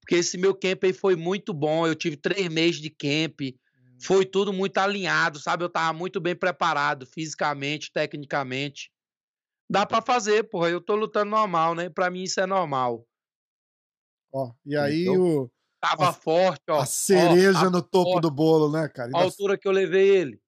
Porque 0.00 0.16
esse 0.16 0.36
meu 0.36 0.54
camp 0.54 0.84
aí 0.84 0.92
foi 0.92 1.16
muito 1.16 1.54
bom. 1.54 1.86
Eu 1.86 1.94
tive 1.94 2.16
três 2.16 2.46
meses 2.48 2.80
de 2.80 2.90
camp. 2.90 3.40
Foi 4.02 4.26
tudo 4.26 4.52
muito 4.52 4.76
alinhado, 4.76 5.38
sabe? 5.38 5.64
Eu 5.64 5.70
tava 5.70 5.96
muito 5.96 6.20
bem 6.20 6.36
preparado, 6.36 7.06
fisicamente, 7.06 7.90
tecnicamente. 7.90 8.90
Dá 9.70 9.86
pra 9.86 10.02
fazer, 10.02 10.44
porra. 10.44 10.68
Eu 10.68 10.80
tô 10.80 10.94
lutando 10.94 11.30
normal, 11.30 11.74
né? 11.74 11.88
Pra 11.88 12.10
mim 12.10 12.24
isso 12.24 12.38
é 12.38 12.44
normal. 12.44 13.06
Ó, 14.30 14.52
e 14.66 14.76
aí 14.76 15.02
Entendeu? 15.06 15.42
o, 15.44 15.50
Tava 15.80 16.08
A- 16.08 16.12
forte, 16.12 16.62
ó. 16.70 16.80
a 16.80 16.86
cereja 16.86 17.66
ó, 17.66 17.70
no 17.70 17.82
topo 17.82 18.12
forte. 18.12 18.22
do 18.22 18.30
bolo, 18.30 18.70
né, 18.72 18.88
cara? 18.88 19.10
a 19.14 19.16
Ainda, 19.18 19.18
altura 19.26 19.56
que 19.58 19.68
eu 19.68 19.72
levei 19.72 20.08
ele. 20.08 20.40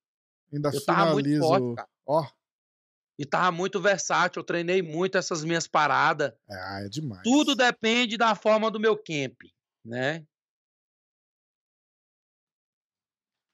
ainda 0.52 0.70
Eu 0.72 0.80
finaliza 0.80 1.40
forte. 1.46 1.82
Ó. 2.06 2.26
E 3.18 3.24
tava 3.24 3.50
muito 3.50 3.80
versátil. 3.80 4.40
Eu 4.40 4.44
treinei 4.44 4.82
muito 4.82 5.16
essas 5.16 5.42
minhas 5.42 5.66
paradas. 5.66 6.32
Ah, 6.48 6.82
é 6.84 6.88
demais. 6.88 7.22
Tudo 7.22 7.54
depende 7.54 8.16
da 8.16 8.34
forma 8.34 8.70
do 8.70 8.80
meu 8.80 8.96
camp, 8.96 9.42
né? 9.84 10.24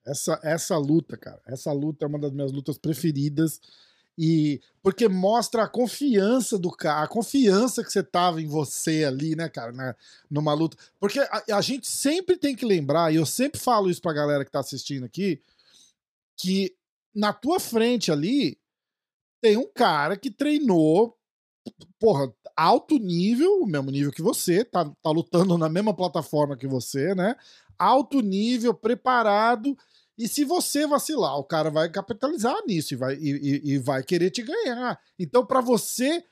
Essa, 0.05 0.41
essa 0.43 0.77
luta, 0.77 1.17
cara, 1.17 1.41
essa 1.47 1.73
luta 1.73 2.05
é 2.05 2.09
uma 2.09 2.19
das 2.19 2.33
minhas 2.33 2.51
lutas 2.51 2.77
preferidas. 2.77 3.61
E 4.19 4.61
porque 4.83 5.09
mostra 5.09 5.63
a 5.63 5.69
confiança 5.69 6.59
do 6.59 6.71
cara, 6.71 7.05
a 7.05 7.09
confiança 7.09 7.83
que 7.83 7.91
você 7.91 8.03
tava 8.03 8.43
em 8.43 8.47
você 8.47 9.05
ali, 9.05 9.35
né, 9.35 9.49
cara, 9.49 9.73
na, 9.73 9.97
numa 10.31 10.53
luta. 10.53 10.77
Porque 11.01 11.19
a, 11.19 11.43
a 11.53 11.61
gente 11.63 11.87
sempre 11.87 12.37
tem 12.37 12.55
que 12.55 12.67
lembrar, 12.67 13.13
e 13.13 13.17
eu 13.17 13.25
sempre 13.25 13.59
falo 13.59 13.89
isso 13.89 14.03
pra 14.03 14.13
galera 14.13 14.45
que 14.45 14.51
tá 14.51 14.61
assistindo 14.61 15.05
aqui, 15.05 15.41
que 16.37 16.77
na 17.15 17.33
tua 17.33 17.59
frente 17.59 18.13
ali 18.13 18.59
tem 19.43 19.57
um 19.59 19.69
cara 19.75 20.17
que 20.17 20.31
treinou, 20.31 21.17
porra, 22.01 22.33
alto 22.57 22.99
nível, 22.99 23.63
o 23.63 23.67
mesmo 23.67 23.91
nível 23.91 24.13
que 24.13 24.23
você, 24.23 24.65
tá, 24.65 24.85
tá 25.03 25.11
lutando 25.11 25.59
na 25.59 25.69
mesma 25.69 25.95
plataforma 25.95 26.57
que 26.57 26.67
você, 26.67 27.15
né? 27.15 27.37
Alto 27.79 28.21
nível, 28.21 28.75
preparado. 28.75 29.77
E 30.19 30.29
se 30.29 30.45
você 30.45 30.87
vacilar, 30.87 31.39
o 31.39 31.45
cara 31.45 31.71
vai 31.71 31.91
capitalizar 31.91 32.57
nisso 32.67 32.95
e 32.95 32.97
vai, 32.97 33.17
e, 33.17 33.73
e- 33.75 33.79
vai 33.79 34.03
querer 34.03 34.31
te 34.31 34.43
ganhar. 34.43 35.01
Então, 35.19 35.45
pra 35.45 35.61
você 35.61 36.25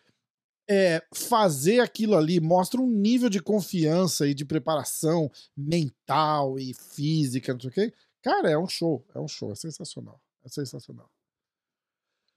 é, 0.69 1.03
fazer 1.15 1.81
aquilo 1.81 2.17
ali, 2.17 2.41
mostra 2.41 2.81
um 2.81 2.87
nível 2.87 3.29
de 3.29 3.41
confiança 3.41 4.27
e 4.29 4.35
de 4.35 4.45
preparação 4.45 5.31
mental 5.57 6.59
e 6.59 6.73
física, 6.75 7.53
não 7.53 7.61
sei 7.61 7.71
o 7.71 7.73
quê. 7.73 7.95
Cara, 8.23 8.51
é 8.51 8.59
um 8.59 8.69
show, 8.69 9.05
é 9.15 9.21
um 9.21 9.29
show, 9.29 9.51
é 9.53 9.55
sensacional. 9.57 10.21
É 10.45 10.49
sensacional. 10.49 11.11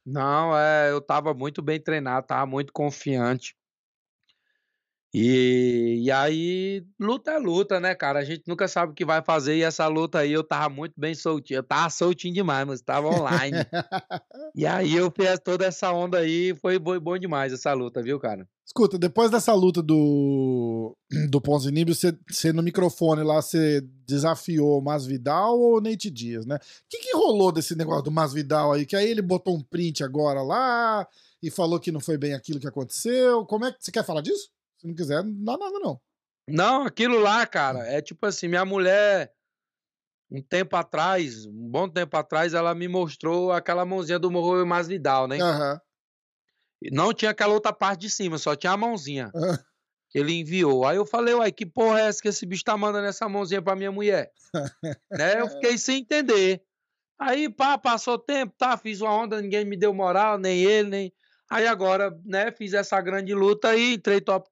Não, 0.06 0.58
é, 0.58 0.92
eu 0.92 1.02
tava 1.02 1.34
muito 1.34 1.62
bem 1.62 1.82
treinado, 1.82 2.28
tava 2.28 2.46
muito 2.46 2.74
confiante. 2.74 3.56
E, 5.16 6.02
e 6.06 6.12
aí, 6.12 6.84
luta 7.00 7.32
é 7.32 7.38
luta, 7.38 7.80
né, 7.80 7.94
cara? 7.94 8.18
A 8.18 8.24
gente 8.24 8.44
nunca 8.48 8.68
sabe 8.68 8.92
o 8.92 8.96
que 8.96 9.06
vai 9.06 9.22
fazer. 9.24 9.56
E 9.56 9.62
essa 9.62 9.88
luta 9.88 10.18
aí 10.18 10.32
eu 10.32 10.44
tava 10.44 10.74
muito 10.74 10.94
bem 10.98 11.14
soltinho. 11.14 11.60
Eu 11.60 11.64
tava 11.64 11.90
soltinho 11.92 12.34
demais, 12.34 12.66
mas 12.66 12.82
tava 12.82 13.10
online. 13.10 13.58
e 14.56 14.66
aí 14.66 14.96
eu 14.96 15.12
fiz 15.16 15.40
toda 15.40 15.66
essa 15.66 15.92
onda 15.92 16.18
aí. 16.18 16.56
Foi 16.56 16.80
bom, 16.80 17.00
bom 17.00 17.18
demais 17.20 17.54
essa 17.54 17.72
luta, 17.74 18.02
viu, 18.02 18.20
cara? 18.20 18.50
Escuta, 18.66 18.98
depois 18.98 19.30
dessa 19.30 19.54
luta 19.54 19.84
do, 19.84 20.98
do 21.30 21.40
Ponzinibbio, 21.40 21.94
você, 21.94 22.18
você 22.28 22.52
no 22.52 22.64
microfone 22.64 23.22
lá, 23.22 23.40
você 23.40 23.82
desafiou 24.08 24.80
o 24.80 24.84
Masvidal 24.84 25.60
ou 25.60 25.78
o 25.78 25.82
Nate 25.82 26.10
Dias, 26.10 26.44
né? 26.44 26.56
O 26.56 26.60
que, 26.90 26.98
que 26.98 27.16
rolou 27.16 27.52
desse 27.52 27.76
negócio 27.76 28.06
do 28.06 28.12
Masvidal 28.12 28.74
aí? 28.74 28.84
Que 28.84 28.96
aí 28.96 29.12
ele 29.12 29.22
botou 29.22 29.56
um 29.56 29.62
print 29.62 30.04
agora 30.04 30.42
lá 30.42 31.08
e 31.40 31.52
falou 31.52 31.80
que 31.80 31.92
não 31.92 32.00
foi 32.00 32.18
bem 32.18 32.34
aquilo 32.34 32.60
que 32.60 32.68
aconteceu. 32.68 33.46
Como 33.46 33.66
é 33.66 33.72
que 33.72 33.78
você 33.80 33.92
quer 33.92 34.04
falar 34.04 34.22
disso? 34.22 34.50
Se 34.84 34.88
não 34.88 34.96
quiser, 34.96 35.24
não 35.24 35.44
dá 35.44 35.58
nada 35.58 35.80
não. 35.80 36.02
Não, 36.48 36.86
aquilo 36.86 37.18
lá, 37.20 37.48
cara, 37.48 37.88
é 37.88 38.02
tipo 38.02 38.26
assim, 38.26 38.50
minha 38.50 38.66
mulher, 38.66 39.32
um 40.30 40.42
tempo 40.42 40.76
atrás, 40.76 41.46
um 41.46 41.70
bom 41.70 41.88
tempo 41.88 42.18
atrás, 42.18 42.54
ela 42.54 42.76
me 42.76 42.88
mostrou 42.90 43.52
aquela 43.54 43.86
mãozinha 43.86 44.20
do 44.20 44.30
Morro 44.30 44.66
Masvidal, 44.66 45.26
né? 45.26 45.40
Aham. 45.40 45.80
E 46.82 46.92
Não 46.92 47.14
tinha 47.14 47.32
aquela 47.32 47.54
outra 47.54 47.72
parte 47.72 48.02
de 48.02 48.10
cima, 48.10 48.38
só 48.38 48.58
tinha 48.58 48.74
a 48.74 48.78
mãozinha 48.78 49.32
Ah. 49.34 49.58
que 50.10 50.20
ele 50.20 50.34
enviou. 50.34 50.86
Aí 50.86 50.98
eu 50.98 51.06
falei, 51.06 51.34
uai, 51.34 51.50
que 51.50 51.66
porra 51.66 52.02
é 52.02 52.08
essa 52.08 52.22
que 52.22 52.28
esse 52.28 52.46
bicho 52.46 52.66
tá 52.66 52.76
mandando 52.76 53.08
essa 53.08 53.30
mãozinha 53.30 53.62
pra 53.62 53.76
minha 53.76 53.92
mulher? 53.92 54.30
né? 55.12 55.40
Eu 55.40 55.48
fiquei 55.48 55.78
sem 55.78 56.02
entender. 56.02 56.62
Aí, 57.18 57.48
pá, 57.50 57.78
passou 57.78 58.20
tempo, 58.20 58.54
tá, 58.58 58.76
fiz 58.76 59.00
uma 59.00 59.16
onda, 59.16 59.42
ninguém 59.42 59.64
me 59.64 59.78
deu 59.78 59.94
moral, 59.94 60.38
nem 60.38 60.62
ele, 60.62 60.90
nem... 60.90 61.14
Aí 61.50 61.68
agora, 61.68 62.12
né, 62.26 62.52
fiz 62.52 62.74
essa 62.74 63.00
grande 63.00 63.34
luta 63.34 63.70
aí, 63.70 63.94
entrei 63.94 64.20
top 64.20 64.50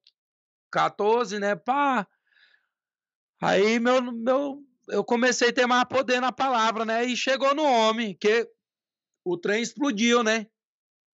14, 0.71 1.39
né, 1.39 1.55
pá. 1.55 2.07
Aí 3.41 3.79
meu, 3.79 4.01
meu, 4.12 4.63
eu 4.89 5.03
comecei 5.03 5.49
a 5.49 5.53
ter 5.53 5.65
mais 5.65 5.84
poder 5.86 6.19
na 6.19 6.31
palavra, 6.31 6.86
né, 6.86 7.05
e 7.05 7.15
chegou 7.15 7.53
no 7.53 7.63
homem, 7.63 8.15
que 8.15 8.47
o 9.25 9.38
trem 9.38 9.62
explodiu, 9.62 10.23
né? 10.23 10.47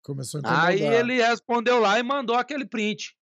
Começou 0.04 0.40
a 0.40 0.42
incomodar. 0.42 0.68
Aí 0.68 0.82
ele 0.82 1.22
respondeu 1.22 1.80
lá 1.80 2.00
e 2.00 2.04
mandou 2.04 2.36
aquele 2.36 2.66
print, 2.66 3.18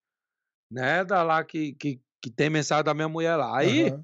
né? 0.72 1.04
Da 1.04 1.24
lá 1.24 1.44
que, 1.44 1.74
que, 1.74 2.02
que 2.22 2.30
tem 2.30 2.50
mensagem 2.50 2.84
da 2.84 2.94
minha 2.94 3.10
mulher 3.10 3.36
lá. 3.36 3.58
Aí 3.58 3.88
Aham. 3.88 4.04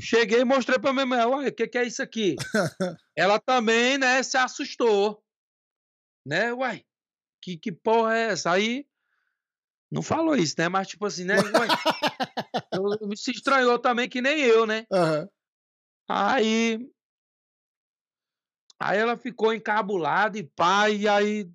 cheguei 0.00 0.40
e 0.40 0.44
mostrei 0.44 0.78
pra 0.78 0.92
minha 0.92 1.06
mulher, 1.06 1.26
uai, 1.26 1.48
o 1.48 1.54
que, 1.54 1.68
que 1.68 1.78
é 1.78 1.84
isso 1.84 2.02
aqui? 2.02 2.36
Ela 3.16 3.38
também, 3.38 3.96
né, 3.96 4.22
se 4.22 4.36
assustou. 4.36 5.22
Né, 6.26 6.52
uai, 6.52 6.84
que, 7.44 7.58
que 7.58 7.70
porra 7.70 8.16
é 8.16 8.22
essa? 8.30 8.50
Aí 8.50 8.86
não 9.94 10.02
falou 10.02 10.34
isso, 10.34 10.56
né? 10.58 10.68
Mas 10.68 10.88
tipo 10.88 11.06
assim, 11.06 11.24
né? 11.24 11.36
Eu, 12.72 13.16
se 13.16 13.30
estranhou 13.30 13.78
também 13.78 14.08
que 14.08 14.20
nem 14.20 14.40
eu, 14.40 14.66
né? 14.66 14.84
Aham. 14.92 15.28
Aí. 16.08 16.90
Aí 18.80 18.98
ela 18.98 19.16
ficou 19.16 19.54
encabulada 19.54 20.36
e 20.36 20.42
pá, 20.42 20.90
e 20.90 21.06
aí. 21.06 21.48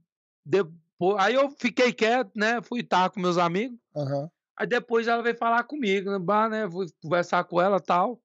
Depois, 0.45 1.17
aí 1.19 1.35
eu 1.35 1.51
fiquei 1.51 1.91
quieto, 1.91 2.31
né? 2.35 2.61
Fui 2.61 2.79
estar 2.79 3.09
com 3.09 3.19
meus 3.19 3.37
amigos. 3.37 3.77
Aham. 3.95 4.31
Aí 4.57 4.65
depois 4.65 5.07
ela 5.07 5.21
veio 5.21 5.37
falar 5.37 5.63
comigo, 5.63 6.09
né? 6.09 6.17
Bah, 6.17 6.47
né? 6.47 6.69
Fui 6.69 6.87
conversar 7.01 7.43
com 7.43 7.61
ela 7.61 7.77
e 7.77 7.83
tal. 7.83 8.21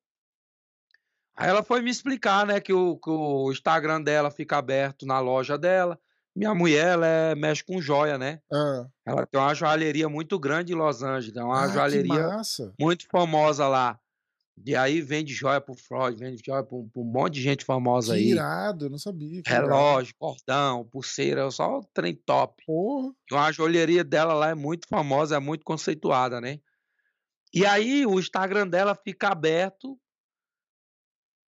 Aí 1.36 1.48
ela 1.48 1.64
foi 1.64 1.82
me 1.82 1.90
explicar, 1.90 2.46
né, 2.46 2.60
que 2.60 2.72
o, 2.72 2.96
que 2.96 3.10
o 3.10 3.50
Instagram 3.50 4.00
dela 4.00 4.30
fica 4.30 4.56
aberto 4.56 5.04
na 5.04 5.18
loja 5.18 5.58
dela. 5.58 5.98
Minha 6.36 6.54
mulher, 6.54 6.88
ela 6.94 7.06
é, 7.06 7.34
mexe 7.34 7.62
com 7.62 7.80
joia, 7.80 8.18
né? 8.18 8.40
Ah, 8.52 8.86
Ela 9.06 9.24
tem 9.26 9.40
uma 9.40 9.54
joalheria 9.54 10.08
muito 10.08 10.38
grande 10.38 10.72
em 10.72 10.76
Los 10.76 11.02
Angeles, 11.02 11.36
é 11.36 11.42
uma 11.44 11.62
ah, 11.64 11.68
joalheria 11.68 12.40
muito 12.80 13.06
famosa 13.08 13.68
lá. 13.68 13.98
E 14.64 14.74
aí 14.76 15.00
vende 15.00 15.32
joia 15.34 15.60
pro 15.60 15.74
Freud, 15.74 16.16
vende 16.18 16.40
joia 16.44 16.62
pra 16.62 16.76
um, 16.76 16.88
pra 16.88 17.02
um 17.02 17.04
monte 17.04 17.34
de 17.34 17.42
gente 17.42 17.64
famosa 17.64 18.14
Que 18.14 18.18
aí. 18.20 18.28
irado, 18.30 18.86
eu 18.86 18.90
não 18.90 18.98
sabia. 18.98 19.42
Relógio, 19.46 20.14
cordão, 20.16 20.84
pulseira, 20.84 21.48
só 21.50 21.80
trem 21.92 22.14
top. 22.14 22.62
Porra. 22.64 23.12
E 23.30 23.34
uma 23.34 23.50
joalheria 23.52 24.02
dela 24.04 24.32
lá 24.34 24.50
é 24.50 24.54
muito 24.54 24.86
famosa, 24.88 25.36
é 25.36 25.38
muito 25.40 25.64
conceituada, 25.64 26.40
né? 26.40 26.60
E 27.52 27.64
aí 27.66 28.04
o 28.06 28.18
Instagram 28.18 28.66
dela 28.68 28.94
fica 28.96 29.28
aberto 29.28 29.96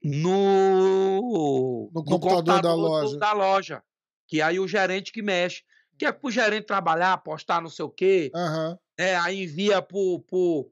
no, 0.03 1.91
No 1.95 2.05
computador 2.05 2.63
da 2.63 2.71
do- 2.73 2.77
loja. 2.77 3.19
da 3.19 3.33
loja. 3.33 3.83
Que 4.29 4.43
aí 4.43 4.59
o 4.59 4.67
gerente 4.69 5.13
que 5.13 5.23
mexe. 5.23 5.63
Que 5.99 6.05
é 6.07 6.13
pro 6.13 6.31
gerente 6.31 6.67
trabalhar, 6.67 7.17
postar 7.19 7.61
não 7.63 7.71
sei 7.71 7.85
o 7.85 7.91
quê, 7.91 8.31
Aham. 8.35 8.79
né? 8.99 9.17
Aí 9.17 9.45
envia 9.45 9.81
pro, 9.81 10.21
pro, 10.29 10.71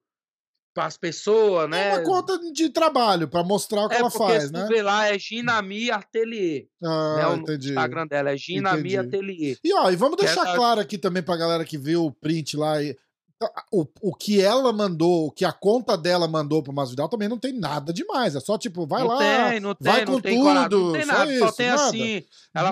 pras 0.74 0.98
pessoas, 0.98 1.64
É 1.64 1.68
né? 1.68 1.94
uma 1.96 2.02
conta 2.04 2.38
de 2.52 2.68
trabalho 2.68 3.26
pra 3.28 3.42
mostrar 3.42 3.84
o 3.86 3.88
que 3.88 3.94
É 3.94 4.00
ela 4.00 4.10
faz, 4.10 4.50
né? 4.50 4.66
vê 4.68 4.82
lá 4.82 5.06
é 5.08 5.18
Ginami 5.18 5.90
Atelier. 5.90 6.66
Ah, 6.82 7.16
né? 7.16 7.26
O 7.28 7.34
entendi. 7.36 7.68
Instagram 7.70 8.06
dela 8.06 8.32
é 8.32 8.36
Ginami 8.36 8.80
Entendi. 8.94 8.98
Atelier. 8.98 9.56
E 9.64 9.72
ó, 9.72 9.90
e 9.90 9.96
vamos 9.96 10.18
deixar 10.18 10.54
claro 10.54 10.80
aqui 10.80 10.98
também 10.98 11.22
pra 11.22 11.36
galera 11.36 11.64
que 11.64 11.78
viu 11.78 12.04
o 12.04 12.12
print 12.12 12.56
lá. 12.56 12.82
e- 12.82 12.94
o, 13.72 13.86
o 14.02 14.14
que 14.14 14.40
ela 14.40 14.72
mandou, 14.72 15.26
o 15.26 15.30
que 15.30 15.44
a 15.44 15.52
conta 15.52 15.96
dela 15.96 16.26
mandou 16.28 16.62
pro 16.62 16.72
Masvidal 16.72 17.08
também 17.08 17.28
não 17.28 17.38
tem 17.38 17.52
nada 17.52 17.92
demais. 17.92 18.34
É 18.34 18.40
só 18.40 18.56
tipo, 18.58 18.86
vai 18.86 19.00
não 19.02 19.08
lá. 19.08 19.18
tem, 19.50 19.60
não 19.60 19.74
tem, 19.74 19.92
vai 19.92 20.04
não 20.04 20.14
com 20.14 20.20
tem 20.20 20.38
coragem, 20.38 20.68
tudo, 20.70 20.84
Não 20.86 20.92
tem 20.92 21.02
só 21.04 21.12
nada, 21.12 21.24
só 21.38 21.46
isso, 21.46 21.56
tem 21.56 21.68
nada. 21.68 21.82
assim. 21.82 22.24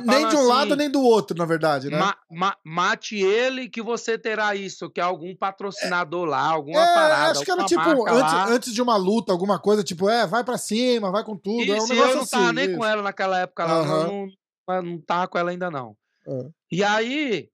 Nem 0.04 0.28
de 0.28 0.36
um 0.36 0.46
lado, 0.46 0.68
assim, 0.68 0.76
nem 0.76 0.90
do 0.90 1.02
outro, 1.02 1.36
na 1.36 1.44
verdade, 1.44 1.90
né? 1.90 1.98
Ma- 1.98 2.16
ma- 2.30 2.56
mate 2.64 3.16
ele 3.16 3.68
que 3.68 3.82
você 3.82 4.16
terá 4.18 4.54
isso, 4.54 4.88
que 4.90 5.00
é 5.00 5.04
algum 5.04 5.34
patrocinador 5.34 6.24
lá, 6.26 6.40
alguma 6.50 6.82
é, 6.82 6.94
parada. 6.94 7.30
acho 7.32 7.44
que 7.44 7.50
era 7.50 7.64
tipo, 7.64 8.08
antes, 8.08 8.34
antes 8.50 8.74
de 8.74 8.80
uma 8.82 8.96
luta, 8.96 9.32
alguma 9.32 9.58
coisa, 9.58 9.82
tipo, 9.82 10.08
é, 10.08 10.26
vai 10.26 10.44
pra 10.44 10.58
cima, 10.58 11.10
vai 11.10 11.24
com 11.24 11.36
tudo. 11.36 11.72
é 11.72 11.74
um 11.74 11.78
Isso, 11.78 11.88
negócio 11.94 12.10
eu 12.12 12.16
não 12.18 12.26
tava 12.26 12.44
assim, 12.44 12.54
nem 12.54 12.68
isso. 12.68 12.78
com 12.78 12.84
ela 12.84 13.02
naquela 13.02 13.38
época 13.40 13.64
lá, 13.64 13.72
Aham. 13.80 14.06
não, 14.06 14.26
não, 14.68 14.82
não 14.82 14.98
tava 15.00 15.28
com 15.28 15.38
ela 15.38 15.50
ainda 15.50 15.70
não. 15.70 15.96
É, 16.26 16.46
E 16.70 16.84
aí, 16.84 17.48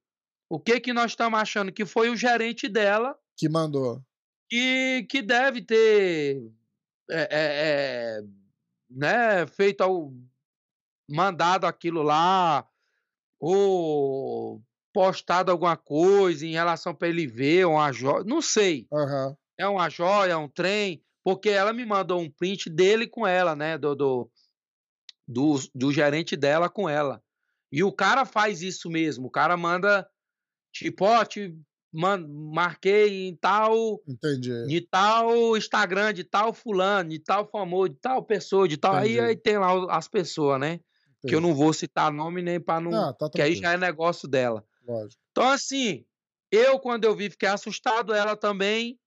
o 0.49 0.59
que 0.59 0.79
que 0.79 0.93
nós 0.93 1.11
estamos 1.11 1.39
achando? 1.39 1.71
Que 1.71 1.85
foi 1.85 2.09
o 2.09 2.17
gerente 2.17 2.67
dela 2.67 3.15
que 3.37 3.47
mandou. 3.47 4.01
que, 4.49 5.05
que 5.09 5.21
deve 5.21 5.61
ter 5.61 6.41
é, 7.09 7.21
é, 7.21 7.27
é, 7.31 8.21
né, 8.89 9.47
feito 9.47 9.81
ao, 9.81 10.11
mandado 11.09 11.65
aquilo 11.65 12.01
lá 12.01 12.67
ou 13.39 14.61
postado 14.93 15.51
alguma 15.51 15.77
coisa 15.77 16.45
em 16.45 16.51
relação 16.51 16.93
para 16.93 17.07
ele 17.07 17.25
ver 17.25 17.65
uma 17.65 17.91
joia, 17.91 18.23
não 18.25 18.41
sei, 18.41 18.87
Aham. 18.91 19.35
é 19.57 19.67
uma 19.67 19.89
joia, 19.89 20.37
um 20.37 20.49
trem, 20.49 21.01
porque 21.23 21.49
ela 21.49 21.71
me 21.71 21.85
mandou 21.85 22.19
um 22.19 22.29
print 22.29 22.69
dele 22.69 23.07
com 23.07 23.25
ela, 23.25 23.55
né, 23.55 23.77
do, 23.77 23.95
do, 23.95 24.31
do, 25.27 25.55
do 25.73 25.91
gerente 25.91 26.35
dela 26.35 26.69
com 26.69 26.89
ela. 26.89 27.21
E 27.71 27.83
o 27.83 27.91
cara 27.91 28.25
faz 28.25 28.61
isso 28.61 28.89
mesmo, 28.89 29.27
o 29.27 29.31
cara 29.31 29.55
manda, 29.55 30.07
tipo, 30.71 31.05
ó, 31.05 31.23
te 31.25 31.55
man, 31.91 32.25
marquei 32.27 33.27
em 33.27 33.35
tal 33.35 34.01
Entendi. 34.07 34.67
de 34.67 34.81
tal 34.81 35.57
Instagram, 35.57 36.13
de 36.13 36.23
tal 36.23 36.53
fulano, 36.53 37.09
de 37.09 37.19
tal 37.19 37.49
famoso, 37.49 37.89
de 37.89 37.99
tal 37.99 38.23
pessoa, 38.23 38.67
de 38.67 38.77
tal. 38.77 38.95
Aí, 38.95 39.13
Entendi. 39.13 39.27
aí 39.27 39.35
tem 39.35 39.57
lá 39.57 39.95
as 39.95 40.07
pessoas, 40.07 40.59
né? 40.59 40.79
Que 41.27 41.35
eu 41.35 41.41
não 41.41 41.53
vou 41.53 41.73
citar 41.73 42.13
nome 42.13 42.41
nem 42.41 42.61
para 42.61 42.79
não. 42.79 42.93
Ah, 42.93 43.13
tá 43.13 43.29
que 43.29 43.41
aí 43.41 43.55
já 43.55 43.73
é 43.73 43.77
negócio 43.77 44.27
dela. 44.27 44.63
Lógico. 44.87 45.21
Então, 45.31 45.49
assim, 45.49 46.05
eu, 46.51 46.79
quando 46.79 47.03
eu 47.03 47.15
vi, 47.15 47.29
fiquei 47.29 47.49
assustado, 47.49 48.13
ela 48.13 48.37
também, 48.37 48.97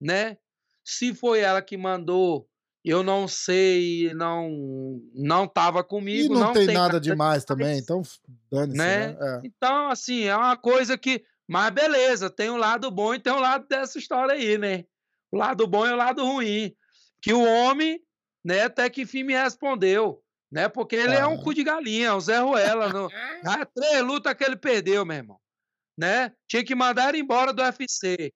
né? 0.00 0.36
Se 0.84 1.12
foi 1.12 1.40
ela 1.40 1.60
que 1.60 1.76
mandou, 1.76 2.48
eu 2.88 3.02
não 3.02 3.26
sei, 3.26 4.14
não 4.14 5.00
não 5.14 5.46
tava 5.48 5.80
E 5.80 5.84
comigo. 5.84 6.34
não, 6.34 6.52
tem, 6.52 6.66
nada 6.66 6.78
nada 6.78 7.00
demais 7.00 7.44
também, 7.44 7.66
demais, 7.66 7.82
então 7.82 8.02
dane-se, 8.50 8.78
né? 8.78 9.08
né? 9.08 9.16
É. 9.20 9.40
Então, 9.44 9.90
assim, 9.90 10.24
é 10.24 10.36
uma 10.36 10.56
coisa 10.56 10.96
que. 10.96 11.24
Mas 11.48 11.70
beleza, 11.70 12.28
tem 12.30 12.50
um 12.50 12.56
lado 12.56 12.90
bom 12.90 13.14
e 13.14 13.18
tem 13.20 13.32
um 13.32 13.38
lado 13.40 13.66
dessa 13.68 13.98
história 13.98 14.34
aí, 14.34 14.56
né? 14.58 14.84
O 15.30 15.36
lado 15.36 15.66
bom 15.66 15.86
e 15.86 15.90
o 15.92 15.96
lado 15.96 16.24
ruim. 16.24 16.74
Que 17.20 17.32
o 17.32 17.42
homem, 17.42 18.00
né, 18.44 18.62
até 18.62 18.88
que 18.90 19.02
enfim 19.02 19.22
me 19.24 19.32
respondeu, 19.32 20.22
né? 20.50 20.68
Porque 20.68 20.94
ele 20.96 21.14
é 21.14 21.26
um 21.26 21.40
Ah. 21.40 21.42
cu 21.42 21.54
de 21.54 21.64
galinha, 21.64 22.14
um 22.14 22.20
Zé 22.20 22.38
Ruela. 22.38 22.92
No... 22.92 23.08
Ah, 23.62 23.66
três 23.66 24.02
lutas 24.02 24.34
que 24.34 24.44
ele 24.44 24.56
perdeu, 24.56 25.04
meu 25.04 25.16
irmão. 25.16 25.38
Né? 25.98 26.32
Tinha 26.48 26.64
que 26.64 26.74
mandar 26.74 27.08
ele 27.08 27.18
embora 27.22 27.52
do 27.52 27.62
UFC. 27.62 28.32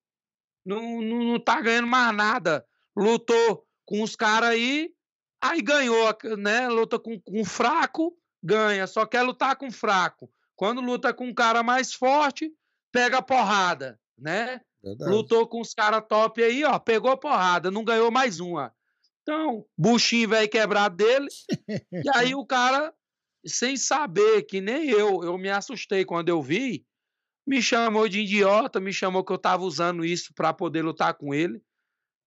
Não, 0.65 1.01
não, 1.03 1.23
não 1.25 1.41
tá 1.41 1.61
ganhando 1.61 1.87
mais 1.89 2.15
nada. 2.17 2.65
Lutou 2.97 3.67
com 3.91 4.05
os 4.05 4.15
caras 4.15 4.51
aí, 4.51 4.95
aí 5.43 5.61
ganhou, 5.61 6.17
né? 6.39 6.69
Luta 6.69 6.97
com, 6.97 7.21
com 7.21 7.45
fraco, 7.45 8.17
ganha. 8.41 8.87
Só 8.87 9.05
quer 9.05 9.23
lutar 9.23 9.57
com 9.57 9.69
fraco. 9.69 10.31
Quando 10.55 10.81
luta 10.81 11.13
com 11.13 11.27
um 11.27 11.35
cara 11.35 11.61
mais 11.65 11.93
forte, 11.93 12.53
pega 12.93 13.21
porrada, 13.21 13.99
né? 14.17 14.61
Verdade. 14.81 15.11
Lutou 15.11 15.45
com 15.49 15.61
os 15.61 15.75
caras 15.75 16.05
top 16.09 16.41
aí, 16.41 16.63
ó, 16.63 16.79
pegou 16.79 17.19
porrada, 17.19 17.69
não 17.69 17.83
ganhou 17.83 18.13
mais 18.13 18.39
uma. 18.39 18.73
Então, 19.23 19.67
buchinho 19.77 20.29
velho 20.29 20.49
quebrado 20.49 20.95
dele. 20.95 21.27
e 21.93 22.09
aí 22.15 22.33
o 22.33 22.47
cara, 22.47 22.95
sem 23.45 23.77
saber, 23.77 24.43
que 24.43 24.61
nem 24.61 24.89
eu, 24.89 25.25
eu 25.25 25.37
me 25.37 25.51
assustei 25.51 26.05
quando 26.05 26.29
eu 26.29 26.41
vi, 26.41 26.87
me 27.45 27.61
chamou 27.61 28.09
de 28.09 28.21
idiota, 28.21 28.79
me 28.79 28.93
chamou 28.93 29.25
que 29.25 29.33
eu 29.33 29.39
tava 29.39 29.65
usando 29.65 30.05
isso 30.05 30.33
para 30.33 30.53
poder 30.53 30.83
lutar 30.83 31.15
com 31.15 31.35
ele. 31.35 31.61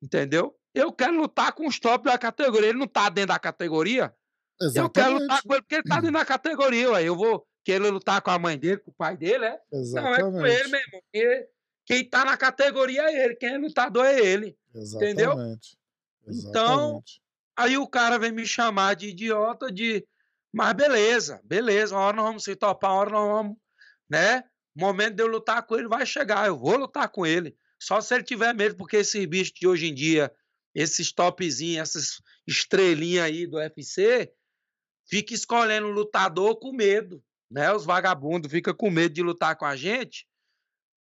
Entendeu? 0.02 0.54
Eu 0.74 0.92
quero 0.92 1.16
lutar 1.16 1.54
com 1.54 1.68
os 1.68 1.80
top 1.80 2.06
da 2.06 2.18
categoria. 2.18 2.70
Ele 2.70 2.80
não 2.80 2.88
tá 2.88 3.10
dentro 3.10 3.30
da 3.30 3.40
categoria. 3.40 4.14
Eu 4.76 4.90
quero 4.90 5.14
lutar 5.14 5.38
Exatamente. 5.38 5.44
com 5.48 5.54
ele 5.54 5.62
porque 5.62 5.76
ele 5.76 5.84
tá 5.84 5.96
dentro 5.96 6.14
da 6.14 6.26
categoria. 6.26 6.92
Ué. 6.92 7.04
Eu 7.04 7.16
vou 7.16 7.46
querer 7.64 7.90
lutar 7.90 8.22
com 8.22 8.32
a 8.32 8.40
mãe 8.40 8.58
dele, 8.58 8.78
com 8.78 8.92
o 8.92 8.94
pai 8.94 9.16
dele, 9.16 9.46
é? 9.46 9.60
Não, 9.72 10.14
é 10.14 10.22
com 10.22 10.46
ele, 10.46 10.54
Exatamente. 10.54 10.64
irmão. 10.66 10.82
Porque 10.92 11.50
quem 11.86 12.10
tá 12.10 12.26
na 12.26 12.38
categoria 12.38 13.04
é 13.04 13.26
ele, 13.26 13.36
quem 13.36 13.50
é 13.54 13.58
lutador 13.58 14.06
é 14.06 14.20
ele. 14.20 14.58
entendeu? 14.74 15.32
Exatamente. 15.32 15.78
Então, 16.28 16.74
Exatamente. 16.74 17.24
Aí 17.56 17.78
o 17.78 17.88
cara 17.88 18.18
vem 18.18 18.32
me 18.32 18.46
chamar 18.46 18.96
de 18.96 19.10
idiota, 19.10 19.72
de. 19.72 20.06
Mas 20.52 20.74
beleza, 20.74 21.40
beleza, 21.44 21.96
uma 21.96 22.04
hora 22.04 22.18
nós 22.18 22.26
vamos 22.26 22.44
se 22.44 22.56
topar, 22.56 22.92
uma 22.92 23.00
hora 23.00 23.10
nós 23.12 23.28
vamos. 23.28 23.58
Né? 24.10 24.44
O 24.76 24.80
momento 24.80 25.16
de 25.16 25.24
eu 25.24 25.28
lutar 25.28 25.62
com 25.64 25.76
ele 25.76 25.88
vai 25.88 26.06
chegar, 26.06 26.48
eu 26.48 26.58
vou 26.58 26.76
lutar 26.78 27.10
com 27.10 27.26
ele. 27.26 27.56
Só 27.80 28.02
se 28.02 28.14
ele 28.14 28.24
tiver 28.24 28.54
medo, 28.54 28.76
porque 28.76 28.98
esses 28.98 29.26
bichos 29.26 29.54
de 29.54 29.68
hoje 29.68 29.88
em 29.88 29.94
dia, 29.94 30.32
esses 30.74 31.12
topzinhos, 31.12 31.90
essas 31.90 32.22
estrelinhas 32.48 33.26
aí 33.26 33.48
do 33.48 33.58
UFC, 33.58 34.32
fica 35.08 35.34
escolhendo 35.34 35.88
lutador 35.88 36.60
com 36.60 36.72
medo, 36.72 37.24
né? 37.50 37.72
Os 37.74 37.86
vagabundos 37.86 38.52
ficam 38.52 38.74
com 38.74 38.90
medo 38.90 39.14
de 39.14 39.22
lutar 39.22 39.56
com 39.56 39.66
a 39.66 39.76
gente 39.76 40.28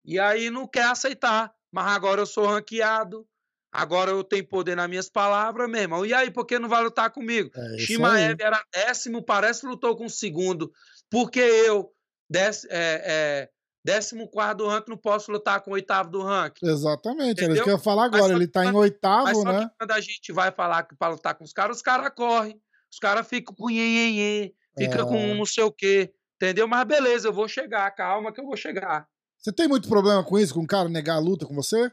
e 0.05 0.18
aí 0.18 0.51
não 0.51 0.66
quer 0.66 0.87
aceitar. 0.87 1.53
Mas 1.73 1.87
agora 1.92 2.20
eu 2.20 2.27
sou 2.27 2.46
ranqueado, 2.46 3.27
agora 3.70 4.11
eu 4.11 4.25
tenho 4.25 4.46
poder 4.46 4.75
nas 4.75 4.88
minhas 4.88 5.09
palavras, 5.09 5.70
meu 5.70 5.81
irmão. 5.81 6.05
E 6.05 6.12
aí, 6.12 6.31
por 6.31 6.44
que 6.44 6.59
não 6.59 6.68
vai 6.68 6.83
lutar 6.83 7.11
comigo? 7.11 7.51
É 7.55 7.79
Shimaev 7.79 8.40
era 8.40 8.64
décimo, 8.73 9.23
parece 9.25 9.61
que 9.61 9.66
lutou 9.68 9.96
com 9.96 10.09
segundo. 10.09 10.73
Porque 11.09 11.38
eu, 11.38 11.92
dec, 12.29 12.66
é, 12.68 13.03
é, 13.05 13.51
décimo 13.90 14.29
quarto 14.29 14.59
do 14.59 14.68
ranking, 14.68 14.90
não 14.90 14.96
posso 14.96 15.33
lutar 15.33 15.61
com 15.61 15.70
o 15.70 15.74
oitavo 15.74 16.11
do 16.11 16.22
ranking. 16.22 16.66
Exatamente, 16.66 17.42
era 17.42 17.53
isso 17.53 17.64
que 17.64 17.70
eu 17.70 17.74
ia 17.74 17.81
falar 17.81 18.05
agora. 18.05 18.35
Ele 18.35 18.46
que 18.46 18.53
tá 18.53 18.64
em 18.64 18.72
oitavo, 18.72 19.24
Mas 19.24 19.37
só 19.37 19.53
né? 19.53 19.66
que 19.66 19.74
quando 19.79 19.90
a 19.90 20.00
gente 20.00 20.33
vai 20.33 20.53
falar 20.53 20.85
que 20.85 20.94
para 20.94 21.12
lutar 21.12 21.35
com 21.35 21.44
os 21.44 21.53
caras, 21.53 21.79
os 21.79 21.83
caras 21.83 22.12
correm. 22.14 22.61
Os 22.92 22.98
caras 22.98 23.26
ficam 23.26 23.55
com 23.55 23.68
nhenhenhê, 23.68 24.55
fica 24.76 25.05
com 25.05 25.16
É. 25.16 25.35
não 25.35 25.46
sei 25.46 25.64
o 25.64 25.72
quê. 25.72 26.12
Entendeu? 26.37 26.66
Mas 26.66 26.85
beleza, 26.85 27.29
eu 27.29 27.33
vou 27.33 27.46
chegar. 27.46 27.90
Calma 27.92 28.33
que 28.33 28.40
eu 28.40 28.46
vou 28.46 28.57
chegar. 28.57 29.07
Você 29.38 29.53
tem 29.53 29.68
muito 29.68 29.88
problema 29.88 30.24
com 30.24 30.38
isso, 30.38 30.55
com 30.55 30.61
o 30.61 30.66
cara 30.66 30.88
negar 30.88 31.16
a 31.16 31.20
luta 31.20 31.46
com 31.46 31.55
você? 31.55 31.90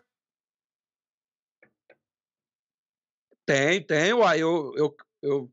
Tem, 3.46 3.82
tem, 3.86 4.14
uai. 4.14 4.42
Eu, 4.42 4.74
eu, 4.76 4.96
eu... 5.22 5.52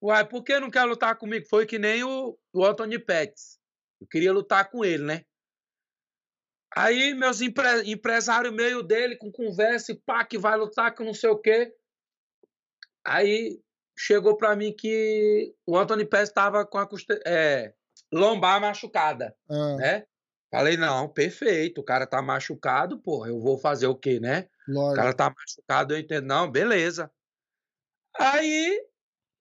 Uai, 0.00 0.26
por 0.28 0.42
que 0.42 0.58
não 0.60 0.70
quer 0.70 0.84
lutar 0.84 1.16
comigo? 1.16 1.46
Foi 1.48 1.66
que 1.66 1.78
nem 1.78 2.04
o, 2.04 2.38
o 2.52 2.64
Anthony 2.64 2.98
Pettis. 2.98 3.58
Eu 4.00 4.06
queria 4.06 4.32
lutar 4.32 4.70
com 4.70 4.84
ele, 4.84 5.04
né? 5.04 5.24
Aí 6.76 7.14
meus 7.14 7.40
empre... 7.40 7.90
empresários 7.90 8.52
meio 8.52 8.82
dele, 8.82 9.16
com 9.16 9.30
conversa 9.30 9.92
e 9.92 9.94
pá, 9.94 10.24
que 10.24 10.38
vai 10.38 10.56
lutar 10.56 10.94
com 10.94 11.04
não 11.04 11.14
sei 11.14 11.30
o 11.30 11.38
quê. 11.38 11.74
Aí 13.04 13.60
chegou 13.98 14.36
para 14.36 14.56
mim 14.56 14.74
que 14.74 15.54
o 15.66 15.76
Anthony 15.76 16.04
Pérez 16.04 16.28
estava 16.28 16.64
com 16.64 16.78
a 16.78 16.88
é, 17.26 17.74
lombar 18.12 18.60
machucada, 18.60 19.36
Ah, 19.48 19.76
né? 19.76 20.06
Falei, 20.50 20.76
não, 20.76 21.08
perfeito, 21.08 21.80
o 21.80 21.84
cara 21.84 22.06
tá 22.06 22.20
machucado, 22.20 22.98
porra, 22.98 23.28
eu 23.28 23.40
vou 23.40 23.56
fazer 23.56 23.86
o 23.86 23.96
quê, 23.96 24.20
né? 24.20 24.48
O 24.68 24.72
lógico. 24.72 24.96
cara 24.96 25.14
tá 25.14 25.34
machucado, 25.34 25.94
eu 25.94 25.98
entendo. 25.98 26.26
Não, 26.26 26.50
beleza. 26.50 27.10
Aí, 28.18 28.78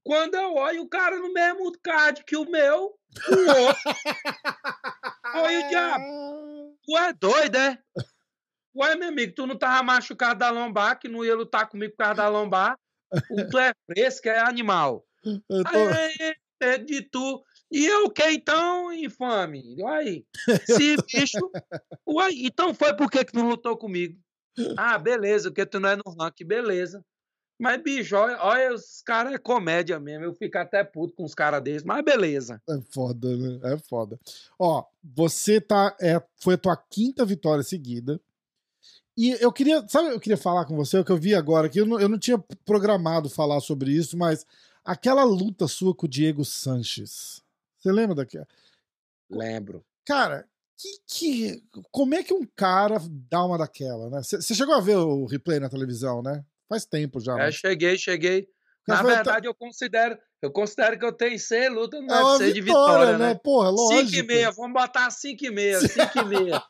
quando 0.03 0.35
eu 0.35 0.53
olho 0.55 0.81
o 0.83 0.89
cara 0.89 1.17
no 1.19 1.31
mesmo 1.33 1.71
card 1.81 2.23
que 2.25 2.35
o 2.35 2.49
meu, 2.49 2.93
o 3.29 3.49
outro, 3.61 3.81
Oi, 5.45 5.57
o 5.57 5.67
diabo. 5.69 6.77
tu 6.85 6.97
é 6.97 7.13
doido, 7.13 7.55
é? 7.57 7.77
Ué, 8.75 8.95
meu 8.95 9.09
amigo, 9.09 9.33
tu 9.35 9.45
não 9.47 9.57
tava 9.57 9.83
machucado 9.83 10.39
da 10.39 10.49
lombar, 10.49 10.97
que 10.99 11.07
não 11.09 11.23
ia 11.25 11.35
lutar 11.35 11.67
comigo 11.69 11.91
por 11.91 11.97
causa 12.05 12.15
da 12.15 12.29
lombar. 12.29 12.77
O- 13.29 13.49
Tu 13.49 13.57
é 13.59 13.73
fresco, 13.85 14.29
é 14.29 14.39
animal. 14.39 15.05
Eu 15.25 15.63
tô- 15.63 15.89
Aí, 15.89 16.35
é 16.61 16.77
de 16.77 17.01
tu. 17.01 17.43
E 17.69 17.85
eu 17.85 18.09
que 18.09 18.23
então, 18.31 18.91
infame? 18.93 19.75
Uai, 19.79 20.23
se 20.65 20.95
bicho. 21.13 21.51
Uai, 22.07 22.31
então 22.37 22.73
foi 22.73 22.95
por 22.95 23.09
que 23.11 23.25
que 23.25 23.35
não 23.35 23.49
lutou 23.49 23.77
comigo? 23.77 24.17
Ah, 24.77 24.97
beleza, 24.97 25.49
porque 25.49 25.65
tu 25.65 25.79
não 25.79 25.89
é 25.89 25.95
no 25.95 26.03
ranking, 26.17 26.45
beleza. 26.45 27.03
Mas, 27.61 27.79
bicho, 27.83 28.15
olha, 28.15 28.39
olha 28.41 28.73
os 28.73 29.03
caras 29.03 29.33
é 29.33 29.37
comédia 29.37 29.99
mesmo. 29.99 30.25
Eu 30.25 30.33
fico 30.33 30.57
até 30.57 30.83
puto 30.83 31.13
com 31.13 31.23
os 31.23 31.35
caras 31.35 31.61
desses, 31.61 31.83
mas 31.83 32.03
beleza. 32.03 32.59
É 32.67 32.81
foda, 32.89 33.37
né? 33.37 33.59
É 33.71 33.77
foda. 33.77 34.19
Ó, 34.57 34.83
você 35.03 35.61
tá. 35.61 35.95
É, 36.01 36.19
foi 36.37 36.55
a 36.55 36.57
tua 36.57 36.75
quinta 36.75 37.23
vitória 37.23 37.63
seguida. 37.63 38.19
E 39.15 39.37
eu 39.39 39.51
queria. 39.51 39.87
Sabe, 39.87 40.09
eu 40.09 40.19
queria 40.19 40.37
falar 40.37 40.65
com 40.65 40.75
você, 40.75 40.97
o 40.97 41.05
que 41.05 41.11
eu 41.11 41.17
vi 41.19 41.35
agora, 41.35 41.69
que 41.69 41.79
eu 41.79 41.85
não, 41.85 41.99
eu 41.99 42.09
não 42.09 42.17
tinha 42.17 42.39
programado 42.65 43.29
falar 43.29 43.59
sobre 43.59 43.91
isso, 43.91 44.17
mas 44.17 44.43
aquela 44.83 45.23
luta 45.23 45.67
sua 45.67 45.93
com 45.93 46.07
o 46.07 46.09
Diego 46.09 46.43
Sanches. 46.43 47.43
Você 47.77 47.91
lembra 47.91 48.15
daquela? 48.15 48.47
Lembro. 49.29 49.85
Cara, 50.03 50.47
que, 50.75 50.99
que, 51.05 51.63
como 51.91 52.15
é 52.15 52.23
que 52.23 52.33
um 52.33 52.47
cara 52.55 52.97
dá 53.29 53.45
uma 53.45 53.59
daquela, 53.59 54.09
né? 54.09 54.23
Você 54.23 54.55
chegou 54.55 54.73
a 54.73 54.81
ver 54.81 54.95
o 54.95 55.25
replay 55.25 55.59
na 55.59 55.69
televisão, 55.69 56.23
né? 56.23 56.43
Faz 56.71 56.85
tempo 56.85 57.19
já. 57.19 57.33
É, 57.33 57.35
mas- 57.37 57.55
cheguei, 57.55 57.97
cheguei. 57.97 58.47
Cara 58.87 59.03
Na 59.03 59.15
verdade, 59.15 59.45
eu 59.45 59.53
considero, 59.53 60.17
eu 60.41 60.49
considero 60.49 60.97
que 60.97 61.03
eu 61.05 61.11
tenho 61.11 61.37
seis 61.37 61.69
lutas 61.69 62.01
no 62.01 62.11
é 62.11 62.23
UFC 62.23 62.53
de 62.53 62.61
vitória, 62.61 62.95
vitória, 62.95 63.17
né? 63.17 63.33
né? 63.33 63.39
Porra, 63.43 63.69
lógico. 63.69 64.09
5 64.09 64.15
e 64.15 64.23
meia, 64.23 64.51
vamos 64.51 64.73
botar 64.73 65.11
5 65.11 65.45
e 65.45 65.51
meia, 65.51 65.79
5 65.85 66.17
e 66.19 66.25
meia. 66.25 66.63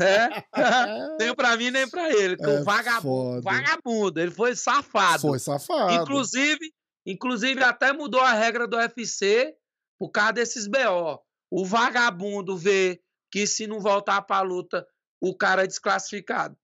É? 0.00 0.28
Nem 1.20 1.34
pra 1.34 1.56
mim, 1.56 1.70
nem 1.70 1.88
pra 1.88 2.10
ele. 2.10 2.36
que 2.36 2.44
É 2.44 2.48
o 2.60 2.64
vagabundo, 2.64 3.42
vagabundo, 3.42 4.20
ele 4.20 4.30
foi 4.30 4.56
safado. 4.56 5.20
Foi 5.20 5.38
safado. 5.38 5.92
Inclusive, 5.92 6.72
inclusive, 7.06 7.62
até 7.62 7.92
mudou 7.92 8.20
a 8.22 8.32
regra 8.32 8.66
do 8.66 8.76
UFC 8.78 9.54
por 10.00 10.10
causa 10.10 10.32
desses 10.32 10.66
BO. 10.66 11.20
O 11.50 11.64
vagabundo 11.64 12.56
vê 12.56 13.00
que 13.30 13.46
se 13.46 13.66
não 13.66 13.80
voltar 13.80 14.22
pra 14.22 14.40
luta, 14.40 14.84
o 15.20 15.32
cara 15.36 15.62
é 15.62 15.66
desclassificado. 15.66 16.56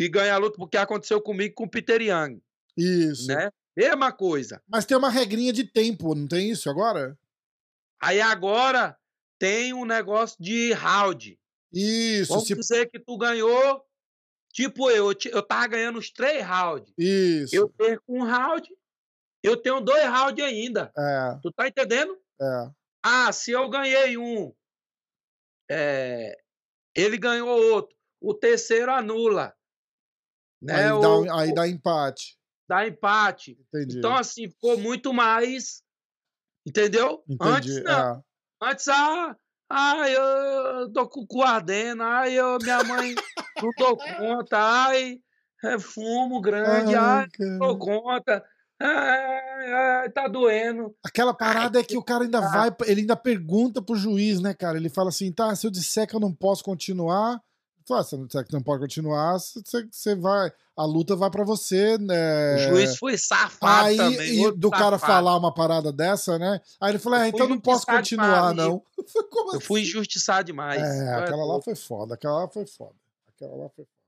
E 0.00 0.08
ganha 0.08 0.34
a 0.34 0.38
luta, 0.38 0.56
porque 0.56 0.76
aconteceu 0.78 1.20
comigo 1.20 1.54
com 1.54 1.64
o 1.64 1.70
Peter 1.70 2.00
Young, 2.00 2.40
Isso. 2.76 3.26
né? 3.26 3.50
Mesma 3.76 4.10
coisa. 4.12 4.62
Mas 4.66 4.86
tem 4.86 4.96
uma 4.96 5.10
regrinha 5.10 5.52
de 5.52 5.64
tempo, 5.64 6.14
não 6.14 6.26
tem 6.26 6.50
isso 6.50 6.68
agora? 6.70 7.18
Aí 8.02 8.20
agora 8.20 8.96
tem 9.38 9.74
um 9.74 9.84
negócio 9.84 10.36
de 10.42 10.72
round. 10.72 11.38
Isso, 11.72 12.30
Vamos 12.32 12.46
se... 12.48 12.54
dizer 12.54 12.90
que 12.90 12.98
tu 12.98 13.16
ganhou, 13.18 13.84
tipo 14.52 14.90
eu, 14.90 15.12
eu 15.26 15.42
tava 15.42 15.66
ganhando 15.68 15.98
os 15.98 16.10
três 16.10 16.44
rounds. 16.44 16.92
isso. 16.98 17.54
Eu 17.54 17.68
perco 17.68 18.02
um 18.08 18.24
round, 18.24 18.68
eu 19.42 19.56
tenho 19.56 19.80
dois 19.80 20.04
rounds 20.04 20.44
ainda. 20.44 20.90
É, 20.96 21.38
Tu 21.42 21.52
tá 21.52 21.68
entendendo? 21.68 22.18
é. 22.40 22.70
Ah, 23.02 23.32
se 23.32 23.50
eu 23.50 23.68
ganhei 23.70 24.16
um, 24.18 24.52
é, 25.70 26.36
ele 26.94 27.16
ganhou 27.16 27.48
outro, 27.72 27.96
o 28.20 28.34
terceiro 28.34 28.90
anula. 28.92 29.54
Né? 30.62 30.74
Aí, 30.86 30.92
O- 30.92 31.24
dá, 31.24 31.34
aí 31.40 31.54
dá 31.54 31.68
empate. 31.68 32.36
dá 32.68 32.86
empate. 32.86 33.58
Entendi. 33.68 33.98
Então, 33.98 34.14
assim, 34.16 34.48
ficou 34.48 34.78
muito 34.78 35.12
mais. 35.12 35.82
Entendeu? 36.66 37.22
Entendi. 37.28 37.50
Antes 37.50 37.84
não. 37.84 37.92
é. 38.14 38.20
Antes, 38.62 38.88
ah, 38.88 39.36
ai, 39.70 40.14
eu 40.16 40.92
tô 40.92 41.08
com 41.08 41.20
o 41.20 41.26
cu 41.26 41.42
ardendo, 41.42 42.02
ai, 42.02 42.34
eu, 42.38 42.58
minha 42.60 42.84
mãe 42.84 43.14
não 43.62 43.70
dou 43.78 43.96
conta, 43.96 44.58
ai, 44.58 45.18
é 45.64 45.78
fumo 45.78 46.40
grande, 46.42 46.94
ai, 46.94 47.22
Ai, 47.24 47.28
não 47.38 47.58
dou 47.58 47.78
conta, 47.78 48.44
ai, 48.78 49.72
ai, 49.72 50.10
tá 50.10 50.28
doendo. 50.28 50.94
Aquela 51.02 51.32
parada 51.32 51.80
é 51.80 51.82
que 51.82 51.96
o 51.96 52.02
cara 52.02 52.24
ainda 52.24 52.38
Ah. 52.38 52.50
vai, 52.50 52.76
ele 52.86 53.00
ainda 53.00 53.16
pergunta 53.16 53.80
pro 53.80 53.96
juiz, 53.96 54.40
né, 54.40 54.52
cara? 54.52 54.76
Ele 54.76 54.90
fala 54.90 55.08
assim, 55.08 55.32
tá, 55.32 55.56
se 55.56 55.66
eu 55.66 55.70
disser 55.70 56.06
que 56.06 56.14
eu 56.14 56.20
não 56.20 56.34
posso 56.34 56.62
continuar, 56.62 57.40
fala, 57.86 58.04
se 58.04 58.16
não 58.16 58.26
disser 58.26 58.44
que 58.46 58.52
não 58.52 58.62
pode 58.62 58.80
continuar, 58.80 59.38
você, 59.38 59.86
você 59.90 60.14
vai, 60.14 60.52
a 60.76 60.84
luta 60.84 61.16
vai 61.16 61.30
pra 61.30 61.44
você, 61.44 61.98
né? 61.98 62.54
O 62.54 62.58
juiz 62.70 62.96
foi 62.96 63.18
safado 63.18 63.86
Aí, 63.88 63.96
também. 63.96 64.44
e 64.44 64.52
do 64.52 64.70
cara 64.70 64.98
safado. 64.98 65.12
falar 65.12 65.36
uma 65.36 65.52
parada 65.52 65.92
dessa, 65.92 66.38
né? 66.38 66.60
Aí 66.80 66.92
ele 66.92 66.98
falou, 66.98 67.18
é, 67.18 67.28
então 67.28 67.48
não 67.48 67.60
posso 67.60 67.86
continuar, 67.86 68.54
não. 68.54 68.82
Como 69.30 69.54
Eu 69.54 69.60
fui 69.60 69.80
assim? 69.80 69.90
injustiçado 69.90 70.44
demais. 70.44 70.82
É, 70.82 71.14
aquela 71.14 71.44
lá 71.44 71.60
foi 71.60 71.74
foda, 71.74 72.14
aquela 72.14 72.40
lá 72.40 72.48
foi 72.48 72.66
foda. 72.66 72.94
Aquela 73.34 73.54
lá 73.56 73.68
foi 73.70 73.84
foda. 73.84 74.00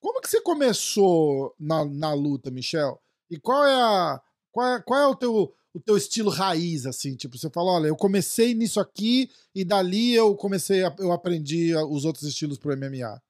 Como 0.00 0.20
que 0.20 0.28
você 0.28 0.40
começou 0.42 1.54
na, 1.58 1.84
na 1.84 2.12
luta, 2.12 2.50
Michel? 2.50 3.00
E 3.30 3.38
qual 3.38 3.64
é 3.64 3.80
a 3.80 4.20
qual 4.52 4.66
é, 4.74 4.80
qual 4.80 5.00
é 5.00 5.06
o 5.06 5.14
teu 5.14 5.54
o 5.72 5.80
teu 5.80 5.96
estilo 5.96 6.30
raiz 6.30 6.84
assim, 6.86 7.14
tipo, 7.14 7.38
você 7.38 7.48
fala, 7.50 7.72
olha, 7.72 7.86
eu 7.88 7.96
comecei 7.96 8.54
nisso 8.54 8.80
aqui 8.80 9.30
e 9.54 9.64
dali 9.64 10.14
eu 10.14 10.34
comecei 10.34 10.84
a- 10.84 10.94
eu 10.98 11.12
aprendi 11.12 11.74
os 11.74 12.04
outros 12.04 12.24
estilos 12.24 12.58
pro 12.58 12.72
MMA. 12.76 13.20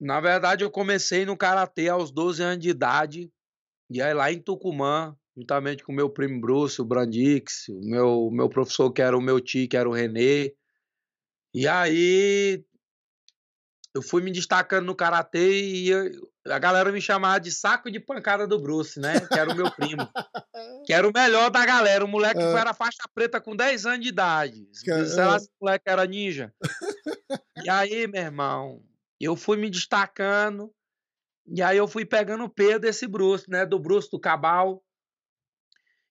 Na 0.00 0.20
verdade, 0.20 0.64
eu 0.64 0.70
comecei 0.70 1.24
no 1.24 1.36
Karatê 1.36 1.88
aos 1.88 2.10
12 2.10 2.42
anos 2.42 2.58
de 2.62 2.70
idade. 2.70 3.30
E 3.90 4.00
aí 4.00 4.12
lá 4.14 4.32
em 4.32 4.40
Tucumã, 4.40 5.16
juntamente 5.36 5.84
com 5.84 5.92
o 5.92 5.94
meu 5.94 6.10
primo 6.10 6.40
Bruce, 6.40 6.80
o 6.80 6.84
Brandix, 6.84 7.68
o 7.68 7.80
meu, 7.82 8.30
meu 8.32 8.48
professor 8.48 8.90
que 8.90 9.02
era 9.02 9.16
o 9.16 9.20
meu 9.20 9.38
tio, 9.40 9.68
que 9.68 9.76
era 9.76 9.88
o 9.88 9.92
Renê. 9.92 10.54
E 11.54 11.68
aí 11.68 12.64
eu 13.94 14.00
fui 14.02 14.22
me 14.22 14.30
destacando 14.32 14.86
no 14.86 14.94
Karatê 14.94 15.60
e 15.62 15.88
eu- 15.90 16.30
a 16.46 16.58
galera 16.58 16.90
me 16.90 17.00
chamava 17.00 17.38
de 17.38 17.52
saco 17.52 17.90
de 17.90 18.00
pancada 18.00 18.46
do 18.46 18.58
Bruce, 18.60 18.98
né? 18.98 19.20
Que 19.26 19.38
era 19.38 19.52
o 19.52 19.54
meu 19.54 19.70
primo. 19.70 20.08
que 20.86 20.92
era 20.92 21.06
o 21.06 21.12
melhor 21.12 21.50
da 21.50 21.64
galera. 21.66 22.04
O 22.04 22.08
moleque 22.08 22.40
É. 22.40 22.52
que 22.52 22.58
era 22.58 22.72
faixa 22.74 23.02
preta 23.14 23.40
com 23.40 23.54
10 23.54 23.84
anos 23.86 24.00
de 24.00 24.08
idade. 24.08 24.66
Que- 24.82 25.04
Sei 25.06 25.24
lá 25.24 25.36
é. 25.36 25.38
se 25.38 25.46
o 25.46 25.64
moleque 25.64 25.84
era 25.86 26.04
ninja. 26.06 26.52
e 27.64 27.68
aí, 27.70 28.06
meu 28.08 28.22
irmão, 28.22 28.82
eu 29.20 29.36
fui 29.36 29.56
me 29.56 29.68
destacando. 29.70 30.72
E 31.46 31.60
aí 31.62 31.76
eu 31.76 31.86
fui 31.86 32.04
pegando 32.04 32.44
o 32.44 32.48
peso 32.50 32.78
desse 32.80 33.06
Bruce, 33.06 33.44
né? 33.48 33.66
Do 33.66 33.78
Bruce 33.78 34.08
do 34.10 34.18
Cabal. 34.18 34.82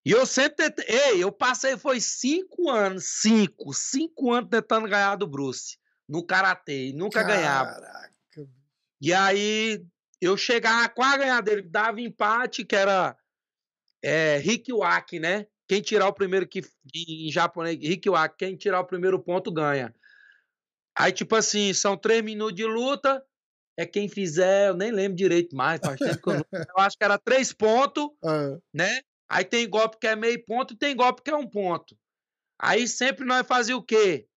E 0.05 0.11
eu 0.11 0.25
sempre 0.25 0.55
tentei. 0.71 0.85
Ei, 0.95 1.23
eu 1.23 1.31
passei, 1.31 1.77
foi 1.77 1.99
cinco 1.99 2.69
anos, 2.69 3.05
cinco, 3.21 3.73
cinco 3.73 4.31
anos 4.31 4.49
tentando 4.49 4.87
ganhar 4.87 5.15
do 5.15 5.27
Bruce 5.27 5.77
no 6.11 6.23
Karatê. 6.23 6.87
E 6.87 6.93
nunca 6.93 7.23
ganhava. 7.23 7.71
Caraca. 7.71 8.11
E 8.99 9.13
aí 9.13 9.83
eu 10.19 10.35
chegava 10.37 10.87
quase 10.89 11.15
a 11.15 11.17
ganhar 11.17 11.41
dele, 11.41 11.61
dava 11.63 12.01
empate, 12.01 12.65
que 12.65 12.75
era 12.75 13.17
é, 14.03 14.37
Rikiwaki, 14.37 15.19
né? 15.19 15.47
Quem 15.67 15.81
tirar 15.81 16.07
o 16.07 16.13
primeiro 16.13 16.45
que 16.47 16.61
em 16.93 17.31
japonês, 17.31 17.79
Rikiwaki, 17.79 18.35
quem 18.37 18.55
tirar 18.57 18.81
o 18.81 18.85
primeiro 18.85 19.17
ponto 19.19 19.51
ganha. 19.51 19.95
Aí, 20.95 21.13
tipo 21.13 21.33
assim, 21.35 21.73
são 21.73 21.95
três 21.95 22.21
minutos 22.21 22.55
de 22.55 22.65
luta. 22.65 23.23
É 23.77 23.85
quem 23.85 24.09
fizer, 24.09 24.67
eu 24.67 24.75
nem 24.75 24.91
lembro 24.91 25.15
direito 25.15 25.55
mais, 25.55 25.79
faz 25.79 25.97
tempo 25.97 26.21
que 26.21 26.29
eu, 26.29 26.33
não- 26.35 26.45
eu 26.53 26.77
acho 26.83 26.97
que 26.97 27.03
era 27.05 27.17
três 27.17 27.53
pontos, 27.53 28.09
né? 28.73 28.99
Aí 29.29 29.45
tem 29.45 29.67
golpe 29.67 29.97
que 29.97 30.07
é 30.07 30.15
meio 30.15 30.43
ponto 30.45 30.73
e 30.73 30.77
tem 30.77 30.93
golpe 30.93 31.21
que 31.23 31.31
é 31.31 31.35
um 31.35 31.47
ponto. 31.47 31.97
Aí 32.59 32.85
sempre 32.85 33.25
nós 33.25 33.47
fazia 33.47 33.75
o 33.77 33.81
quê? 33.81 34.27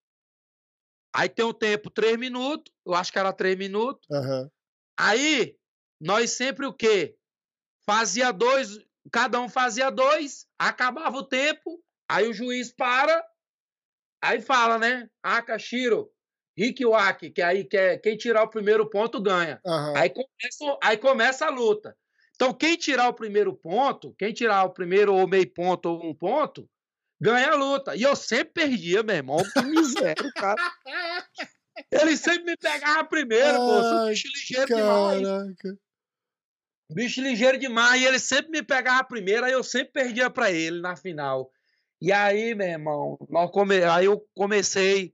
Aí 1.14 1.28
tem 1.28 1.44
o 1.44 1.54
tempo 1.54 1.90
três 1.90 2.18
minutos, 2.18 2.72
eu 2.84 2.94
acho 2.94 3.12
que 3.12 3.18
era 3.18 3.32
três 3.32 3.56
minutos. 3.56 4.08
aham. 4.10 4.50
Aí, 4.98 5.56
nós 6.00 6.32
sempre 6.32 6.66
o 6.66 6.72
quê? 6.72 7.16
Fazia 7.86 8.32
dois, 8.32 8.78
cada 9.12 9.40
um 9.40 9.48
fazia 9.48 9.90
dois, 9.90 10.46
acabava 10.58 11.16
o 11.18 11.24
tempo, 11.24 11.82
aí 12.08 12.28
o 12.28 12.34
juiz 12.34 12.72
para, 12.72 13.24
aí 14.22 14.40
fala, 14.40 14.78
né? 14.78 15.08
Akashiro, 15.22 16.10
Rikiwaki, 16.56 17.30
que 17.30 17.42
aí 17.42 17.64
quer, 17.64 17.98
quem 18.00 18.16
tirar 18.16 18.42
o 18.44 18.50
primeiro 18.50 18.88
ponto 18.88 19.20
ganha. 19.20 19.62
aham. 19.64 19.94
Aí 19.96 20.10
começa, 20.10 20.78
aí 20.82 20.96
começa 20.96 21.46
a 21.46 21.50
luta. 21.50 21.96
Então, 22.34 22.52
quem 22.52 22.76
tirar 22.76 23.08
o 23.08 23.14
primeiro 23.14 23.54
ponto, 23.54 24.14
quem 24.18 24.32
tirar 24.32 24.64
o 24.64 24.72
primeiro 24.72 25.14
ou 25.14 25.28
meio 25.28 25.52
ponto 25.52 25.86
ou 25.86 26.04
um 26.04 26.14
ponto, 26.14 26.68
ganha 27.24 27.52
a 27.52 27.54
luta. 27.54 27.96
E 27.96 28.02
eu 28.02 28.14
sempre 28.14 28.52
perdia, 28.52 29.02
meu 29.02 29.16
irmão. 29.16 29.38
Que 29.38 29.62
miséria, 29.62 30.30
cara. 30.36 30.62
Ele 31.90 32.16
sempre 32.16 32.44
me 32.44 32.56
pegava 32.56 33.02
primeiro, 33.04 33.56
pô. 33.56 34.06
Bicho 34.06 34.28
ligeiro 34.28 34.66
demais. 34.66 35.22
Caraca. 35.22 35.78
Bicho 36.92 37.20
ligeiro 37.20 37.58
demais. 37.58 38.00
E 38.00 38.04
ele 38.04 38.18
sempre 38.20 38.52
me 38.52 38.62
pegava 38.62 39.02
primeiro, 39.02 39.44
aí 39.44 39.52
eu 39.52 39.64
sempre 39.64 39.92
perdia 39.92 40.30
para 40.30 40.52
ele 40.52 40.80
na 40.80 40.94
final. 40.94 41.50
E 42.00 42.12
aí, 42.12 42.54
meu 42.54 42.68
irmão, 42.68 43.18
come... 43.50 43.82
aí 43.82 44.04
eu 44.04 44.24
comecei. 44.36 45.12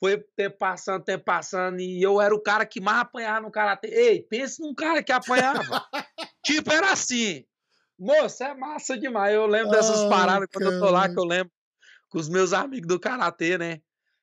Foi 0.00 0.18
tempo 0.34 0.58
passando, 0.58 1.04
tempo 1.04 1.24
passando, 1.24 1.80
e 1.80 2.02
eu 2.02 2.20
era 2.20 2.34
o 2.34 2.42
cara 2.42 2.66
que 2.66 2.80
mais 2.80 2.98
apanhava 2.98 3.42
no 3.42 3.50
karatê. 3.52 3.88
Ei, 3.88 4.22
pense 4.22 4.60
num 4.60 4.74
cara 4.74 5.04
que 5.04 5.12
apanhava. 5.12 5.86
tipo, 6.44 6.72
era 6.72 6.90
assim. 6.90 7.44
Moço, 7.98 8.42
é 8.42 8.54
massa 8.54 8.96
demais. 8.96 9.34
Eu 9.34 9.46
lembro 9.46 9.70
dessas 9.70 10.00
oh, 10.00 10.08
paradas 10.08 10.48
quando 10.52 10.72
eu 10.72 10.80
tô 10.80 10.90
lá, 10.90 11.08
que 11.08 11.18
eu 11.18 11.24
lembro 11.24 11.52
com 12.08 12.18
os 12.18 12.28
meus 12.28 12.52
amigos 12.52 12.86
do 12.86 13.00
karatê, 13.00 13.56
né? 13.56 13.80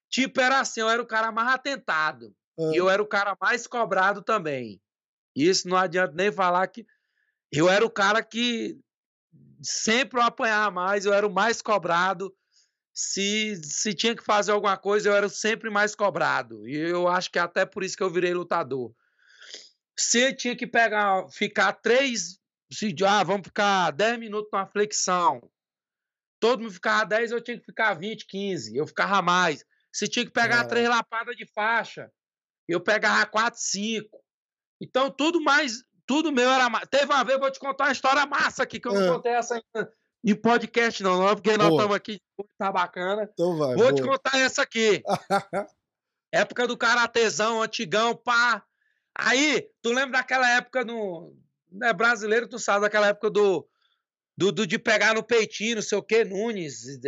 Tipo, 0.09 0.41
era 0.41 0.59
assim, 0.59 0.81
eu 0.81 0.89
era 0.89 1.01
o 1.01 1.07
cara 1.07 1.31
mais 1.31 1.49
atentado. 1.49 2.35
E 2.57 2.77
eu 2.77 2.87
era 2.87 3.01
o 3.01 3.07
cara 3.07 3.35
mais 3.41 3.65
cobrado 3.65 4.21
também. 4.21 4.79
Isso 5.35 5.67
não 5.67 5.75
adianta 5.75 6.13
nem 6.15 6.31
falar 6.31 6.67
que 6.67 6.85
eu 7.51 7.67
era 7.67 7.83
o 7.83 7.89
cara 7.89 8.21
que 8.21 8.79
sempre 9.61 10.19
eu 10.19 10.23
apanhava 10.23 10.69
mais, 10.69 11.05
eu 11.05 11.13
era 11.13 11.25
o 11.25 11.33
mais 11.33 11.61
cobrado. 11.61 12.33
Se, 12.93 13.55
se 13.63 13.91
tinha 13.93 14.15
que 14.15 14.23
fazer 14.23 14.51
alguma 14.51 14.77
coisa, 14.77 15.09
eu 15.09 15.15
era 15.15 15.27
sempre 15.27 15.71
mais 15.71 15.95
cobrado. 15.95 16.67
E 16.67 16.77
eu 16.77 17.07
acho 17.07 17.31
que 17.31 17.39
é 17.39 17.41
até 17.41 17.65
por 17.65 17.83
isso 17.83 17.97
que 17.97 18.03
eu 18.03 18.09
virei 18.09 18.35
lutador. 18.35 18.93
Se 19.97 20.31
tinha 20.33 20.55
que 20.55 20.67
pegar, 20.67 21.27
ficar 21.29 21.73
três, 21.73 22.39
se, 22.73 22.95
ah, 23.05 23.23
vamos 23.23 23.47
ficar 23.47 23.91
10 23.91 24.19
minutos 24.19 24.49
numa 24.51 24.65
flexão. 24.65 25.41
Todo 26.39 26.61
mundo 26.61 26.73
ficava 26.73 27.05
10, 27.05 27.31
eu 27.31 27.41
tinha 27.41 27.57
que 27.57 27.65
ficar 27.65 27.93
20, 27.93 28.25
15. 28.27 28.75
Eu 28.75 28.85
ficava 28.85 29.21
mais. 29.21 29.63
Se 29.91 30.07
tinha 30.07 30.25
que 30.25 30.31
pegar 30.31 30.65
é. 30.65 30.67
três 30.67 30.89
lapadas 30.89 31.35
de 31.35 31.45
faixa, 31.53 32.11
eu 32.67 32.81
pegava 32.81 33.25
4, 33.25 33.59
5. 33.59 34.23
Então, 34.81 35.09
tudo 35.09 35.41
mais, 35.41 35.83
tudo 36.05 36.31
meu 36.31 36.49
era 36.49 36.69
massa. 36.69 36.87
Teve 36.87 37.05
uma 37.05 37.23
vez, 37.23 37.39
vou 37.39 37.51
te 37.51 37.59
contar 37.59 37.85
uma 37.85 37.91
história 37.91 38.25
massa 38.25 38.63
aqui, 38.63 38.79
que 38.79 38.87
eu 38.87 38.93
não 38.93 39.03
é. 39.03 39.07
contei 39.07 39.31
essa 39.31 39.55
ainda 39.55 39.93
em 40.23 40.35
podcast, 40.35 41.03
não, 41.03 41.19
não 41.19 41.35
porque 41.35 41.57
nós 41.57 41.69
estamos 41.69 41.95
aqui, 41.95 42.21
tá 42.57 42.71
bacana. 42.71 43.29
Então 43.31 43.57
vai, 43.57 43.75
vou 43.75 43.77
boa. 43.77 43.93
te 43.93 44.01
contar 44.01 44.37
essa 44.39 44.61
aqui. 44.61 45.03
época 46.31 46.65
do 46.65 46.77
karatezão, 46.77 47.61
antigão, 47.61 48.15
pá. 48.15 48.63
Aí, 49.15 49.69
tu 49.81 49.89
lembra 49.89 50.19
daquela 50.19 50.49
época 50.49 50.85
no. 50.85 51.37
Né, 51.73 51.91
brasileiro, 51.91 52.47
tu 52.47 52.59
sabe, 52.59 52.81
daquela 52.81 53.07
época 53.07 53.29
do. 53.29 53.67
Do, 54.35 54.51
do, 54.51 54.65
de 54.65 54.79
pegar 54.79 55.13
no 55.13 55.21
peitinho, 55.21 55.75
não 55.75 55.81
sei 55.83 55.95
o 55.95 56.01
que, 56.01 56.25
Nunes. 56.25 56.99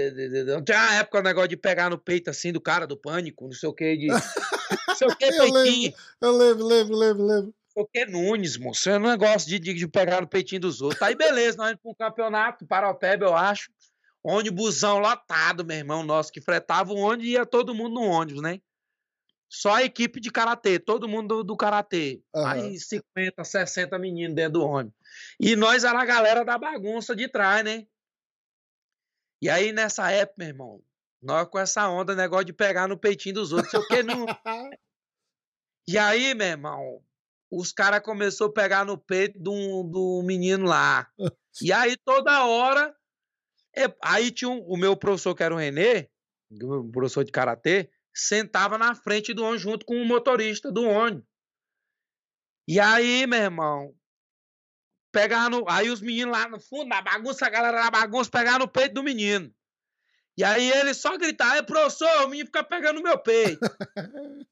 Tinha 0.63 0.77
uma 0.77 0.95
época 0.95 1.19
o 1.19 1.23
negócio 1.23 1.49
de 1.49 1.57
pegar 1.57 1.89
no 1.89 1.97
peito 1.97 2.29
assim 2.29 2.51
do 2.51 2.61
cara 2.61 2.85
do 2.85 2.95
pânico, 2.95 3.45
não 3.45 3.51
sei 3.51 3.67
o 3.67 3.73
que, 3.73 3.97
de. 3.97 4.07
Não 4.87 4.95
sei 4.95 5.07
o 5.07 5.15
que, 5.15 5.27
peitinho. 5.27 5.93
Eu 6.21 6.31
lembro, 6.31 6.63
eu 6.63 6.65
lembro, 6.65 6.65
lembro, 6.65 6.95
lembro, 6.95 7.25
lembro 7.25 7.55
que 7.83 8.05
Nunes, 8.05 8.57
moço. 8.57 8.89
É 8.89 8.97
um 8.97 9.01
negócio 9.01 9.49
de, 9.49 9.59
de, 9.59 9.73
de, 9.73 9.87
pegar 9.87 10.21
no 10.21 10.27
peitinho 10.27 10.61
dos 10.61 10.81
outros. 10.81 11.01
Aí 11.01 11.15
beleza, 11.15 11.57
nós 11.57 11.75
para 11.75 11.91
um 11.91 11.95
campeonato, 11.95 12.65
Paropeba, 12.65 13.25
eu 13.25 13.35
acho. 13.35 13.71
Ônibusão 14.23 14.99
lotado, 14.99 15.65
meu 15.65 15.77
irmão 15.77 16.03
nosso, 16.03 16.31
que 16.31 16.41
fretava 16.41 16.93
o 16.93 16.97
ônibus 16.97 17.27
e 17.27 17.31
ia 17.31 17.45
todo 17.45 17.75
mundo 17.75 17.95
no 17.95 18.03
ônibus, 18.03 18.41
né? 18.41 18.59
Só 19.55 19.75
a 19.75 19.83
equipe 19.83 20.19
de 20.19 20.29
karatê, 20.29 20.77
todo 20.77 21.07
mundo 21.07 21.37
do, 21.37 21.43
do 21.45 21.57
karatê. 21.57 22.21
Uhum. 22.35 22.45
Aí 22.45 22.77
50, 22.77 23.41
60 23.41 23.97
meninos 23.97 24.35
dentro 24.35 24.59
do 24.59 24.65
ônibus. 24.65 24.93
E 25.39 25.55
nós 25.55 25.85
era 25.85 25.97
a 25.97 26.05
galera 26.05 26.43
da 26.43 26.57
bagunça 26.57 27.15
de 27.15 27.29
trás, 27.29 27.63
né? 27.63 27.87
E 29.41 29.49
aí 29.49 29.71
nessa 29.71 30.11
época, 30.11 30.35
meu 30.39 30.47
irmão, 30.49 30.83
nós 31.21 31.47
com 31.47 31.57
essa 31.57 31.87
onda, 31.87 32.13
negócio 32.13 32.43
de 32.43 32.51
pegar 32.51 32.85
no 32.85 32.97
peitinho 32.97 33.35
dos 33.35 33.53
outros, 33.53 33.71
sei 33.71 33.79
o 33.79 33.87
que 33.87 34.03
não. 34.03 34.25
e 35.87 35.97
aí, 35.97 36.35
meu 36.35 36.47
irmão, 36.47 37.01
os 37.49 37.71
caras 37.71 38.01
começaram 38.01 38.51
a 38.51 38.53
pegar 38.53 38.83
no 38.83 38.97
peito 38.97 39.39
do, 39.39 39.83
do 39.83 40.21
menino 40.21 40.65
lá. 40.65 41.09
E 41.61 41.71
aí 41.71 41.95
toda 41.95 42.45
hora. 42.45 42.93
É, 43.77 43.93
aí 44.01 44.31
tinha 44.31 44.49
um, 44.49 44.59
o 44.67 44.75
meu 44.75 44.97
professor, 44.97 45.33
que 45.33 45.43
era 45.43 45.53
o 45.53 45.57
Renê, 45.57 46.09
o 46.61 46.89
professor 46.91 47.23
de 47.23 47.31
karatê, 47.31 47.89
sentava 48.15 48.77
na 48.77 48.95
frente 48.95 49.33
do 49.33 49.43
ônibus 49.43 49.61
junto 49.61 49.85
com 49.85 50.01
o 50.01 50.05
motorista 50.05 50.71
do 50.71 50.83
ônibus. 50.83 51.27
E 52.67 52.79
aí, 52.79 53.27
meu 53.27 53.39
irmão, 53.39 53.95
pegava 55.11 55.49
no. 55.49 55.69
Aí 55.69 55.89
os 55.89 56.01
meninos 56.01 56.35
lá 56.35 56.47
no 56.47 56.59
fundo, 56.59 56.87
na 56.87 57.01
bagunça, 57.01 57.45
a 57.45 57.49
galera 57.49 57.83
da 57.83 57.91
bagunça, 57.91 58.31
pegava 58.31 58.59
no 58.59 58.67
peito 58.67 58.95
do 58.95 59.03
menino. 59.03 59.53
E 60.37 60.43
aí 60.43 60.69
ele 60.71 60.93
só 60.93 61.17
gritava, 61.17 61.63
professor, 61.63 62.25
o 62.25 62.29
menino 62.29 62.47
fica 62.47 62.63
pegando 62.63 62.97
no 62.97 63.03
meu 63.03 63.17
peito. 63.17 63.59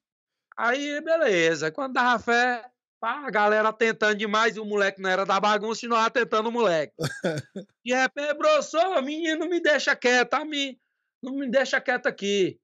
aí, 0.56 1.02
beleza. 1.02 1.72
Quando 1.72 1.94
dava 1.94 2.24
fé, 2.24 2.64
a 3.02 3.30
galera 3.30 3.74
tentando 3.74 4.16
demais 4.16 4.56
e 4.56 4.60
o 4.62 4.66
moleque 4.66 5.02
não 5.02 5.10
era 5.10 5.26
da 5.26 5.40
bagunça 5.40 5.86
e 5.86 5.90
nós 5.90 6.10
tentando 6.10 6.48
o 6.48 6.52
moleque. 6.52 6.94
de 7.84 7.94
repente, 7.94 8.36
professor, 8.36 9.02
menino, 9.02 9.50
me 9.50 9.60
deixa 9.60 9.94
quieto, 9.96 10.30
tá? 10.30 10.46
Me, 10.46 10.80
não 11.22 11.34
me 11.34 11.50
deixa 11.50 11.82
quieto 11.82 12.08
aqui. 12.08 12.58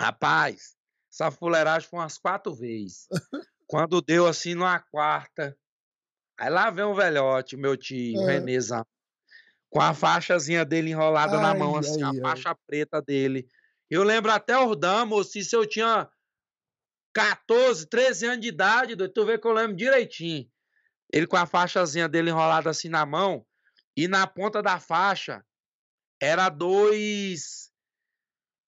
Rapaz, 0.00 0.74
essa 1.12 1.30
fuleiragem 1.30 1.86
foi 1.86 1.98
umas 1.98 2.16
quatro 2.16 2.54
vezes. 2.54 3.06
Quando 3.66 4.00
deu 4.00 4.26
assim 4.26 4.54
numa 4.54 4.80
quarta, 4.80 5.54
aí 6.38 6.48
lá 6.48 6.70
vem 6.70 6.86
o 6.86 6.94
velhote, 6.94 7.54
meu 7.54 7.76
tio, 7.76 8.18
é. 8.22 8.32
Renezão, 8.32 8.86
com 9.68 9.78
a 9.78 9.92
faixazinha 9.92 10.64
dele 10.64 10.90
enrolada 10.90 11.36
ai, 11.36 11.42
na 11.42 11.54
mão, 11.54 11.76
assim, 11.76 12.02
ai, 12.02 12.08
a 12.08 12.12
ai. 12.14 12.20
faixa 12.20 12.56
preta 12.66 13.02
dele. 13.02 13.46
Eu 13.90 14.02
lembro 14.02 14.32
até 14.32 14.56
o 14.56 14.74
Damo, 14.74 15.22
se 15.22 15.46
eu 15.52 15.66
tinha 15.66 16.08
14, 17.12 17.86
13 17.86 18.26
anos 18.26 18.40
de 18.40 18.48
idade, 18.48 18.96
tu 19.12 19.26
vê 19.26 19.38
que 19.38 19.46
eu 19.46 19.52
lembro 19.52 19.76
direitinho. 19.76 20.50
Ele 21.12 21.26
com 21.26 21.36
a 21.36 21.44
faixazinha 21.44 22.08
dele 22.08 22.30
enrolada 22.30 22.70
assim 22.70 22.88
na 22.88 23.04
mão, 23.04 23.44
e 23.94 24.08
na 24.08 24.26
ponta 24.26 24.62
da 24.62 24.80
faixa 24.80 25.44
era 26.22 26.48
dois. 26.48 27.69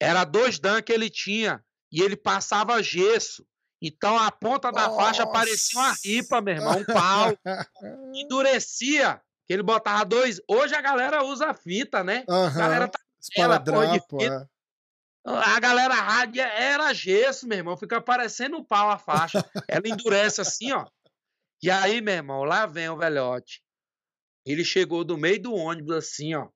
Era 0.03 0.25
dois 0.25 0.59
dan 0.59 0.83
que 0.83 0.93
ele 0.93 1.09
tinha, 1.09 1.65
e 1.91 2.03
ele 2.03 2.17
passava 2.17 2.83
gesso. 2.83 3.47
Então 3.81 4.19
a 4.19 4.31
ponta 4.31 4.73
da 4.73 4.89
Nossa. 4.89 4.97
faixa 4.97 5.27
parecia 5.27 5.81
uma 5.81 5.95
ripa, 6.05 6.41
meu 6.41 6.55
irmão, 6.55 6.79
um 6.79 6.85
pau. 6.85 7.37
Endurecia, 8.15 9.21
que 9.47 9.53
ele 9.53 9.63
botava 9.63 10.05
dois. 10.05 10.41
Hoje 10.49 10.75
a 10.75 10.81
galera 10.81 11.23
usa 11.23 11.55
fita, 11.55 12.03
né? 12.03 12.25
Uhum. 12.29 12.47
A 12.47 12.51
galera 12.51 12.89
tá. 12.89 12.99
Esparadrapo, 13.21 14.23
é. 14.23 14.47
A 15.25 15.61
galera 15.61 15.95
rádia 15.95 16.49
era 16.49 16.93
gesso, 16.93 17.47
meu 17.47 17.59
irmão. 17.59 17.77
Fica 17.77 18.01
parecendo 18.01 18.57
um 18.57 18.65
pau 18.65 18.91
a 18.91 18.99
faixa. 18.99 19.45
Ela 19.69 19.89
endurece 19.89 20.41
assim, 20.41 20.73
ó. 20.73 20.85
E 21.63 21.71
aí, 21.71 22.01
meu 22.01 22.15
irmão, 22.15 22.43
lá 22.43 22.67
vem 22.67 22.89
o 22.89 22.97
velhote. 22.97 23.63
Ele 24.45 24.65
chegou 24.65 25.05
do 25.05 25.17
meio 25.17 25.41
do 25.41 25.55
ônibus 25.55 25.95
assim, 25.95 26.35
ó. 26.35 26.49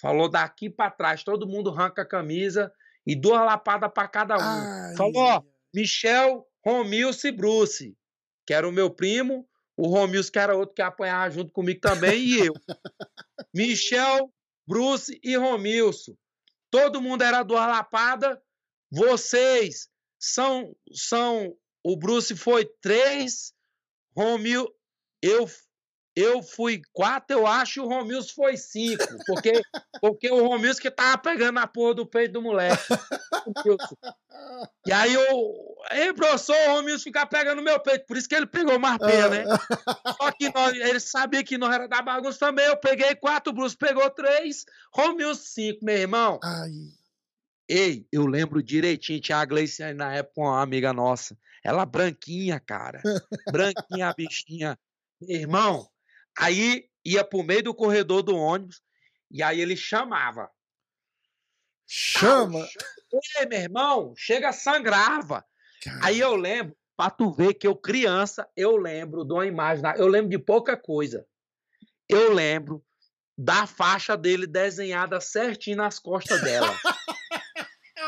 Falou 0.00 0.28
daqui 0.28 0.68
para 0.68 0.90
trás, 0.90 1.22
todo 1.22 1.46
mundo 1.46 1.70
arranca 1.70 2.02
a 2.02 2.08
camisa 2.08 2.72
e 3.10 3.16
duas 3.16 3.40
lapadas 3.40 3.90
para 3.92 4.08
cada 4.08 4.36
um. 4.36 4.40
Ai, 4.40 4.96
Falou, 4.96 5.16
ó, 5.16 5.42
Michel, 5.74 6.46
Romilson 6.64 7.28
e 7.28 7.32
Bruce, 7.32 7.96
que 8.46 8.54
era 8.54 8.68
o 8.68 8.72
meu 8.72 8.90
primo, 8.90 9.48
o 9.76 9.88
Romilson 9.88 10.30
que 10.30 10.38
era 10.38 10.56
outro 10.56 10.74
que 10.74 10.82
apanhava 10.82 11.30
junto 11.30 11.52
comigo 11.52 11.80
também 11.80 12.20
e 12.20 12.46
eu. 12.46 12.54
Michel, 13.54 14.32
Bruce 14.66 15.18
e 15.22 15.36
Romilson 15.36 16.14
todo 16.70 17.02
mundo 17.02 17.22
era 17.22 17.42
do 17.42 17.54
Lapada. 17.54 18.40
Vocês 18.90 19.88
são 20.18 20.74
são 20.92 21.56
o 21.82 21.96
Bruce 21.96 22.36
foi 22.36 22.64
três, 22.80 23.52
Romil 24.16 24.68
eu 25.22 25.48
eu 26.20 26.42
fui 26.42 26.82
quatro, 26.92 27.36
eu 27.36 27.46
acho, 27.46 27.80
e 27.80 27.82
o 27.82 27.88
Romilson 27.88 28.34
foi 28.34 28.56
cinco, 28.56 29.04
porque 29.26 29.52
porque 30.00 30.30
o 30.30 30.46
Romilson 30.46 30.80
que 30.80 30.90
tava 30.90 31.18
pegando 31.18 31.58
a 31.58 31.66
porra 31.66 31.94
do 31.94 32.06
peito 32.06 32.34
do 32.34 32.42
moleque. 32.42 32.82
e 34.86 34.92
aí 34.92 35.14
eu, 35.14 35.76
ei, 35.90 36.12
professor, 36.12 36.56
o 36.68 36.76
Romilson 36.76 37.04
ficar 37.04 37.26
pegando 37.26 37.62
meu 37.62 37.80
peito, 37.80 38.06
por 38.06 38.16
isso 38.16 38.28
que 38.28 38.34
ele 38.34 38.46
pegou 38.46 38.78
mais 38.78 38.98
pena, 38.98 39.28
né? 39.28 39.44
Só 40.16 40.32
que 40.32 40.52
nós, 40.54 40.74
ele 40.74 41.00
sabia 41.00 41.44
que 41.44 41.58
não 41.58 41.72
era 41.72 41.88
da 41.88 42.02
bagunça 42.02 42.38
também, 42.38 42.66
eu 42.66 42.76
peguei 42.76 43.14
quatro, 43.14 43.52
o 43.52 43.54
Bruce 43.56 43.76
pegou 43.76 44.08
três, 44.10 44.64
Romilson 44.92 45.42
cinco, 45.42 45.84
meu 45.84 45.96
irmão. 45.96 46.38
Ai. 46.42 46.70
Ei, 47.68 48.04
eu 48.10 48.26
lembro 48.26 48.60
direitinho, 48.60 49.20
tinha 49.20 49.38
a 49.38 49.44
Gleice 49.44 49.94
na 49.94 50.12
época, 50.12 50.40
uma 50.40 50.60
amiga 50.60 50.92
nossa. 50.92 51.38
Ela 51.62 51.84
branquinha, 51.84 52.58
cara. 52.58 53.00
Branquinha, 53.52 54.08
a 54.08 54.14
bichinha. 54.14 54.78
Meu 55.20 55.40
irmão, 55.40 55.89
aí 56.38 56.88
ia 57.04 57.24
pro 57.24 57.42
meio 57.42 57.62
do 57.62 57.74
corredor 57.74 58.22
do 58.22 58.36
ônibus 58.36 58.82
e 59.30 59.42
aí 59.42 59.60
ele 59.60 59.76
chamava. 59.76 60.50
Chama! 61.86 62.66
Ei, 63.38 63.46
meu 63.46 63.58
irmão, 63.58 64.14
chega, 64.16 64.52
sangrava. 64.52 65.44
Caramba. 65.82 66.06
Aí 66.06 66.20
eu 66.20 66.36
lembro, 66.36 66.76
pra 66.96 67.10
tu 67.10 67.32
ver 67.32 67.54
que 67.54 67.66
eu, 67.66 67.74
criança, 67.74 68.48
eu 68.56 68.76
lembro 68.76 69.24
de 69.24 69.32
uma 69.32 69.46
imagem, 69.46 69.82
eu 69.96 70.06
lembro 70.06 70.30
de 70.30 70.38
pouca 70.38 70.76
coisa. 70.76 71.26
Eu 72.08 72.32
lembro 72.32 72.84
da 73.36 73.66
faixa 73.66 74.16
dele 74.16 74.46
desenhada 74.46 75.20
certinho 75.20 75.78
nas 75.78 75.98
costas 75.98 76.42
dela. 76.42 76.68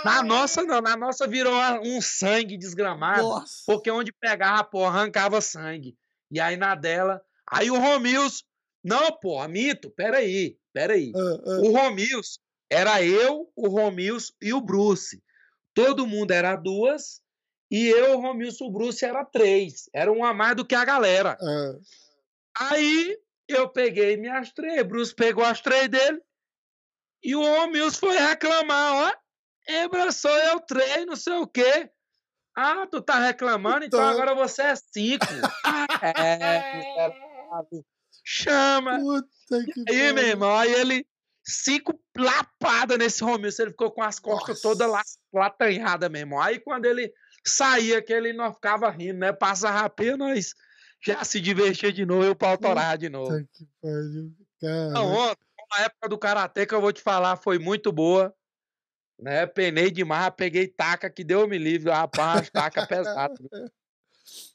Na 0.05 0.23
nossa, 0.23 0.63
não. 0.65 0.81
Na 0.81 0.97
nossa 0.97 1.27
virou 1.29 1.55
um 1.83 2.01
sangue 2.01 2.59
desgramado. 2.59 3.23
Nossa. 3.23 3.63
Porque 3.67 3.91
onde 3.91 4.13
pegava, 4.13 4.65
pô, 4.65 4.85
arrancava 4.85 5.41
sangue. 5.41 5.97
E 6.31 6.41
aí 6.41 6.57
na 6.57 6.75
dela, 6.75 7.23
Aí 7.53 7.71
o 7.71 7.79
Romilson, 7.79 8.43
não, 8.83 9.13
porra, 9.19 9.47
mito, 9.47 9.91
peraí, 9.91 10.57
peraí. 10.73 11.13
Ah, 11.15 11.19
ah. 11.47 11.61
O 11.61 11.71
Romilson, 11.73 12.41
era 12.71 13.03
eu, 13.05 13.53
o 13.55 13.69
Romilson 13.69 14.33
e 14.41 14.53
o 14.55 14.61
Bruce. 14.61 15.23
Todo 15.75 16.07
mundo 16.07 16.31
era 16.33 16.57
duas, 16.57 17.21
e 17.71 17.89
eu, 17.89 18.17
o 18.17 18.21
Romilson 18.21 18.65
e 18.65 18.69
o 18.69 18.71
Bruce 18.71 19.05
era 19.05 19.25
três. 19.25 19.89
Era 19.95 20.11
um 20.11 20.25
a 20.25 20.33
mais 20.33 20.57
do 20.57 20.65
que 20.65 20.75
a 20.75 20.85
galera. 20.85 21.37
ah. 21.41 21.75
Aí 22.71 23.19
eu 23.49 23.69
peguei 23.69 24.17
minhas 24.17 24.51
três, 24.53 24.83
Bruce 24.83 25.15
pegou 25.15 25.45
as 25.45 25.61
três 25.61 25.89
dele, 25.89 26.21
e 27.23 27.35
o 27.37 27.43
Romilson 27.43 27.99
foi 27.99 28.17
reclamar, 28.19 28.95
ó. 28.95 29.13
Ebra, 29.69 30.11
sou 30.11 30.37
eu 30.37 30.59
três, 30.61 31.07
não 31.07 31.15
sei 31.17 31.35
o 31.35 31.47
quê. 31.47 31.89
Ah, 32.57 32.87
tu 32.91 33.01
tá 33.01 33.19
reclamando, 33.19 33.85
então 33.85 33.99
Então- 34.01 34.11
agora 34.11 34.35
você 34.35 34.63
é 34.63 34.75
cinco. 34.77 35.25
Ah, 35.65 35.87
é, 36.03 37.32
miserável. 37.53 37.85
Chama. 38.25 38.99
Puta 38.99 39.65
que 39.73 39.85
Aí, 39.89 40.13
meu 40.13 40.25
irmão, 40.25 40.57
aí 40.57 40.73
ele, 40.73 41.07
cinco 41.45 41.99
lapadas 42.17 42.99
nesse 42.99 43.23
Romilson, 43.23 43.63
ele 43.63 43.71
ficou 43.73 43.91
com 43.91 44.03
as 44.03 44.19
costas 44.19 44.49
Nossa. 44.49 44.63
todas 44.63 44.89
la- 44.89 45.03
latanhadas, 45.33 46.11
meu 46.11 46.21
irmão. 46.21 46.41
Aí 46.41 46.59
quando 46.59 46.87
ele 46.87 47.13
saía, 47.45 48.03
que 48.03 48.13
ele 48.13 48.33
não 48.33 48.53
ficava 48.53 48.89
rindo, 48.91 49.19
né? 49.19 49.33
Passa 49.33 49.71
rapé, 49.71 50.17
nós 50.17 50.55
já 51.05 51.25
se 51.25 51.41
divertia 51.41 51.93
de 51.93 52.07
novo, 52.07 52.25
eu 52.25 52.37
pau 52.37 52.57
torar 52.57 52.97
de 52.97 53.09
novo. 53.09 53.31
Puta 53.31 53.49
que 53.53 53.67
pariu. 53.81 54.33
Cara. 54.61 54.91
Não, 54.91 55.07
ontem, 55.07 55.45
a 55.73 55.83
época 55.83 56.09
do 56.09 56.19
Karatê 56.19 56.67
que 56.67 56.75
eu 56.75 56.81
vou 56.81 56.93
te 56.93 57.03
falar 57.03 57.37
foi 57.37 57.59
muito 57.59 57.91
boa. 57.91 58.33
Né? 59.19 59.47
Penei 59.47 59.91
demais, 59.91 60.33
peguei 60.37 60.67
taca 60.69 61.09
que 61.11 61.25
deu 61.25 61.47
me 61.49 61.59
livre, 61.59 61.91
rapaz, 61.91 62.51
taca 62.51 62.87
pesada. 62.87 63.35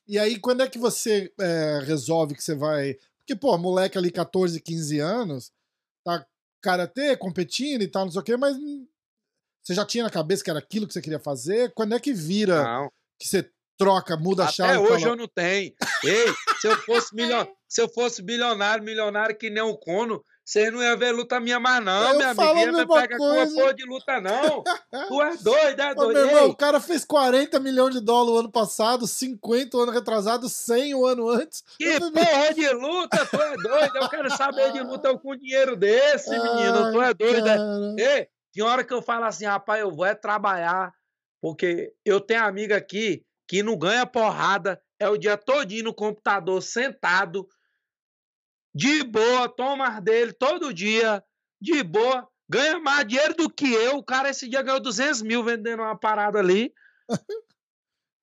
E 0.08 0.18
aí, 0.18 0.39
quando 0.39 0.62
é 0.62 0.70
que 0.70 0.80
você 0.80 1.32
é, 1.39 1.82
resolve 1.84 2.36
que 2.36 2.43
você 2.43 2.55
vai. 2.55 2.95
Porque, 3.20 3.36
pô, 3.36 3.58
moleque 3.58 3.97
ali, 3.97 4.10
14, 4.10 4.62
15 4.62 4.99
anos, 4.99 5.51
tá 6.03 6.26
karatê, 6.62 7.16
competindo 7.18 7.82
e 7.82 7.88
tal, 7.88 8.05
não 8.05 8.12
sei 8.12 8.22
o 8.22 8.24
quê, 8.24 8.38
mas 8.38 8.55
você 9.62 9.74
já 9.74 9.86
tinha 9.86 10.05
na 10.05 10.10
cabeça 10.10 10.43
que 10.43 10.49
era 10.49 10.60
aquilo 10.60 10.88
que 10.88 10.93
você 10.93 11.01
queria 11.01 11.20
fazer? 11.20 11.74
Quando 11.74 11.93
é 11.93 11.99
que 11.99 12.14
vira 12.14 12.64
Não, 12.64 12.91
que 13.20 13.28
você 13.28 13.51
troca, 13.78 14.16
muda 14.16 14.43
a 14.43 14.45
até 14.45 14.55
chave? 14.55 14.74
e 14.76 14.78
hoje 14.78 15.03
fala, 15.03 15.14
eu 15.14 15.16
não 15.18 15.28
tenho. 15.28 15.74
Ei, 16.03 16.26
se 16.62 16.68
eu 16.68 16.78
fosse 16.78 17.14
milionário, 17.14 17.53
se 17.68 17.82
eu 17.82 17.89
fosse 17.89 18.22
bilionário, 18.22 18.84
milionário 18.84 19.38
que 19.38 19.49
nem 19.49 19.62
o 19.62 19.78
Cono, 19.78 20.24
vocês 20.48 20.72
não 20.72 20.82
iam 20.82 20.98
ver 20.98 21.12
luta 21.12 21.41
minha 21.41 21.60
mais, 21.60 21.84
não, 21.84 22.12
Eu 22.12 22.16
minha 22.16 22.34
falo 22.34 22.48
a 22.48 22.52
amiguinha. 22.54 22.72
Não 22.72 22.88
pega 22.88 23.18
com 23.18 23.24
uma 23.26 23.36
coisa. 23.36 23.54
porra 23.54 23.74
de 23.74 23.84
luta, 23.84 24.22
não. 24.22 24.64
Tu 25.10 25.22
é 25.22 25.38
doido, 25.43 25.82
é 25.82 25.91
Ô, 25.91 25.95
doido. 25.95 26.14
meu 26.14 26.28
irmão, 26.28 26.50
o 26.52 26.56
cara 26.56 26.80
fez 26.80 27.04
40 27.04 27.60
milhões 27.60 27.93
de 27.93 28.00
dólares 28.00 28.34
o 28.34 28.39
ano 28.39 28.50
passado, 28.50 29.06
50 29.06 29.76
o 29.76 29.82
ano 29.82 29.91
retrasado, 29.91 30.48
100 30.48 30.95
o 30.95 31.06
ano 31.06 31.28
antes. 31.28 31.66
Que 31.78 32.00
porra 32.00 32.54
de 32.54 32.70
luta, 32.70 33.26
tu 33.26 33.36
é 33.36 33.56
doido? 33.58 33.98
Eu 33.98 34.10
quero 34.10 34.32
saber 34.38 34.72
de 34.72 34.80
luta 34.80 35.18
com 35.18 35.36
dinheiro 35.36 35.76
desse, 35.76 36.30
menino. 36.30 36.93
Tu 36.93 37.02
é 37.02 37.14
doido, 37.14 37.48
é? 37.50 38.18
Ei, 38.20 38.28
tem 38.54 38.64
hora 38.64 38.86
que 38.86 38.93
eu 38.93 39.02
falo 39.02 39.26
assim, 39.26 39.43
rapaz, 39.43 39.82
eu 39.82 39.91
vou 39.91 40.06
é 40.06 40.16
trabalhar, 40.16 40.93
porque 41.41 41.91
eu 42.06 42.22
tenho 42.22 42.45
amiga 42.45 42.78
aqui 42.78 43.22
que 43.45 43.62
não 43.62 43.78
ganha 43.78 44.06
porrada, 44.06 44.82
é 44.98 45.10
o 45.10 45.18
dia 45.18 45.36
todinho 45.36 45.84
no 45.84 45.93
computador, 45.93 46.62
sentado, 46.62 47.50
de 48.78 49.04
boa, 49.04 49.50
toma 49.50 50.00
dele 50.00 50.32
todo 50.34 50.72
dia, 50.74 51.24
de 51.60 51.82
boa, 51.84 52.28
ganha 52.48 52.80
mais 52.80 53.08
dinheiro 53.08 53.34
do 53.34 53.50
que 53.50 53.74
eu. 53.74 53.98
O 53.98 54.04
cara 54.04 54.30
esse 54.30 54.48
dia 54.48 54.62
ganhou 54.62 54.80
200 54.80 55.22
mil 55.24 55.44
vendendo 55.44 55.82
uma 55.82 55.98
parada 55.98 56.38
ali. 56.40 56.72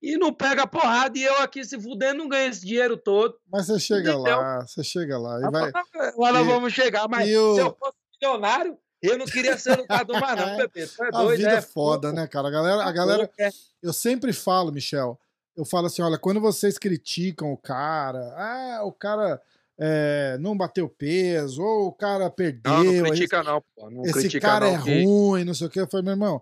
e 0.03 0.17
não 0.19 0.33
pega 0.33 0.67
porrada, 0.67 1.19
e 1.19 1.23
eu 1.25 1.39
aqui 1.41 1.65
se 1.65 1.81
fudendo 1.81 2.19
não 2.19 2.29
ganho 2.29 2.51
esse 2.51 2.65
dinheiro 2.65 2.97
todo. 2.97 3.37
Mas 3.51 3.67
você 3.67 3.81
chega 3.81 4.13
Entendeu? 4.13 4.37
lá, 4.39 4.61
você 4.67 4.85
chega 4.85 5.19
lá 5.19 5.39
e 5.41 5.51
vai. 5.51 5.73
Agora 6.09 6.41
e- 6.41 6.45
vamos 6.45 6.73
chegar, 6.73 7.09
mas 7.09 7.29
e 7.29 7.37
o- 7.37 7.55
se 7.55 7.61
eu 7.61 7.77
fosse 7.79 7.97
milionário, 8.21 8.79
eu 9.03 9.19
não 9.19 9.27
queria 9.27 9.57
ser 9.59 9.77
lutador 9.79 10.21
mais 10.21 10.39
não, 10.39 10.57
bebê. 10.59 10.87
Tu 10.87 11.03
é 11.05 11.09
A 11.09 11.11
doido, 11.11 11.39
vida 11.39 11.51
é 11.53 11.57
é 11.57 11.63
foda, 11.63 12.09
fogo. 12.09 12.21
né, 12.21 12.27
cara? 12.29 12.49
A 12.49 12.51
galera, 12.51 12.85
a 12.85 12.93
galera, 12.93 13.31
É. 13.39 13.49
eu 13.83 13.93
sempre 13.93 14.33
falo, 14.33 14.71
Michel, 14.71 15.19
eu 15.57 15.65
falo 15.65 15.87
assim, 15.87 16.03
olha, 16.03 16.19
quando 16.19 16.41
vocês 16.41 16.77
criticam 16.79 17.51
o 17.53 17.57
cara, 17.57 18.21
ah, 18.37 18.81
o 18.85 18.93
cara 18.93 19.41
é, 19.79 20.37
não 20.41 20.57
bateu 20.57 20.89
peso, 20.89 21.62
ou 21.62 21.89
o 21.89 21.93
cara 21.93 22.31
perdeu, 22.31 22.72
Não, 22.72 22.85
não 22.85 23.03
critica 23.11 23.43
não, 23.43 23.62
pô. 23.75 23.91
Não 23.91 24.03
esse 24.05 24.12
critica 24.12 24.47
cara 24.49 24.66
não, 24.70 24.75
é 24.79 24.83
que- 24.83 25.05
ruim, 25.05 25.45
não 25.45 25.55
sei 25.55 25.66
o 25.66 25.70
que. 25.70 25.81
Eu 25.81 25.89
falei, 25.89 26.05
meu 26.05 26.12
irmão, 26.12 26.41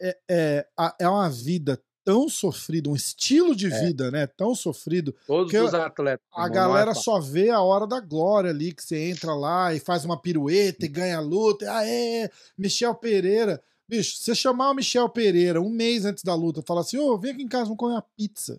é, 0.00 0.16
é, 0.30 0.66
a- 0.76 0.94
é 1.00 1.08
uma 1.08 1.28
vida 1.28 1.80
tão 2.04 2.26
sofrida, 2.28 2.88
um 2.88 2.96
estilo 2.96 3.54
de 3.54 3.66
É. 3.66 3.80
vida, 3.84 4.10
né, 4.10 4.26
tão 4.26 4.54
sofrido, 4.54 5.14
Todos 5.26 5.50
que 5.50 5.58
os 5.58 5.74
atletas. 5.74 6.24
a 6.34 6.46
é 6.46 6.50
galera 6.50 6.94
fácil. 6.94 7.02
só 7.02 7.20
vê 7.20 7.50
a 7.50 7.60
hora 7.60 7.86
da 7.86 8.00
glória 8.00 8.48
ali, 8.50 8.72
que 8.72 8.82
você 8.82 9.10
entra 9.10 9.34
lá 9.34 9.74
e 9.74 9.80
faz 9.80 10.06
uma 10.06 10.18
pirueta 10.18 10.86
e 10.86 10.88
ganha 10.88 11.18
a 11.18 11.20
luta. 11.20 11.66
Ah, 11.70 11.86
é, 11.86 12.30
Michel 12.56 12.94
Pereira. 12.94 13.62
Bicho, 13.86 14.16
você 14.18 14.34
chamar 14.34 14.70
o 14.70 14.74
Michel 14.74 15.08
Pereira 15.08 15.60
um 15.60 15.68
mês 15.70 16.04
antes 16.04 16.22
da 16.22 16.34
luta 16.34 16.60
e 16.60 16.66
falar 16.66 16.82
assim, 16.82 16.98
ô, 16.98 17.18
vem 17.18 17.32
aqui 17.32 17.42
em 17.42 17.48
casa, 17.48 17.64
vamos 17.64 17.78
comer 17.78 17.92
uma 17.94 18.04
pizza. 18.16 18.58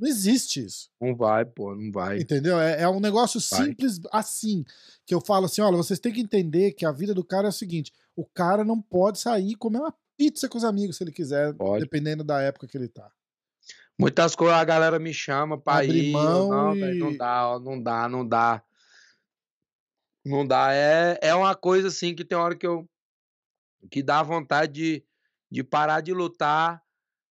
Não 0.00 0.08
existe 0.08 0.64
isso. 0.64 0.88
Não 0.98 1.14
vai, 1.14 1.44
pô, 1.44 1.74
não 1.76 1.92
vai. 1.92 2.18
Entendeu? 2.20 2.58
É, 2.58 2.82
é 2.82 2.88
um 2.88 2.98
negócio 3.00 3.38
Vai. 3.50 3.66
simples 3.66 4.00
assim. 4.10 4.64
Que 5.04 5.14
eu 5.14 5.20
falo 5.20 5.44
assim: 5.46 5.60
olha, 5.60 5.76
vocês 5.76 5.98
têm 6.00 6.12
que 6.12 6.20
entender 6.20 6.72
que 6.72 6.86
a 6.86 6.92
vida 6.92 7.12
do 7.12 7.22
cara 7.22 7.48
é 7.48 7.50
o 7.50 7.52
seguinte: 7.52 7.92
o 8.16 8.24
cara 8.24 8.64
não 8.64 8.80
pode 8.80 9.18
sair 9.18 9.50
e 9.50 9.54
comer 9.56 9.78
uma 9.80 9.94
pizza 10.16 10.48
com 10.48 10.56
os 10.56 10.64
amigos 10.64 10.96
se 10.96 11.04
ele 11.04 11.12
quiser, 11.12 11.52
Pode. 11.54 11.82
dependendo 11.84 12.24
da 12.24 12.40
época 12.40 12.66
que 12.66 12.76
ele 12.78 12.88
tá. 12.88 13.10
Muitas 13.98 14.34
coisas 14.34 14.56
a 14.56 14.64
galera 14.64 14.98
me 14.98 15.12
chama 15.12 15.58
pra 15.58 15.74
Abrir 15.80 16.04
ir. 16.08 16.12
mão 16.12 16.48
não, 16.48 16.74
e- 16.76 16.80
velho, 16.80 16.98
não 17.04 17.16
dá, 17.16 17.48
ó, 17.48 17.58
não 17.60 17.82
dá, 17.82 18.08
não 18.08 18.26
dá. 18.26 18.62
Não 20.24 20.46
dá. 20.46 20.72
É, 20.72 21.18
é 21.22 21.34
uma 21.34 21.54
coisa 21.54 21.88
assim 21.88 22.14
que 22.14 22.24
tem 22.24 22.36
hora 22.38 22.54
que 22.56 22.66
eu. 22.66 22.88
que 23.90 24.02
dá 24.02 24.22
vontade 24.22 24.72
de, 24.72 25.04
de 25.50 25.62
parar 25.64 26.00
de 26.00 26.12
lutar 26.14 26.82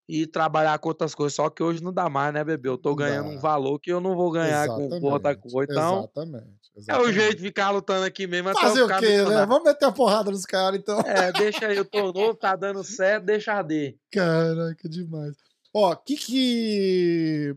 e 0.09 0.25
trabalhar 0.25 0.79
com 0.79 0.89
outras 0.89 1.13
coisas. 1.13 1.35
Só 1.35 1.51
que 1.51 1.61
hoje 1.61 1.83
não 1.83 1.93
dá 1.93 2.09
mais, 2.09 2.33
né, 2.33 2.43
bebê? 2.43 2.67
Eu 2.67 2.79
tô 2.79 2.95
ganhando 2.95 3.29
dá. 3.29 3.35
um 3.35 3.39
valor 3.39 3.77
que 3.79 3.91
eu 3.91 4.01
não 4.01 4.15
vou 4.15 4.31
ganhar 4.31 4.65
com 4.65 4.81
outra 4.81 5.29
Exatamente, 5.29 5.51
coisa. 5.51 5.71
Então, 5.71 5.99
Exatamente. 5.99 6.47
é 6.47 6.79
o 6.79 6.79
exatamente. 6.79 7.13
jeito 7.13 7.37
de 7.37 7.43
ficar 7.43 7.69
lutando 7.69 8.05
aqui 8.05 8.25
mesmo. 8.25 8.49
eu 8.49 8.55
Fazer 8.55 8.81
o 8.81 8.87
quê, 8.87 9.23
né? 9.23 9.45
Vamos 9.45 9.63
meter 9.65 9.85
a 9.85 9.91
porrada 9.91 10.31
nos 10.31 10.47
caras, 10.47 10.79
então. 10.79 10.99
É, 11.01 11.31
deixa 11.31 11.67
aí, 11.67 11.77
eu 11.77 11.85
tô 11.85 12.11
novo, 12.11 12.33
tá 12.33 12.55
dando 12.55 12.83
certo, 12.83 13.25
deixa 13.25 13.53
arder. 13.53 13.97
Caraca, 14.11 14.89
demais. 14.89 15.37
Ó, 15.71 15.93
que 15.93 16.15
que. 16.15 17.55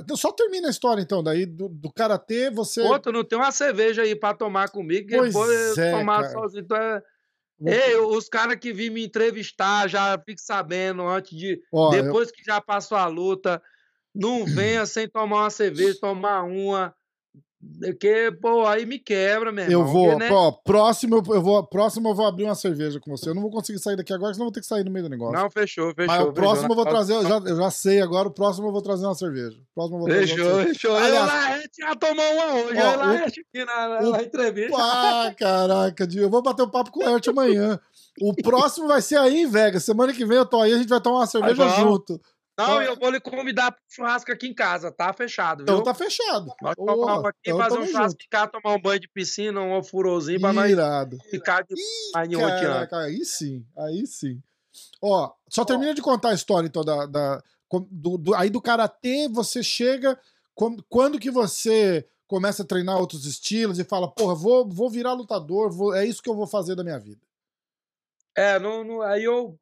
então 0.00 0.16
só 0.16 0.32
termina 0.32 0.68
a 0.68 0.70
história, 0.70 1.02
então. 1.02 1.22
Daí 1.22 1.44
do, 1.44 1.68
do 1.68 1.92
karatê 1.92 2.48
você. 2.48 2.82
Pô, 2.82 2.98
tu 2.98 3.12
não 3.12 3.22
tem 3.22 3.38
uma 3.38 3.52
cerveja 3.52 4.00
aí 4.00 4.16
pra 4.16 4.32
tomar 4.32 4.70
comigo, 4.70 5.08
que 5.08 5.14
Pois 5.14 5.34
depois 5.34 5.76
é, 5.76 5.90
tomar 5.90 6.22
cara. 6.22 6.32
sozinho. 6.32 6.66
Tu 6.66 6.74
é... 6.74 7.02
Ei, 7.66 7.96
os 7.96 8.28
caras 8.28 8.56
que 8.56 8.72
vêm 8.72 8.90
me 8.90 9.04
entrevistar 9.04 9.88
já 9.88 10.18
fico 10.18 10.40
sabendo 10.40 11.06
antes 11.06 11.36
de. 11.38 11.60
Ó, 11.72 11.92
eu- 11.94 12.02
depois 12.04 12.30
que 12.30 12.42
já 12.44 12.60
passou 12.60 12.96
a 12.96 13.06
luta, 13.06 13.62
não 14.14 14.46
venha 14.46 14.86
sem 14.86 15.08
tomar 15.08 15.42
uma 15.44 15.50
cerveja, 15.50 15.98
tomar 16.00 16.44
uma. 16.44 16.94
Porque, 17.78 18.32
pô, 18.40 18.66
aí 18.66 18.86
me 18.86 18.98
quebra, 18.98 19.52
meu 19.52 19.66
Eu 19.70 19.84
vou, 19.84 20.12
porque, 20.12 20.18
né? 20.24 20.30
ó, 20.32 20.50
próximo 20.50 21.16
eu 21.28 21.42
vou, 21.42 21.62
próximo 21.66 22.08
eu 22.08 22.14
vou 22.14 22.24
abrir 22.26 22.44
uma 22.44 22.54
cerveja 22.54 22.98
com 22.98 23.10
você. 23.10 23.28
Eu 23.28 23.34
não 23.34 23.42
vou 23.42 23.50
conseguir 23.50 23.78
sair 23.78 23.96
daqui 23.96 24.14
agora, 24.14 24.32
senão 24.32 24.44
eu 24.44 24.48
vou 24.48 24.52
ter 24.52 24.60
que 24.60 24.66
sair 24.66 24.82
no 24.82 24.90
meio 24.90 25.04
do 25.04 25.10
negócio. 25.10 25.34
Não, 25.38 25.50
fechou, 25.50 25.94
fechou. 25.94 26.06
Mas 26.06 26.26
o 26.26 26.32
próximo 26.32 26.72
eu 26.72 26.74
vou 26.76 26.84
fechou. 26.86 26.96
trazer, 26.98 27.14
eu 27.16 27.22
já, 27.28 27.36
eu 27.50 27.56
já 27.56 27.70
sei 27.70 28.00
agora, 28.00 28.28
o 28.28 28.30
próximo 28.30 28.68
eu 28.68 28.72
vou 28.72 28.80
trazer 28.80 29.04
uma 29.04 29.14
cerveja. 29.14 29.58
O 29.58 29.74
próximo 29.74 29.96
eu 29.96 30.00
vou 30.00 30.08
trazer 30.08 30.20
uma 30.22 30.26
Fechou, 30.36 30.46
cerveja. 30.46 30.68
fechou. 30.74 30.90
Eu 30.92 30.96
Aliás- 31.04 31.26
lá, 31.26 31.48
a 31.48 31.58
gente 31.60 31.76
já 31.78 31.94
tomou 31.96 32.32
uma 32.32 32.54
hoje. 32.54 32.78
Ó, 32.80 32.96
lá, 32.96 33.12
o- 33.12 33.16
aqui 33.26 33.64
na, 33.66 34.10
na, 34.10 34.22
entrevista. 34.22 34.76
Ah, 34.80 35.34
caraca, 35.36 36.08
eu 36.16 36.30
vou 36.30 36.42
bater 36.42 36.62
um 36.62 36.70
papo 36.70 36.90
com 36.90 37.00
o 37.00 37.04
Laerte 37.04 37.28
amanhã. 37.28 37.78
O 38.22 38.34
próximo 38.42 38.88
vai 38.88 39.02
ser 39.02 39.16
aí 39.18 39.42
em 39.42 39.46
Vegas. 39.50 39.84
Semana 39.84 40.14
que 40.14 40.24
vem 40.24 40.38
eu 40.38 40.46
tô 40.46 40.60
aí, 40.62 40.72
a 40.72 40.78
gente 40.78 40.88
vai 40.88 41.00
tomar 41.00 41.18
uma 41.18 41.26
cerveja 41.26 41.68
junto. 41.80 42.18
Não, 42.66 42.82
e 42.82 42.86
eu 42.86 42.96
vou 42.96 43.10
lhe 43.10 43.20
convidar 43.20 43.72
pro 43.72 43.80
churrasco 43.88 44.30
aqui 44.32 44.46
em 44.48 44.54
casa, 44.54 44.90
tá 44.92 45.12
fechado, 45.12 45.64
viu? 45.64 45.72
Então 45.74 45.82
tá 45.82 45.94
fechado. 45.94 46.52
Nós 46.60 46.74
Ô, 46.78 46.86
tomamos 46.86 47.24
aqui, 47.24 47.38
então 47.46 47.58
fazer 47.58 47.78
um 47.78 47.86
churrasco 47.86 48.10
junto. 48.10 48.24
em 48.24 48.28
casa, 48.28 48.46
tomar 48.48 48.74
um 48.74 48.80
banho 48.80 49.00
de 49.00 49.08
piscina, 49.08 49.60
um 49.60 49.82
furozinho 49.82 50.40
pra 50.40 50.52
nós 50.52 50.70
ficar 51.30 51.62
de. 51.62 51.74
Caraca, 52.38 52.98
aí 52.98 53.24
sim, 53.24 53.64
aí 53.76 54.06
sim. 54.06 54.42
Ó, 55.02 55.32
só 55.48 55.64
termina 55.64 55.94
de 55.94 56.02
contar 56.02 56.30
a 56.30 56.34
história, 56.34 56.66
então, 56.66 56.84
da, 56.84 57.06
da- 57.06 57.42
do, 57.90 58.18
do- 58.18 58.34
aí 58.34 58.50
do 58.50 58.60
Karatê, 58.60 59.28
você 59.28 59.62
chega, 59.62 60.18
com- 60.54 60.76
quando 60.88 61.18
que 61.18 61.30
você 61.30 62.06
começa 62.26 62.62
a 62.62 62.66
treinar 62.66 62.98
outros 62.98 63.26
estilos 63.26 63.78
e 63.78 63.84
fala, 63.84 64.08
porra, 64.10 64.34
vou, 64.34 64.68
vou 64.68 64.88
virar 64.88 65.12
lutador, 65.14 65.70
vou- 65.72 65.94
é 65.94 66.04
isso 66.06 66.22
que 66.22 66.30
eu 66.30 66.34
vou 66.36 66.46
fazer 66.46 66.74
da 66.76 66.84
minha 66.84 66.98
vida. 66.98 67.20
É, 68.36 68.58
não, 68.60 68.84
não- 68.84 69.02
aí 69.02 69.24
eu 69.24 69.58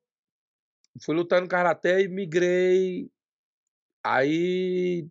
fui 1.05 1.15
lutando 1.15 1.49
karatê 1.49 2.05
e 2.05 2.09
migrei. 2.09 3.11
Aí 4.05 5.09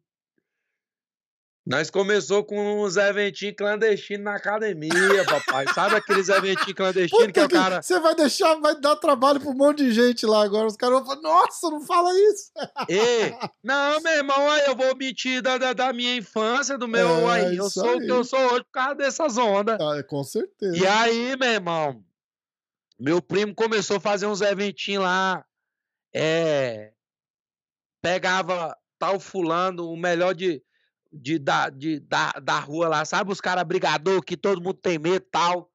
Nós 1.67 1.89
começou 1.89 2.45
com 2.45 2.81
uns 2.81 2.95
eventinhos 2.95 3.55
clandestinos 3.57 4.23
na 4.23 4.35
academia, 4.37 5.25
papai. 5.25 5.65
Sabe 5.75 5.95
aqueles 5.95 6.29
eventinhos 6.29 6.71
clandestinos 6.71 7.33
que 7.33 7.41
o 7.41 7.49
cara. 7.49 7.81
Você 7.81 7.99
vai 7.99 8.15
deixar, 8.15 8.55
vai 8.55 8.79
dar 8.79 8.95
trabalho 8.95 9.41
pra 9.41 9.49
um 9.49 9.53
monte 9.53 9.83
de 9.83 9.91
gente 9.91 10.25
lá 10.25 10.45
agora. 10.45 10.67
Os 10.67 10.77
caras 10.77 10.99
vão 10.99 11.05
falar, 11.05 11.21
nossa, 11.21 11.69
não 11.69 11.81
fala 11.81 12.09
isso. 12.31 12.51
Ei, 12.87 13.35
não, 13.61 13.99
meu 13.99 14.13
irmão, 14.13 14.49
aí 14.49 14.65
eu 14.65 14.77
vou 14.77 14.95
mentir 14.95 15.41
da, 15.41 15.57
da, 15.57 15.73
da 15.73 15.91
minha 15.91 16.15
infância, 16.15 16.77
do 16.77 16.87
meu. 16.87 17.29
É, 17.29 17.41
aí, 17.41 17.57
eu 17.57 17.69
sou 17.69 17.89
aí. 17.89 17.97
o 17.97 17.99
que 17.99 18.11
eu 18.11 18.23
sou 18.23 18.39
hoje 18.39 18.63
por 18.63 18.71
causa 18.71 18.95
dessas 18.95 19.37
ondas. 19.37 19.77
Ah, 19.77 20.01
com 20.03 20.23
certeza. 20.23 20.77
E 20.77 20.87
aí, 20.87 21.35
meu 21.35 21.49
irmão, 21.49 22.01
meu 22.97 23.21
primo 23.21 23.53
começou 23.53 23.97
a 23.97 23.99
fazer 23.99 24.25
uns 24.25 24.39
eventinhos 24.39 25.03
lá. 25.03 25.43
É. 26.13 26.93
Pegava 28.01 28.77
tal 28.97 29.19
fulano, 29.19 29.91
o 29.91 29.97
melhor 29.97 30.33
de 30.33 30.63
de, 31.11 31.39
da, 31.39 31.69
de, 31.69 31.99
da, 31.99 32.31
da 32.33 32.59
rua 32.59 32.87
lá, 32.87 33.05
sabe? 33.05 33.31
Os 33.31 33.41
caras 33.41 33.63
brigador 33.63 34.21
que 34.21 34.37
todo 34.37 34.61
mundo 34.61 34.75
tem 34.75 34.99
medo 34.99 35.15
e 35.15 35.31
tal. 35.31 35.71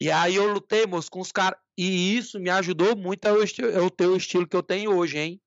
E 0.00 0.10
aí 0.10 0.34
eu 0.36 0.52
lutei, 0.52 0.86
moço, 0.86 1.10
com 1.10 1.20
os 1.20 1.32
caras. 1.32 1.58
E 1.76 2.16
isso 2.16 2.38
me 2.38 2.50
ajudou 2.50 2.96
muito 2.96 3.26
a 3.26 3.30
eu, 3.30 3.44
eu 3.70 3.90
ter 3.90 4.06
o 4.06 4.16
estilo 4.16 4.46
que 4.46 4.56
eu 4.56 4.62
tenho 4.62 4.94
hoje, 4.94 5.18
hein? 5.18 5.40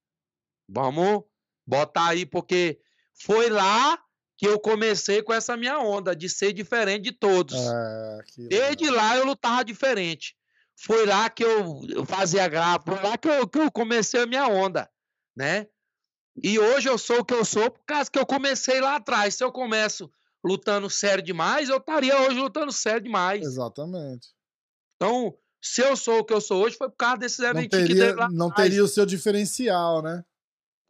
Vamos 0.67 1.23
botar 1.65 2.09
aí, 2.09 2.25
porque 2.25 2.79
foi 3.13 3.49
lá 3.49 3.99
que 4.37 4.47
eu 4.47 4.59
comecei 4.59 5.21
com 5.21 5.33
essa 5.33 5.57
minha 5.57 5.79
onda 5.79 6.15
de 6.15 6.29
ser 6.29 6.53
diferente 6.53 7.03
de 7.03 7.11
todos. 7.11 7.55
Ah, 7.55 8.19
Desde 8.47 8.89
lá 8.89 9.17
eu 9.17 9.25
lutava 9.25 9.65
diferente. 9.65 10.35
Foi 10.81 11.05
lá 11.05 11.29
que 11.29 11.43
eu, 11.43 12.05
fazia 12.05 12.47
graça, 12.47 12.81
foi 12.85 13.01
lá 13.01 13.17
que 13.17 13.27
eu, 13.27 13.47
que 13.47 13.59
eu 13.59 13.71
comecei 13.71 14.21
a 14.21 14.25
minha 14.25 14.47
onda, 14.47 14.89
né? 15.35 15.67
E 16.41 16.57
hoje 16.57 16.87
eu 16.87 16.97
sou 16.97 17.19
o 17.19 17.25
que 17.25 17.33
eu 17.33 17.43
sou 17.43 17.69
por 17.69 17.83
causa 17.85 18.09
que 18.09 18.17
eu 18.17 18.25
comecei 18.25 18.79
lá 18.79 18.95
atrás. 18.95 19.35
Se 19.35 19.43
eu 19.43 19.51
começo 19.51 20.09
lutando 20.43 20.89
sério 20.89 21.23
demais, 21.23 21.67
eu 21.67 21.77
estaria 21.77 22.17
hoje 22.21 22.39
lutando 22.39 22.71
sério 22.71 23.01
demais. 23.01 23.45
Exatamente. 23.45 24.29
Então, 24.95 25.37
se 25.61 25.81
eu 25.81 25.97
sou 25.97 26.19
o 26.19 26.23
que 26.23 26.33
eu 26.33 26.39
sou 26.39 26.63
hoje, 26.63 26.77
foi 26.77 26.89
por 26.89 26.95
causa 26.95 27.17
desses 27.17 27.39
eventos 27.39 27.77
que 27.77 27.93
teve 27.93 28.13
lá 28.13 28.29
Não 28.31 28.47
atrás. 28.47 28.69
teria 28.69 28.83
o 28.83 28.87
seu 28.87 29.05
diferencial, 29.05 30.01
né? 30.01 30.23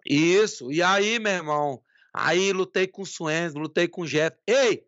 Isso. 0.05 0.71
E 0.71 0.83
aí, 0.83 1.17
meu 1.17 1.31
irmão, 1.31 1.81
aí 2.13 2.53
lutei 2.53 2.87
com 2.87 3.01
o 3.01 3.07
Suenzo, 3.07 3.57
lutei 3.57 3.87
com 3.87 4.01
o 4.01 4.07
Jeff. 4.07 4.37
Ei, 4.45 4.85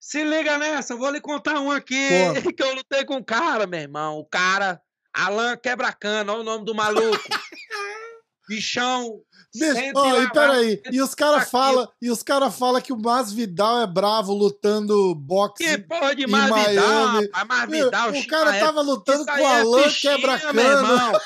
se 0.00 0.24
liga 0.24 0.56
nessa, 0.56 0.94
eu 0.94 0.98
vou 0.98 1.10
lhe 1.10 1.20
contar 1.20 1.60
um 1.60 1.70
aqui 1.70 2.08
Pô. 2.42 2.52
que 2.56 2.62
eu 2.62 2.74
lutei 2.74 3.04
com 3.04 3.16
o 3.16 3.24
cara, 3.24 3.66
meu 3.66 3.80
irmão. 3.80 4.18
O 4.18 4.24
cara, 4.24 4.80
Alan 5.12 5.56
Quebracana, 5.56 6.32
olha 6.32 6.40
o 6.40 6.44
nome 6.44 6.64
do 6.64 6.74
maluco. 6.74 7.22
Bichão, 8.48 9.22
Deixa, 9.52 9.92
oh, 9.96 10.22
e 10.22 10.30
peraí, 10.30 10.82
e 10.92 11.02
os 11.02 11.12
caras 11.12 11.50
falam 11.50 11.88
cara 12.24 12.52
fala 12.52 12.80
que 12.80 12.92
o 12.92 12.96
Masvidal 12.96 13.80
é 13.80 13.86
bravo 13.86 14.32
lutando 14.32 15.12
boxe 15.14 15.64
que 15.64 15.78
porra 15.78 16.14
de 16.14 16.24
Masvidal, 16.26 17.22
Masvidal, 17.48 18.10
o 18.10 18.26
cara 18.28 18.56
é, 18.56 18.60
tava 18.60 18.80
lutando 18.80 19.26
com 19.26 19.32
o 19.32 19.38
é 19.38 19.60
Alan 19.60 19.82
é 19.86 19.90
quebra-cana. 19.90 21.20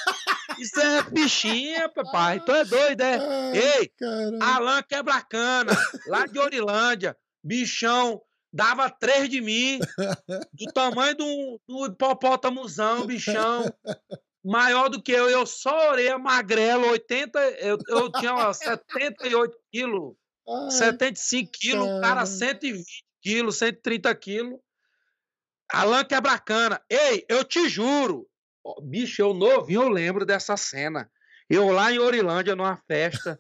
Isso 0.59 0.81
é 0.81 1.05
fichinha, 1.05 1.89
papai. 1.91 2.41
Tu 2.41 2.51
é 2.51 2.65
doido, 2.65 3.01
é? 3.03 3.17
Ai, 3.17 3.59
Ei, 3.59 3.89
caramba. 3.89 4.45
Alan 4.45 4.83
quebra-cana, 4.83 5.77
lá 6.07 6.27
de 6.27 6.39
Orilândia, 6.39 7.15
bichão, 7.43 8.23
dava 8.55 8.89
três 8.89 9.29
de 9.29 9.41
mim, 9.41 9.81
do 10.55 10.73
tamanho 10.73 11.17
do, 11.17 11.61
do 11.69 11.87
hipopótamozão, 11.87 13.05
bichão 13.05 13.65
maior 14.45 14.89
do 14.89 15.03
que 15.03 15.11
eu. 15.11 15.29
Eu 15.29 15.47
só 15.47 15.91
orei 15.91 16.15
magrelo, 16.17 16.89
80. 16.89 17.39
Eu, 17.61 17.79
eu 17.89 18.13
tinha 18.13 18.53
78 18.53 19.57
quilos, 19.73 20.15
75 20.71 21.51
quilos, 21.53 21.89
o 21.89 22.01
cara 22.01 22.27
120 22.27 23.05
quilos, 23.23 23.57
130 23.57 24.15
quilos. 24.15 24.61
Alan 25.73 26.05
Quebracana. 26.05 26.81
Ei, 26.89 27.25
eu 27.29 27.43
te 27.43 27.69
juro. 27.69 28.29
Bicho, 28.83 29.21
eu 29.21 29.35
novinho, 29.35 29.83
eu 29.83 29.89
lembro 29.89 30.25
dessa 30.25 30.57
cena. 30.57 31.11
Eu 31.49 31.71
lá 31.71 31.91
em 31.91 31.99
Orilândia, 31.99 32.55
numa 32.55 32.77
festa. 32.87 33.39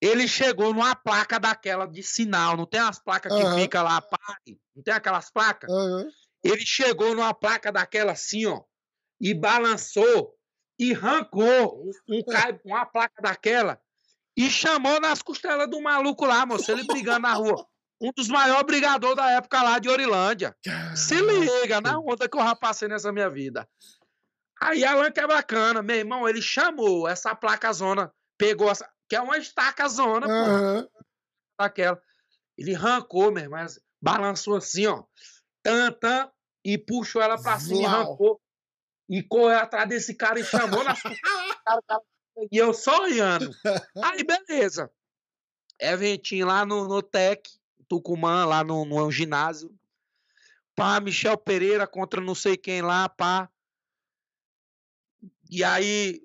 Ele 0.00 0.26
chegou 0.26 0.72
numa 0.72 0.94
placa 0.94 1.38
daquela 1.38 1.86
de 1.86 2.02
sinal, 2.02 2.56
não 2.56 2.66
tem 2.66 2.80
as 2.80 2.98
placas 2.98 3.34
que 3.34 3.42
uhum. 3.42 3.58
fica 3.58 3.82
lá, 3.82 4.00
pare, 4.00 4.58
não 4.74 4.82
tem 4.82 4.94
aquelas 4.94 5.30
placas? 5.30 5.70
Uhum. 5.70 6.08
Ele 6.42 6.64
chegou 6.64 7.14
numa 7.14 7.34
placa 7.34 7.70
daquela 7.70 8.12
assim, 8.12 8.46
ó 8.46 8.62
e 9.20 9.34
balançou 9.34 10.34
e 10.78 10.94
arrancou 10.94 11.84
um, 11.84 12.16
um, 12.16 12.22
uma 12.64 12.86
placa 12.86 13.20
daquela 13.20 13.78
e 14.36 14.48
chamou 14.48 14.98
nas 14.98 15.20
costelas 15.20 15.68
do 15.68 15.80
maluco 15.82 16.24
lá, 16.24 16.46
moço, 16.46 16.72
ele 16.72 16.84
brigando 16.84 17.20
na 17.20 17.34
rua. 17.34 17.66
Um 18.00 18.10
dos 18.16 18.28
maiores 18.28 18.64
brigadores 18.64 19.16
da 19.16 19.30
época 19.32 19.62
lá 19.62 19.78
de 19.78 19.90
Orilândia. 19.90 20.56
Caraca. 20.64 20.96
Se 20.96 21.20
liga 21.20 21.82
na 21.82 21.98
onda 21.98 22.26
que 22.26 22.38
eu 22.38 22.42
já 22.42 22.56
passei 22.56 22.88
nessa 22.88 23.12
minha 23.12 23.28
vida. 23.28 23.68
Aí 24.58 24.82
Alan 24.84 25.10
que 25.10 25.20
é 25.20 25.26
bacana, 25.26 25.82
meu 25.82 25.96
irmão, 25.96 26.26
ele 26.26 26.40
chamou 26.40 27.06
essa 27.06 27.34
placa 27.34 27.70
zona, 27.74 28.10
pegou 28.38 28.70
essa, 28.70 28.88
que 29.10 29.16
é 29.16 29.20
uma 29.20 29.36
estaca 29.36 29.88
zona, 29.88 30.28
uhum. 30.28 30.84
pô, 30.84 31.04
daquela. 31.58 32.00
Ele 32.56 32.76
arrancou, 32.76 33.32
meu 33.32 33.42
irmão, 33.42 33.66
balançou 34.00 34.56
assim, 34.56 34.86
ó, 34.86 35.02
tanta 35.64 36.32
e 36.64 36.78
puxou 36.78 37.20
ela 37.20 37.40
pra 37.42 37.58
cima 37.58 37.82
e 37.82 37.84
arrancou 37.86 38.40
e 39.08 39.20
correu 39.24 39.58
atrás 39.58 39.88
desse 39.88 40.14
cara 40.14 40.38
e 40.38 40.44
chamou 40.44 40.84
na 40.84 40.94
E 42.52 42.56
eu 42.56 42.72
só 42.72 43.02
olhando. 43.02 43.50
Aí, 44.00 44.22
beleza. 44.22 44.88
Eventinho 45.80 46.46
lá 46.46 46.64
no, 46.64 46.86
no 46.86 47.02
Tec, 47.02 47.48
Tucumã, 47.88 48.44
lá 48.44 48.62
no, 48.62 48.84
no 48.84 49.10
ginásio. 49.10 49.76
Pá, 50.76 51.00
Michel 51.00 51.36
Pereira 51.36 51.84
contra 51.84 52.20
não 52.20 52.34
sei 52.36 52.56
quem 52.56 52.80
lá, 52.80 53.08
pá. 53.08 53.50
E 55.50 55.64
aí, 55.64 56.22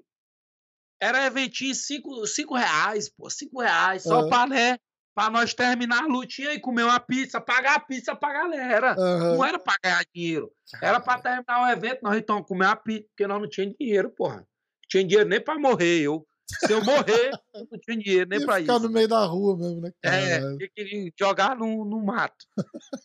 era 1.05 1.25
eventinho 1.25 1.75
cinco, 1.75 2.25
cinco 2.27 2.55
reais, 2.55 3.09
pô, 3.09 3.29
cinco 3.29 3.61
reais, 3.61 4.03
só 4.03 4.23
uhum. 4.23 4.29
pra, 4.29 4.47
né, 4.47 4.77
pra 5.15 5.29
nós 5.29 5.53
terminar 5.53 6.03
a 6.03 6.07
lutinha 6.07 6.53
e 6.53 6.59
comer 6.59 6.83
uma 6.83 6.99
pizza, 6.99 7.39
pagar 7.39 7.75
a 7.75 7.79
pizza 7.79 8.15
pra 8.15 8.33
galera. 8.33 8.95
Uhum. 8.97 9.35
Não 9.35 9.45
era 9.45 9.57
pra 9.59 9.75
ganhar 9.83 10.03
dinheiro. 10.13 10.51
Era 10.81 10.99
pra 10.99 11.19
terminar 11.19 11.63
o 11.63 11.69
evento, 11.69 11.99
nós 12.03 12.17
então 12.17 12.43
comer 12.43 12.65
uma 12.65 12.75
pizza, 12.75 13.07
porque 13.09 13.27
nós 13.27 13.41
não 13.41 13.49
tínhamos 13.49 13.75
dinheiro, 13.79 14.09
porra. 14.09 14.37
Não 14.37 14.45
tinha 14.89 15.03
dinheiro 15.03 15.29
nem 15.29 15.41
pra 15.41 15.57
morrer, 15.57 16.01
eu. 16.01 16.25
Se 16.47 16.71
eu 16.71 16.83
morrer, 16.83 17.31
eu 17.53 17.67
não 17.71 17.79
tinha 17.79 17.97
dinheiro 17.97 18.29
nem 18.29 18.45
pra 18.45 18.55
ficar 18.55 18.61
isso. 18.61 18.73
ficar 18.73 18.87
no 18.87 18.93
meio 18.93 19.07
da 19.07 19.25
rua 19.25 19.57
mesmo, 19.57 19.81
né? 19.81 19.91
É, 20.03 20.39
eu 20.39 20.57
queria 20.75 21.11
jogar 21.19 21.55
no, 21.55 21.83
no 21.83 22.03
mato. 22.03 22.45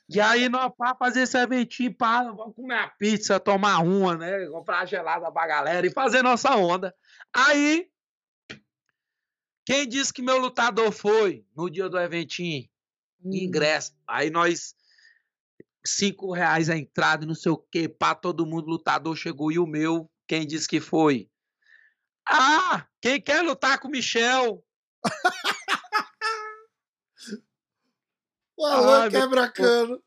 e 0.09 0.21
aí, 0.21 0.49
nós 0.49 0.71
pra 0.77 0.95
fazer 0.95 1.23
esse 1.23 1.39
eventinho, 1.39 1.95
pá, 1.97 2.23
vamos 2.25 2.55
comer 2.55 2.79
a 2.79 2.89
pizza, 2.89 3.41
tomar 3.41 3.79
uma, 3.79 4.17
né? 4.17 4.47
Comprar 4.47 4.87
gelada 4.87 5.33
pra 5.33 5.47
galera 5.47 5.87
e 5.87 5.93
fazer 5.93 6.23
nossa 6.23 6.55
onda. 6.55 6.95
Aí, 7.35 7.89
quem 9.65 9.89
disse 9.89 10.13
que 10.13 10.23
meu 10.23 10.39
lutador 10.39 10.93
foi 10.93 11.45
no 11.57 11.71
dia 11.71 11.89
do 11.89 11.99
eventinho? 11.99 12.69
Hum. 13.25 13.31
Ingresso. 13.33 13.93
Aí 14.07 14.31
nós. 14.31 14.75
Cinco 15.87 16.31
reais 16.31 16.69
a 16.69 16.77
entrada, 16.77 17.25
não 17.25 17.35
sei 17.35 17.51
o 17.51 17.57
quê, 17.57 17.89
pra 17.89 18.15
todo 18.15 18.45
mundo, 18.45 18.69
lutador 18.69 19.17
chegou. 19.17 19.51
E 19.51 19.59
o 19.59 19.67
meu, 19.67 20.11
quem 20.29 20.47
disse 20.47 20.69
que 20.69 20.79
foi? 20.79 21.30
Ah, 22.33 22.87
quem 23.01 23.21
quer 23.21 23.43
lutar 23.43 23.81
com 23.81 23.89
o 23.89 23.91
Michel? 23.91 24.65
o 28.57 28.65
Alan 28.65 29.11
quebra 29.11 29.51
cano. 29.51 30.01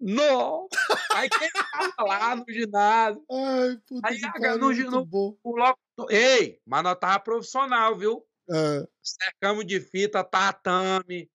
Não! 0.00 0.66
Aí 1.12 1.28
quem 1.28 1.50
tava 1.50 2.08
lá 2.08 2.34
no 2.34 2.44
ginásio? 2.48 3.22
Ai, 3.30 3.76
puta 3.86 4.08
aí, 4.08 4.18
que 4.18 4.32
pariu, 4.40 4.58
no, 4.58 4.90
no, 4.90 5.04
bom. 5.04 5.36
O 5.44 5.54
loco, 5.54 5.78
ei, 6.08 6.58
mas 6.64 6.82
nós 6.82 6.98
tava 6.98 7.20
profissional, 7.20 7.94
viu? 7.94 8.26
É. 8.50 8.88
Cercamos 9.02 9.66
de 9.66 9.78
fita, 9.78 10.24
tatame. 10.24 11.30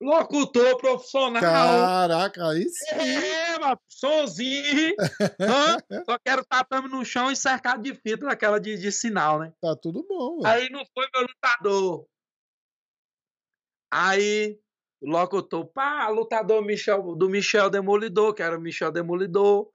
Locutor 0.00 0.78
profissional. 0.78 1.42
Caraca, 1.42 2.48
aí 2.48 2.66
sim. 2.68 2.94
É, 2.94 3.58
mas 3.58 3.78
sonzinho. 3.86 4.94
Só 6.06 6.18
quero 6.24 6.44
tatame 6.44 6.88
no 6.88 7.04
chão 7.04 7.30
e 7.30 7.36
cercado 7.36 7.82
de 7.82 7.94
fita 7.94 8.24
daquela 8.24 8.58
de, 8.58 8.78
de 8.78 8.90
sinal, 8.90 9.38
né? 9.38 9.52
Tá 9.60 9.76
tudo 9.76 10.02
bom. 10.08 10.40
Aí 10.46 10.70
não 10.70 10.82
foi 10.94 11.06
meu 11.14 11.22
lutador. 11.22 12.06
Aí 13.92 14.58
o 15.02 15.10
locutor, 15.10 15.66
pá, 15.66 16.08
lutador 16.08 16.62
Michel, 16.64 17.14
do 17.14 17.28
Michel 17.28 17.68
Demolidor, 17.68 18.32
que 18.32 18.42
era 18.42 18.56
o 18.56 18.60
Michel 18.60 18.90
Demolidor. 18.90 19.70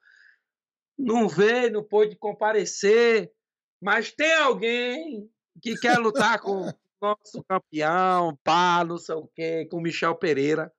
Não 0.97 1.27
veio, 1.27 1.71
não 1.71 1.83
pôde 1.83 2.15
comparecer. 2.15 3.31
Mas 3.79 4.11
tem 4.11 4.33
alguém 4.33 5.29
que 5.61 5.75
quer 5.75 5.99
lutar 5.99 6.39
com 6.39 6.71
nosso 7.05 7.43
campeão, 7.43 8.37
pá, 8.43 8.83
não 8.83 8.97
sei 8.97 9.15
o 9.15 9.27
quê, 9.27 9.65
com 9.69 9.77
o 9.77 9.81
Michel 9.81 10.15
Pereira. 10.15 10.71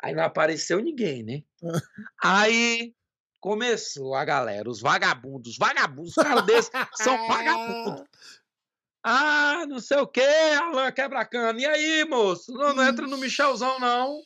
Aí 0.00 0.14
não 0.14 0.24
apareceu 0.24 0.80
ninguém, 0.80 1.22
né? 1.22 1.42
Aí 2.22 2.94
começou 3.40 4.14
a 4.14 4.24
galera, 4.24 4.68
os 4.68 4.80
vagabundos, 4.80 5.56
vagabundos, 5.58 6.16
os 6.16 6.22
caras 6.22 6.46
desses 6.46 6.70
são 6.94 7.14
vagabundos. 7.28 8.04
Ah, 9.02 9.66
não 9.68 9.80
sei 9.80 9.98
o 9.98 10.06
que, 10.06 10.22
Alan 10.22 10.90
quebra-cana. 10.92 11.60
E 11.60 11.66
aí, 11.66 12.04
moço? 12.04 12.52
Não, 12.52 12.74
não 12.74 12.88
entra 12.88 13.06
no 13.06 13.18
Michelzão, 13.18 13.78
não. 13.78 14.22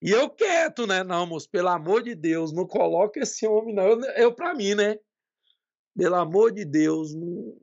E 0.00 0.10
eu 0.10 0.30
quieto, 0.30 0.86
né? 0.86 1.04
Não, 1.04 1.26
moço, 1.26 1.50
pelo 1.50 1.68
amor 1.68 2.02
de 2.02 2.14
Deus, 2.14 2.52
não 2.52 2.66
coloque 2.66 3.20
esse 3.20 3.46
homem, 3.46 3.74
não. 3.74 3.84
Eu, 3.84 4.00
eu 4.16 4.34
pra 4.34 4.54
mim, 4.54 4.74
né? 4.74 4.98
Pelo 5.94 6.14
amor 6.14 6.52
de 6.52 6.64
Deus, 6.64 7.14
não, 7.14 7.56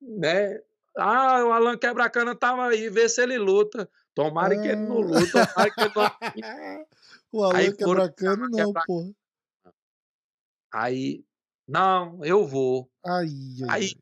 né? 0.00 0.58
Ah, 0.98 1.44
o 1.44 1.52
Alan 1.52 1.78
Quebra-Cana 1.78 2.34
tava 2.34 2.66
aí, 2.66 2.88
vê 2.90 3.08
se 3.08 3.22
ele 3.22 3.38
luta. 3.38 3.88
Tomara 4.14 4.54
ah. 4.54 4.60
que 4.60 4.68
ele 4.68 4.76
não 4.76 5.00
luta, 5.00 5.46
tomara 5.46 5.70
que 5.70 5.80
ele 5.80 5.92
não... 5.94 6.86
o 7.32 7.44
Alan 7.44 7.72
Quebra-Cana 7.72 8.48
não, 8.50 8.58
quebra... 8.58 8.82
porra. 8.86 9.10
Aí, 10.72 11.24
não, 11.66 12.24
eu 12.24 12.46
vou. 12.46 12.90
Ai, 13.06 13.28
ai. 13.68 13.80
Aí, 13.80 13.94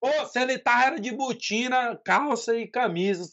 pô, 0.00 0.26
se 0.26 0.40
ele 0.40 0.58
tá 0.58 0.84
era 0.84 1.00
de 1.00 1.10
botina, 1.10 1.98
calça 2.04 2.54
e 2.56 2.66
camisa. 2.66 3.30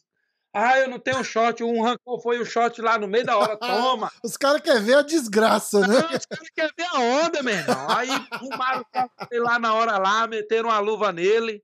Ah, 0.54 0.80
eu 0.80 0.90
não 0.90 1.00
tenho 1.00 1.24
shot. 1.24 1.64
Um 1.64 1.84
rancor 1.84 2.20
foi 2.22 2.40
o 2.40 2.46
shot 2.46 2.82
lá 2.82 2.98
no 2.98 3.08
meio 3.08 3.26
da 3.26 3.38
hora. 3.38 3.56
Toma. 3.58 4.12
Os 4.24 4.36
caras 4.36 4.62
querem 4.62 4.84
ver 4.84 4.96
a 4.96 5.02
desgraça, 5.04 5.80
né? 5.82 5.88
Não, 5.88 6.18
os 6.18 6.26
caras 6.26 6.50
querem 6.50 6.72
ver 6.76 6.88
a 6.92 7.00
onda, 7.00 7.44
meu 7.44 7.54
irmão. 7.54 7.88
Aí 7.90 8.10
arrumaram 8.32 8.84
lá 9.32 9.60
na 9.60 9.74
hora 9.74 9.98
lá, 10.00 10.26
meteram 10.26 10.70
uma 10.70 10.80
luva 10.80 11.12
nele. 11.12 11.64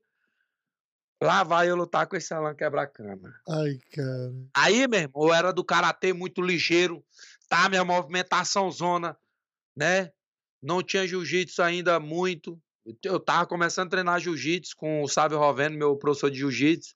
Lá 1.22 1.42
vai 1.42 1.70
eu 1.70 1.76
lutar 1.76 2.06
com 2.06 2.16
esse 2.16 2.34
Alan 2.34 2.54
quebra-cana. 2.54 3.34
Ai, 3.48 3.78
cara. 3.92 4.34
Aí, 4.52 4.86
meu 4.86 5.00
irmão, 5.00 5.28
eu 5.28 5.34
era 5.34 5.52
do 5.52 5.64
karatê 5.64 6.12
muito 6.12 6.42
ligeiro. 6.42 7.02
Tá, 7.48 7.68
minha 7.68 7.84
movimentação 7.84 8.70
zona, 8.70 9.16
né? 9.74 10.12
Não 10.62 10.82
tinha 10.82 11.06
jiu-jitsu 11.06 11.62
ainda 11.62 11.98
muito. 11.98 12.60
Eu 13.02 13.18
tava 13.18 13.46
começando 13.46 13.86
a 13.86 13.90
treinar 13.90 14.20
jiu-jitsu 14.20 14.76
com 14.76 15.02
o 15.02 15.08
Sávio 15.08 15.38
Roveno, 15.38 15.76
meu 15.76 15.96
professor 15.96 16.30
de 16.30 16.38
jiu-jitsu. 16.38 16.94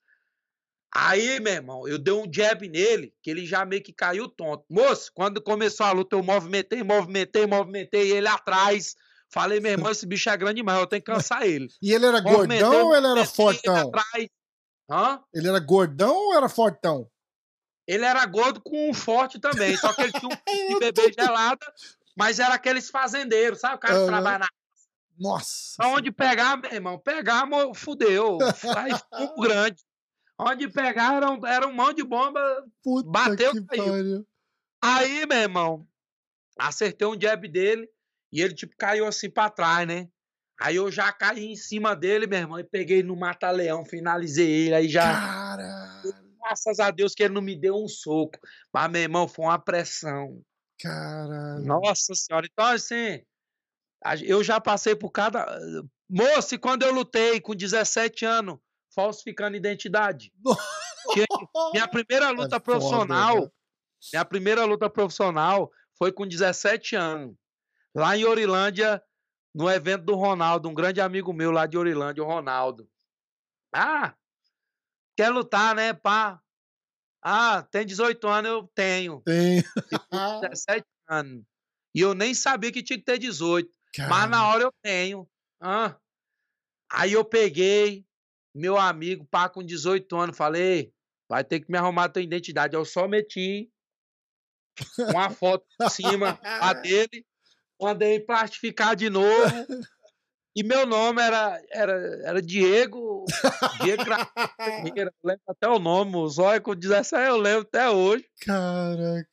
Aí, 0.93 1.39
meu 1.39 1.53
irmão, 1.53 1.87
eu 1.87 1.97
dei 1.97 2.13
um 2.13 2.29
jab 2.31 2.67
nele, 2.67 3.13
que 3.21 3.29
ele 3.29 3.45
já 3.45 3.65
meio 3.65 3.81
que 3.81 3.93
caiu 3.93 4.27
tonto. 4.27 4.65
Moço, 4.69 5.09
quando 5.13 5.41
começou 5.41 5.85
a 5.85 5.91
luta, 5.93 6.17
eu 6.17 6.23
movimentei, 6.23 6.83
movimentei, 6.83 7.47
movimentei, 7.47 8.11
ele 8.11 8.27
atrás. 8.27 8.95
Falei, 9.31 9.61
meu 9.61 9.71
irmão, 9.71 9.89
esse 9.89 10.05
bicho 10.05 10.29
é 10.29 10.35
grande 10.35 10.55
demais, 10.55 10.79
eu 10.79 10.87
tenho 10.87 11.01
que 11.01 11.11
cansar 11.11 11.43
ele. 11.43 11.69
E 11.81 11.93
ele 11.93 12.05
era 12.05 12.19
gordão 12.19 12.87
ou 12.87 12.95
ele 12.95 13.07
era 13.07 13.25
fortão? 13.25 13.91
Ele, 14.15 14.29
ele 15.33 15.47
era 15.47 15.59
gordão 15.59 16.15
ou 16.15 16.35
era 16.35 16.49
fortão? 16.49 17.09
Ele 17.87 18.05
era 18.05 18.25
gordo 18.25 18.61
com 18.61 18.93
forte 18.93 19.39
também, 19.39 19.75
só 19.77 19.93
que 19.93 20.01
ele 20.01 20.11
tinha 20.11 20.29
um 20.29 20.35
bebê 20.79 21.13
gelada, 21.17 21.65
mas 22.15 22.39
era 22.39 22.53
aqueles 22.53 22.89
fazendeiros, 22.89 23.59
sabe? 23.59 23.75
O 23.75 23.79
cara 23.79 23.99
que 23.99 24.05
trabalha 24.05 24.39
na 24.39 24.47
nossa. 25.17 25.85
Onde 25.85 26.11
pegar, 26.11 26.57
meu 26.57 26.71
irmão, 26.71 26.97
pegar, 26.97 27.47
fudeu. 27.75 28.39
Faz 28.55 29.03
fumo 29.09 29.35
grande. 29.41 29.83
Onde 30.37 30.67
pegaram, 30.67 31.39
era 31.45 31.67
um 31.67 31.73
monte 31.73 31.97
de 31.97 32.03
bomba, 32.03 32.41
Puta 32.83 33.07
bateu, 33.07 33.51
caiu. 33.67 34.25
Aí, 34.81 35.25
meu 35.27 35.37
irmão, 35.37 35.87
acertei 36.57 37.07
um 37.07 37.19
jab 37.19 37.47
dele 37.47 37.87
e 38.31 38.41
ele, 38.41 38.53
tipo, 38.53 38.75
caiu 38.77 39.05
assim 39.05 39.29
pra 39.29 39.49
trás, 39.49 39.87
né? 39.87 40.07
Aí 40.59 40.75
eu 40.75 40.91
já 40.91 41.11
caí 41.11 41.45
em 41.45 41.55
cima 41.55 41.95
dele, 41.95 42.27
meu 42.27 42.39
irmão, 42.39 42.59
e 42.59 42.63
peguei 42.63 43.01
no 43.01 43.15
mata-leão, 43.15 43.83
finalizei 43.83 44.67
ele, 44.67 44.75
aí 44.75 44.87
já... 44.87 45.03
Caralho! 45.11 46.13
Graças 46.39 46.79
a 46.79 46.91
Deus 46.91 47.13
que 47.13 47.23
ele 47.23 47.33
não 47.33 47.41
me 47.41 47.55
deu 47.55 47.75
um 47.75 47.87
soco. 47.87 48.37
Mas, 48.73 48.91
meu 48.91 49.01
irmão, 49.01 49.27
foi 49.27 49.45
uma 49.45 49.59
pressão. 49.59 50.41
Caralho! 50.79 51.65
Nossa 51.65 52.13
Senhora, 52.13 52.47
então 52.51 52.65
assim, 52.65 53.23
eu 54.23 54.43
já 54.43 54.61
passei 54.61 54.95
por 54.95 55.11
cada... 55.11 55.45
Moço, 56.09 56.55
e 56.55 56.57
quando 56.57 56.83
eu 56.83 56.93
lutei 56.93 57.39
com 57.39 57.55
17 57.55 58.25
anos, 58.25 58.57
falsificando 58.93 59.57
identidade. 59.57 60.31
minha 61.73 61.87
primeira 61.87 62.27
é 62.27 62.31
luta 62.31 62.57
é 62.57 62.59
profissional, 62.59 63.35
foda, 63.37 63.51
minha 64.13 64.25
primeira 64.25 64.65
luta 64.65 64.89
profissional 64.89 65.71
foi 65.97 66.11
com 66.11 66.27
17 66.27 66.95
anos, 66.95 67.35
lá 67.95 68.17
em 68.17 68.25
Orilândia, 68.25 69.03
no 69.53 69.69
evento 69.69 70.05
do 70.05 70.15
Ronaldo, 70.15 70.69
um 70.69 70.73
grande 70.73 71.01
amigo 71.01 71.33
meu 71.33 71.51
lá 71.51 71.65
de 71.65 71.77
Orilândia, 71.77 72.23
o 72.23 72.27
Ronaldo. 72.27 72.89
Ah, 73.73 74.15
quer 75.17 75.29
lutar, 75.29 75.75
né, 75.75 75.93
pá? 75.93 76.41
Ah, 77.23 77.63
tem 77.63 77.85
18 77.85 78.27
anos, 78.27 78.51
eu 78.51 78.67
tenho. 78.73 79.21
Tenho. 79.21 79.63
17 80.41 80.85
anos. 81.07 81.43
E 81.93 82.01
eu 82.01 82.13
nem 82.13 82.33
sabia 82.33 82.71
que 82.71 82.81
tinha 82.81 82.97
que 82.97 83.05
ter 83.05 83.17
18. 83.17 83.69
Caramba. 83.93 84.15
Mas 84.15 84.29
na 84.29 84.47
hora 84.47 84.63
eu 84.63 84.73
tenho. 84.81 85.29
Ah. 85.61 85.97
Aí 86.91 87.13
eu 87.13 87.23
peguei, 87.23 88.05
meu 88.55 88.77
amigo, 88.77 89.25
pá, 89.29 89.47
com 89.47 89.63
18 89.63 90.15
anos, 90.17 90.37
falei, 90.37 90.93
vai 91.29 91.43
ter 91.43 91.59
que 91.59 91.71
me 91.71 91.77
arrumar 91.77 92.05
a 92.05 92.09
tua 92.09 92.21
identidade. 92.21 92.75
Eu 92.75 92.83
só 92.83 93.07
meti 93.07 93.71
uma 94.97 95.29
foto 95.29 95.65
em 95.81 95.89
cima 95.89 96.39
a 96.43 96.73
dele, 96.73 97.25
mandei 97.81 98.19
plastificar 98.19 98.95
de 98.95 99.09
novo. 99.09 99.25
E 100.53 100.63
meu 100.63 100.85
nome 100.85 101.21
era, 101.21 101.61
era, 101.71 101.93
era 102.25 102.41
Diego. 102.41 103.23
Diego 103.81 104.03
lembro 105.23 105.43
até 105.47 105.67
o 105.69 105.79
nome, 105.79 106.17
o 106.17 106.27
Zóio 106.27 106.61
com 106.61 106.75
17 106.75 107.29
eu 107.29 107.37
lembro 107.37 107.61
até 107.61 107.89
hoje. 107.89 108.25
Caraca. 108.41 109.25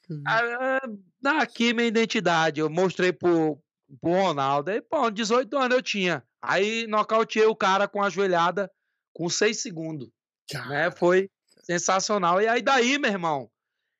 Aqui 1.40 1.74
minha 1.74 1.88
identidade, 1.88 2.60
eu 2.60 2.70
mostrei 2.70 3.12
pro, 3.12 3.60
pro 4.00 4.12
Ronaldo. 4.12 4.70
Aí, 4.70 4.80
pô, 4.80 5.10
18 5.10 5.56
anos 5.58 5.76
eu 5.76 5.82
tinha. 5.82 6.22
Aí 6.40 6.86
nocauteei 6.86 7.46
o 7.46 7.56
cara 7.56 7.88
com 7.88 8.00
a 8.00 8.08
joelhada 8.08 8.70
com 9.12 9.28
seis 9.28 9.60
segundos. 9.60 10.08
Né? 10.68 10.90
Foi 10.92 11.28
sensacional. 11.64 12.40
E 12.40 12.46
aí 12.46 12.62
daí, 12.62 12.96
meu 12.96 13.10
irmão, 13.10 13.50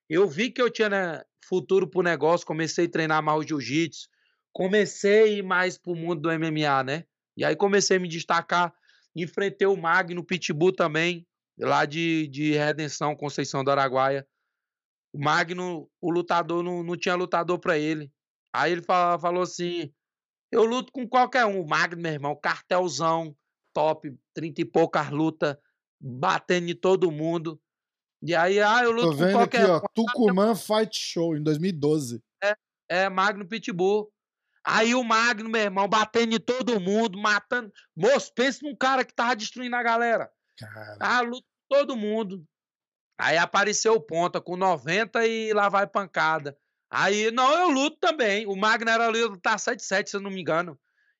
eu 0.09 0.29
vi 0.29 0.51
que 0.51 0.63
eu 0.63 0.71
tinha 0.71 0.89
né, 0.89 1.23
futuro 1.49 1.89
pro 1.89 2.03
negócio, 2.03 2.47
comecei 2.47 2.87
a 2.87 2.91
treinar 2.91 3.23
mais 3.23 3.41
o 3.41 3.47
jiu-jitsu, 3.47 4.09
comecei 4.53 5.23
a 5.23 5.27
ir 5.27 5.43
mais 5.43 5.79
pro 5.79 5.95
mundo 5.95 6.23
do 6.23 6.29
MMA, 6.31 6.83
né? 6.85 7.05
E 7.37 7.45
aí 7.45 7.55
comecei 7.55 7.97
a 7.97 8.01
me 8.01 8.09
destacar, 8.09 8.75
enfrentei 9.15 9.67
o 9.67 9.77
Magno 9.77 10.25
Pitbull 10.25 10.73
também, 10.73 11.27
lá 11.59 11.85
de, 11.85 12.27
de 12.29 12.53
Redenção, 12.53 13.17
Conceição 13.17 13.63
do 13.63 13.71
Araguaia. 13.71 14.27
O 15.13 15.19
Magno, 15.23 15.89
o 16.01 16.11
lutador, 16.11 16.63
não, 16.63 16.83
não 16.83 16.97
tinha 16.97 17.15
lutador 17.15 17.59
para 17.59 17.79
ele. 17.79 18.13
Aí 18.53 18.73
ele 18.73 18.83
falou, 18.83 19.19
falou 19.19 19.43
assim: 19.43 19.93
eu 20.51 20.65
luto 20.65 20.93
com 20.93 21.07
qualquer 21.07 21.45
um. 21.47 21.61
O 21.61 21.69
Magno, 21.69 22.01
meu 22.01 22.13
irmão, 22.13 22.37
cartelzão, 22.37 23.37
top, 23.73 24.13
30 24.35 24.63
e 24.63 24.65
poucas 24.65 25.11
lutas, 25.11 25.57
batendo 26.01 26.71
em 26.71 26.75
todo 26.75 27.11
mundo. 27.11 27.61
E 28.23 28.35
aí, 28.35 28.61
ah, 28.61 28.83
eu 28.83 28.91
luto 28.91 29.11
Tô 29.11 29.13
vendo 29.13 29.33
com 29.33 29.39
qualquer 29.39 29.63
aqui, 29.63 29.71
ó, 29.71 29.81
Tucumã 29.95 30.55
Fight 30.55 30.97
Show, 30.99 31.37
em 31.37 31.43
2012. 31.43 32.21
É, 32.43 32.57
é 32.89 33.09
Magno 33.09 33.47
Pitbull. 33.47 34.11
Aí 34.69 34.95
o 34.95 35.03
Magno, 35.03 35.49
meu 35.49 35.63
irmão, 35.63 35.89
batendo 35.89 36.35
em 36.35 36.41
todo 36.41 36.81
mundo, 36.81 37.19
matando. 37.19 37.73
Moço, 37.97 38.33
pensa 38.35 38.61
num 38.63 38.77
cara 38.77 39.05
que 39.05 39.15
tava 39.15 39.37
destruindo 39.37 39.77
a 39.77 39.83
galera. 39.83 40.31
Cara. 40.59 40.97
Ah, 41.01 41.21
luto 41.21 41.47
com 41.69 41.77
todo 41.77 41.97
mundo. 41.97 42.45
Aí 43.19 43.37
apareceu 43.37 43.95
o 43.95 44.01
Ponta 44.01 44.41
com 44.41 44.57
90 44.57 45.27
e 45.27 45.53
lá 45.53 45.69
vai 45.69 45.87
pancada. 45.87 46.57
Aí, 46.91 47.31
não, 47.31 47.53
eu 47.59 47.69
luto 47.69 47.99
também. 48.01 48.47
O 48.47 48.57
Magno 48.57 48.91
era 48.91 49.09
lutar 49.09 49.57
7-7, 49.57 50.09
se 50.09 50.17
eu 50.17 50.21
não 50.21 50.31
me 50.31 50.41
engano 50.41 50.79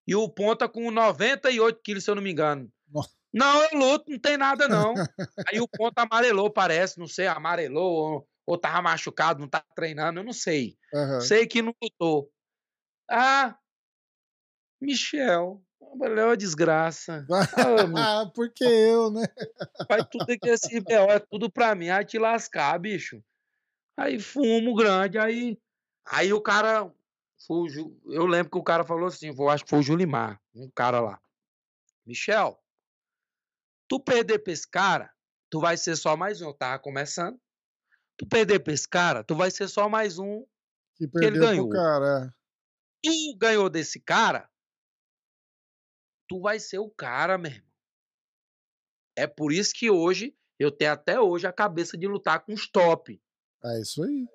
e 0.09 0.17
o 0.17 0.27
ponta 0.27 0.67
com 0.67 0.91
98 0.91 1.81
quilos, 1.85 2.05
se 2.05 2.11
eu 2.11 2.15
não 2.15 2.23
me 2.23 2.33
engano. 2.33 2.73
Nossa. 2.91 3.11
Não, 3.31 3.63
eu 3.65 3.79
luto, 3.79 4.11
não 4.11 4.19
tem 4.19 4.39
nada 4.39 4.67
não. 4.67 4.95
Aí 5.53 5.61
o 5.61 5.69
ponta 5.69 6.01
amarelou, 6.01 6.51
parece, 6.51 6.99
não 6.99 7.07
sei, 7.07 7.27
amarelou 7.27 7.93
ou, 7.93 8.29
ou 8.47 8.57
tava 8.57 8.81
machucado, 8.81 9.39
não 9.39 9.47
tá 9.47 9.63
treinando, 9.77 10.21
eu 10.21 10.25
não 10.25 10.33
sei. 10.33 10.79
Uhum. 10.95 11.21
Sei 11.21 11.47
que 11.47 11.61
não 11.61 11.75
lutou. 11.83 12.31
Ah, 13.11 13.59
Michel, 14.81 15.63
é 16.33 16.37
desgraça. 16.37 17.27
Ah, 17.97 18.31
porque 18.35 18.65
eu, 18.65 19.11
né? 19.11 19.25
Faz 19.87 20.05
tudo 20.11 20.39
que 20.39 20.49
esse 20.49 20.81
B.O. 20.81 21.11
é 21.11 21.19
tudo 21.19 21.51
pra 21.51 21.75
mim, 21.75 21.89
aí 21.89 22.05
te 22.05 22.19
lascar, 22.19 22.79
bicho. 22.79 23.23
Aí 23.97 24.21
fumo 24.21 24.75
grande, 24.75 25.19
aí, 25.19 25.59
aí 26.07 26.33
o 26.33 26.41
cara 26.41 26.93
eu 28.07 28.27
lembro 28.27 28.51
que 28.51 28.59
o 28.59 28.63
cara 28.63 28.85
falou 28.85 29.07
assim, 29.07 29.35
eu 29.37 29.49
acho 29.49 29.65
que 29.65 29.71
foi 29.71 29.79
o 29.79 29.83
Julimar, 29.83 30.41
um 30.55 30.71
cara 30.71 31.01
lá. 31.01 31.21
Michel, 32.05 32.61
tu 33.89 33.99
perder 34.01 34.41
pra 34.41 34.53
esse 34.53 34.69
cara, 34.69 35.11
tu 35.49 35.61
vai 35.61 35.77
ser 35.77 35.97
só 35.97 36.17
mais 36.17 36.43
um. 36.43 36.49
Eu 36.49 36.55
tava 36.55 36.79
começando. 36.79 37.39
Tu 38.17 38.27
perder 38.27 38.59
pra 38.61 38.73
esse 38.73 38.89
cara, 38.89 39.23
tu 39.23 39.35
vai 39.35 39.51
ser 39.51 39.69
só 39.69 39.89
mais 39.89 40.19
um 40.19 40.45
que, 40.97 41.07
que 41.07 41.25
ele 41.25 41.39
ganhou. 41.39 41.69
Cara. 41.69 42.35
Tu 43.03 43.37
ganhou 43.37 43.71
desse 43.71 44.01
cara, 44.01 44.51
tu 46.29 46.41
vai 46.41 46.59
ser 46.59 46.79
o 46.79 46.91
cara, 46.91 47.39
meu 47.39 47.51
irmão. 47.51 47.69
É 49.17 49.27
por 49.27 49.53
isso 49.53 49.73
que 49.75 49.91
hoje 49.91 50.37
eu 50.59 50.71
tenho 50.71 50.93
até 50.93 51.21
hoje 51.21 51.47
a 51.47 51.53
cabeça 51.53 51.97
de 51.97 52.07
lutar 52.07 52.45
com 52.45 52.53
os 52.53 52.69
top. 52.69 53.21
É 53.65 53.81
isso 53.81 54.03
aí. 54.03 54.27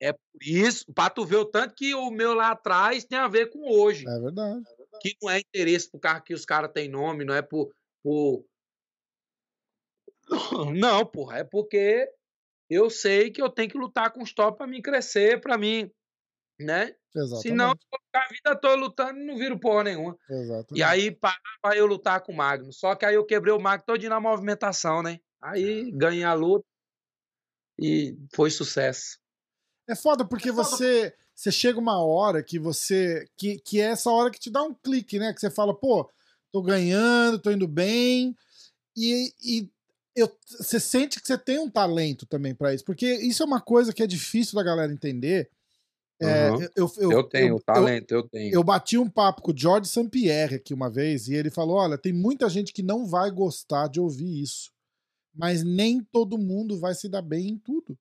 É 0.00 0.12
por 0.12 0.42
isso, 0.42 0.92
para 0.92 1.10
tu 1.10 1.24
ver 1.24 1.36
o 1.36 1.44
tanto 1.44 1.74
que 1.74 1.94
o 1.94 2.10
meu 2.10 2.34
lá 2.34 2.50
atrás 2.50 3.04
tem 3.04 3.18
a 3.18 3.28
ver 3.28 3.50
com 3.50 3.70
hoje. 3.70 4.04
É 4.08 4.18
verdade. 4.18 4.64
Que 5.00 5.16
não 5.22 5.30
é 5.30 5.38
interesse 5.38 5.90
por 5.90 6.00
causa 6.00 6.20
que 6.20 6.34
os 6.34 6.44
caras 6.44 6.72
têm 6.72 6.88
nome, 6.88 7.24
não 7.24 7.34
é 7.34 7.42
por, 7.42 7.72
por, 8.02 8.44
Não, 10.74 11.04
porra, 11.06 11.38
é 11.38 11.44
porque 11.44 12.10
eu 12.68 12.88
sei 12.88 13.30
que 13.30 13.42
eu 13.42 13.50
tenho 13.50 13.70
que 13.70 13.78
lutar 13.78 14.12
com 14.12 14.22
os 14.22 14.32
top 14.32 14.58
para 14.58 14.66
mim 14.66 14.80
crescer, 14.80 15.40
para 15.40 15.58
mim, 15.58 15.90
né? 16.64 16.94
Exatamente. 17.14 17.42
Senão, 17.42 17.70
eu 17.70 17.78
vou 17.90 18.00
ficar 18.06 18.24
a 18.24 18.28
vida 18.28 18.60
toda 18.60 18.74
lutando 18.74 19.18
e 19.18 19.24
não 19.24 19.36
viro 19.36 19.58
porra 19.58 19.84
nenhuma. 19.84 20.16
Exatamente. 20.28 20.78
E 20.78 20.82
aí, 20.82 21.10
para 21.10 21.76
eu 21.76 21.86
lutar 21.86 22.20
com 22.22 22.32
o 22.32 22.36
Magno. 22.36 22.72
Só 22.72 22.94
que 22.94 23.04
aí 23.04 23.14
eu 23.14 23.24
quebrei 23.24 23.52
o 23.52 23.60
Magno 23.60 23.84
todinho 23.86 24.10
na 24.10 24.20
movimentação, 24.20 25.02
né? 25.02 25.20
Aí 25.40 25.90
ganhei 25.92 26.24
a 26.24 26.34
luta 26.34 26.64
e 27.78 28.16
foi 28.34 28.50
sucesso. 28.50 29.18
É 29.88 29.94
foda 29.94 30.24
porque 30.24 30.50
é 30.50 30.52
foda. 30.52 30.64
você 30.64 31.14
você 31.34 31.50
chega 31.50 31.78
uma 31.78 32.00
hora 32.04 32.42
que 32.42 32.58
você 32.58 33.26
que, 33.36 33.58
que 33.58 33.80
é 33.80 33.86
essa 33.86 34.10
hora 34.10 34.30
que 34.30 34.38
te 34.38 34.50
dá 34.50 34.62
um 34.62 34.74
clique, 34.74 35.18
né? 35.18 35.32
Que 35.32 35.40
você 35.40 35.50
fala, 35.50 35.74
pô, 35.74 36.08
tô 36.52 36.62
ganhando, 36.62 37.38
tô 37.38 37.50
indo 37.50 37.66
bem 37.66 38.36
e, 38.96 39.34
e 39.42 39.68
eu, 40.14 40.30
você 40.46 40.78
sente 40.78 41.20
que 41.20 41.26
você 41.26 41.38
tem 41.38 41.58
um 41.58 41.70
talento 41.70 42.26
também 42.26 42.54
para 42.54 42.74
isso, 42.74 42.84
porque 42.84 43.06
isso 43.06 43.42
é 43.42 43.46
uma 43.46 43.60
coisa 43.60 43.92
que 43.92 44.02
é 44.02 44.06
difícil 44.06 44.54
da 44.54 44.62
galera 44.62 44.92
entender. 44.92 45.50
É, 46.22 46.50
uhum. 46.50 46.62
eu, 46.76 46.92
eu, 46.96 47.12
eu, 47.12 47.22
tenho 47.24 47.56
eu, 47.56 47.60
talento, 47.60 48.12
eu, 48.12 48.28
tenho. 48.28 48.54
Eu 48.54 48.62
bati 48.62 48.96
um 48.96 49.10
papo 49.10 49.42
com 49.42 49.50
o 49.50 49.56
George 49.56 49.88
Sampierre 49.88 50.56
aqui 50.56 50.72
uma 50.72 50.88
vez 50.88 51.28
e 51.28 51.34
ele 51.34 51.50
falou: 51.50 51.76
olha, 51.76 51.98
tem 51.98 52.12
muita 52.12 52.48
gente 52.48 52.72
que 52.72 52.82
não 52.82 53.06
vai 53.06 53.30
gostar 53.30 53.88
de 53.88 54.00
ouvir 54.00 54.42
isso, 54.42 54.70
mas 55.34 55.62
nem 55.62 56.02
todo 56.12 56.38
mundo 56.38 56.78
vai 56.78 56.94
se 56.94 57.08
dar 57.08 57.22
bem 57.22 57.48
em 57.48 57.58
tudo. 57.58 57.98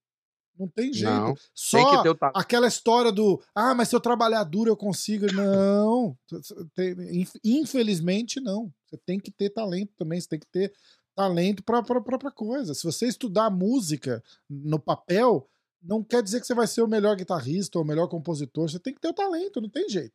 Não 0.57 0.67
tem 0.67 0.93
jeito. 0.93 1.11
Não, 1.11 1.34
Só 1.55 2.03
tem 2.03 2.13
aquela 2.36 2.67
história 2.67 3.11
do 3.11 3.41
ah, 3.55 3.74
mas 3.74 3.89
se 3.89 3.95
eu 3.95 3.99
trabalhar 3.99 4.43
duro 4.43 4.69
eu 4.69 4.78
consigo. 4.78 5.26
Não. 5.34 6.15
Infelizmente, 7.43 8.39
não. 8.39 8.72
Você 8.86 8.97
tem 8.97 9.19
que 9.19 9.32
ter 9.32 9.49
talento 9.49 9.91
também, 9.97 10.22
você 10.22 10.28
tem 10.28 10.39
que 10.39 10.47
ter 10.47 10.72
talento 11.15 11.63
para 11.63 11.80
a 11.80 11.84
própria 11.84 12.32
coisa. 12.32 12.76
Se 12.76 12.84
você 12.84 13.07
estudar 13.07 13.49
música 13.49 14.24
no 14.47 14.80
papel, 14.80 15.49
não 15.82 16.03
quer 16.03 16.21
dizer 16.21 16.39
que 16.39 16.47
você 16.47 16.53
vai 16.53 16.67
ser 16.67 16.82
o 16.82 16.88
melhor 16.88 17.15
guitarrista 17.15 17.77
ou 17.77 17.84
o 17.84 17.88
melhor 17.88 18.07
compositor. 18.07 18.69
Você 18.69 18.79
tem 18.79 18.93
que 18.93 19.01
ter 19.01 19.09
o 19.09 19.13
talento, 19.13 19.61
não 19.61 19.69
tem 19.69 19.89
jeito. 19.89 20.13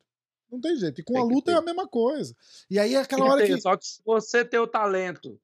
Não 0.50 0.60
tem 0.60 0.76
jeito. 0.76 1.00
E 1.00 1.04
com 1.04 1.14
tem 1.14 1.22
a 1.22 1.24
luta 1.24 1.50
é 1.50 1.54
a 1.54 1.62
mesma 1.62 1.88
coisa. 1.88 2.34
E 2.70 2.78
aí 2.78 2.94
é 2.94 3.00
aquela 3.00 3.24
hora 3.24 3.44
ter, 3.44 3.54
que. 3.54 3.60
Só 3.60 3.76
que 3.76 3.86
se 3.86 4.00
você 4.04 4.44
tem 4.44 4.60
o 4.60 4.66
talento 4.66 5.40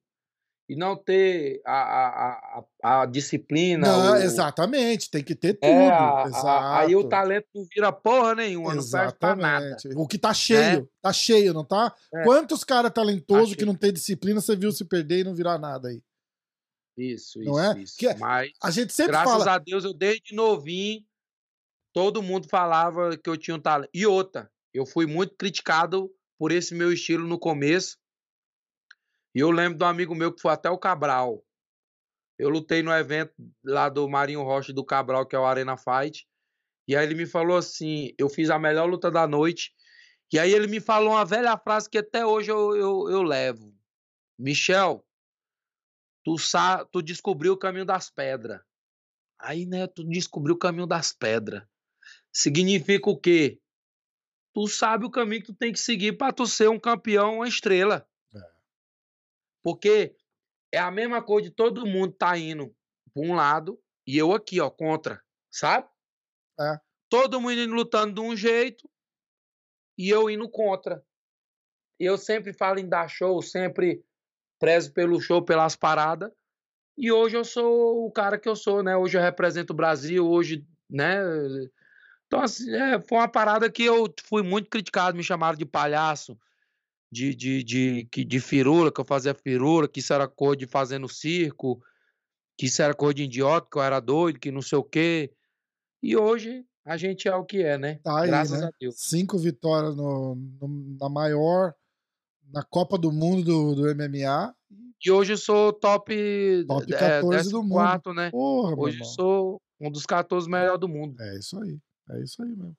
e 0.67 0.75
não 0.75 0.95
ter 0.95 1.61
a, 1.65 1.73
a, 1.73 2.63
a, 2.81 3.01
a 3.01 3.05
disciplina. 3.05 3.85
Não, 3.85 4.13
o... 4.13 4.15
Exatamente, 4.15 5.11
tem 5.11 5.23
que 5.23 5.35
ter 5.35 5.57
é, 5.61 5.67
tudo. 5.67 5.67
É, 5.67 6.49
a, 6.49 6.79
aí 6.79 6.95
o 6.95 7.03
talento 7.03 7.47
não 7.53 7.65
vira 7.65 7.91
porra 7.91 8.35
nenhuma, 8.35 8.73
exatamente. 8.75 9.89
O 9.95 10.07
que 10.07 10.17
tá 10.17 10.33
cheio, 10.33 10.79
é. 10.79 10.85
tá 11.01 11.11
cheio, 11.11 11.53
não 11.53 11.65
tá? 11.65 11.93
É. 12.13 12.23
Quantos 12.23 12.63
caras 12.63 12.91
talentosos 12.91 13.51
tá 13.51 13.57
que 13.57 13.65
não 13.65 13.75
tem 13.75 13.91
disciplina 13.91 14.39
você 14.39 14.55
viu 14.55 14.71
se 14.71 14.85
perder 14.85 15.19
e 15.19 15.23
não 15.23 15.35
virar 15.35 15.57
nada 15.57 15.89
aí? 15.89 16.01
Isso, 16.97 17.39
não 17.39 17.53
isso, 17.53 17.59
é? 17.59 17.81
isso. 17.81 17.97
Que 17.97 18.13
Mas, 18.15 18.51
a 18.61 18.71
gente 18.71 18.93
sempre 18.93 19.13
graças 19.13 19.43
fala... 19.43 19.55
a 19.55 19.57
Deus, 19.57 19.83
eu 19.83 19.93
desde 19.93 20.35
novinho, 20.35 21.03
todo 21.91 22.21
mundo 22.21 22.47
falava 22.47 23.17
que 23.17 23.29
eu 23.29 23.37
tinha 23.37 23.55
um 23.55 23.59
talento. 23.59 23.89
E 23.93 24.05
outra, 24.05 24.51
eu 24.73 24.85
fui 24.85 25.05
muito 25.05 25.35
criticado 25.35 26.13
por 26.37 26.51
esse 26.51 26.75
meu 26.75 26.91
estilo 26.91 27.27
no 27.27 27.39
começo, 27.39 27.97
e 29.35 29.39
eu 29.39 29.49
lembro 29.49 29.77
de 29.77 29.83
um 29.83 29.87
amigo 29.87 30.13
meu 30.13 30.31
que 30.31 30.41
foi 30.41 30.51
até 30.51 30.69
o 30.69 30.77
Cabral. 30.77 31.43
Eu 32.37 32.49
lutei 32.49 32.83
no 32.83 32.91
evento 32.91 33.33
lá 33.63 33.89
do 33.89 34.07
Marinho 34.07 34.43
Rocha 34.43 34.71
do 34.71 34.85
Cabral, 34.85 35.25
que 35.25 35.35
é 35.35 35.39
o 35.39 35.45
Arena 35.45 35.75
Fight. 35.77 36.27
E 36.87 36.95
aí 36.95 37.05
ele 37.05 37.15
me 37.15 37.25
falou 37.25 37.57
assim: 37.57 38.13
eu 38.17 38.29
fiz 38.29 38.49
a 38.49 38.59
melhor 38.59 38.85
luta 38.85 39.09
da 39.09 39.27
noite. 39.27 39.71
E 40.31 40.39
aí 40.39 40.51
ele 40.51 40.67
me 40.67 40.79
falou 40.79 41.11
uma 41.11 41.25
velha 41.25 41.57
frase 41.57 41.89
que 41.89 41.97
até 41.97 42.25
hoje 42.25 42.51
eu, 42.51 42.75
eu, 42.75 43.09
eu 43.09 43.23
levo: 43.23 43.73
Michel, 44.37 45.05
tu, 46.23 46.37
sa 46.37 46.85
tu 46.85 47.01
descobriu 47.01 47.53
o 47.53 47.57
caminho 47.57 47.85
das 47.85 48.09
pedras. 48.09 48.61
Aí, 49.39 49.65
né, 49.65 49.87
tu 49.87 50.03
descobriu 50.03 50.55
o 50.55 50.59
caminho 50.59 50.87
das 50.87 51.11
pedras. 51.11 51.63
Significa 52.31 53.09
o 53.09 53.17
quê? 53.17 53.59
Tu 54.53 54.67
sabe 54.67 55.05
o 55.05 55.11
caminho 55.11 55.41
que 55.41 55.47
tu 55.47 55.55
tem 55.55 55.73
que 55.73 55.79
seguir 55.79 56.13
para 56.13 56.31
tu 56.31 56.45
ser 56.45 56.69
um 56.69 56.79
campeão, 56.79 57.35
uma 57.37 57.47
estrela. 57.47 58.07
Porque 59.63 60.15
é 60.71 60.77
a 60.77 60.91
mesma 60.91 61.23
coisa 61.23 61.49
de 61.49 61.55
todo 61.55 61.85
mundo 61.85 62.13
tá 62.13 62.37
indo 62.37 62.75
para 63.13 63.23
um 63.23 63.33
lado 63.33 63.81
e 64.05 64.17
eu 64.17 64.33
aqui, 64.33 64.59
ó, 64.59 64.69
contra, 64.69 65.23
sabe? 65.49 65.87
É. 66.59 66.79
Todo 67.09 67.39
mundo 67.39 67.53
indo 67.53 67.73
lutando 67.73 68.13
de 68.13 68.21
um 68.21 68.35
jeito 68.35 68.89
e 69.97 70.09
eu 70.09 70.29
indo 70.29 70.49
contra. 70.49 71.03
Eu 71.99 72.17
sempre 72.17 72.51
falo 72.51 72.79
em 72.79 72.89
dar 72.89 73.07
show, 73.07 73.41
sempre 73.41 74.03
prezo 74.63 74.93
pelo 74.93 75.19
show, 75.19 75.41
pelas 75.41 75.75
paradas. 75.75 76.31
E 76.97 77.11
hoje 77.11 77.35
eu 77.35 77.43
sou 77.43 78.05
o 78.05 78.09
cara 78.09 78.39
que 78.39 78.47
eu 78.47 78.55
sou, 78.55 78.81
né? 78.81 78.95
Hoje 78.95 79.17
eu 79.17 79.21
represento 79.21 79.73
o 79.73 79.75
Brasil, 79.75 80.25
hoje, 80.25 80.65
né? 80.89 81.17
Então, 82.25 82.39
assim, 82.39 82.73
é, 82.73 82.97
foi 83.01 83.17
uma 83.17 83.27
parada 83.27 83.69
que 83.69 83.83
eu 83.83 84.05
fui 84.23 84.41
muito 84.41 84.69
criticado, 84.69 85.17
me 85.17 85.23
chamaram 85.23 85.57
de 85.57 85.65
palhaço, 85.65 86.39
de, 87.11 87.35
de, 87.35 87.61
de, 87.61 88.07
de, 88.09 88.23
de 88.23 88.39
firula, 88.39 88.89
que 88.89 89.01
eu 89.01 89.05
fazia 89.05 89.33
firula, 89.33 89.85
que 89.85 89.99
isso 89.99 90.13
era 90.13 90.29
coisa 90.29 90.55
de 90.55 90.65
fazer 90.65 90.97
no 90.97 91.09
circo, 91.09 91.83
que 92.57 92.67
isso 92.67 92.81
era 92.81 92.93
coisa 92.93 93.15
de 93.15 93.23
idiota, 93.23 93.67
que 93.69 93.77
eu 93.77 93.83
era 93.83 93.99
doido, 93.99 94.39
que 94.39 94.49
não 94.49 94.61
sei 94.61 94.77
o 94.77 94.83
quê. 94.83 95.33
E 96.01 96.15
hoje 96.15 96.65
a 96.85 96.95
gente 96.95 97.27
é 97.27 97.35
o 97.35 97.43
que 97.43 97.61
é, 97.61 97.77
né? 97.77 97.99
Tá 98.01 98.21
aí, 98.21 98.27
Graças 98.27 98.61
né? 98.61 98.67
a 98.67 98.71
Deus. 98.79 98.95
Cinco 98.97 99.37
vitórias 99.37 99.93
no, 99.93 100.35
no, 100.35 100.97
na 100.97 101.09
maior, 101.09 101.75
na 102.53 102.63
Copa 102.63 102.97
do 102.97 103.11
Mundo 103.11 103.43
do, 103.43 103.75
do 103.75 103.95
MMA. 103.95 104.55
E 105.03 105.11
hoje 105.11 105.33
eu 105.33 105.37
sou 105.37 105.73
top, 105.73 106.65
top 106.67 106.87
14 106.87 107.49
é, 107.49 107.51
do 107.51 107.63
mundo. 107.63 107.73
Quarto, 107.73 108.13
né? 108.13 108.29
Porra, 108.29 108.79
hoje 108.79 108.99
eu 108.99 109.05
sou 109.05 109.61
um 109.81 109.91
dos 109.91 110.05
14 110.05 110.49
melhores 110.49 110.79
do 110.79 110.87
mundo. 110.87 111.19
É 111.19 111.37
isso 111.37 111.59
aí. 111.59 111.77
É 112.11 112.23
isso 112.23 112.41
aí 112.41 112.49
mesmo. 112.49 112.77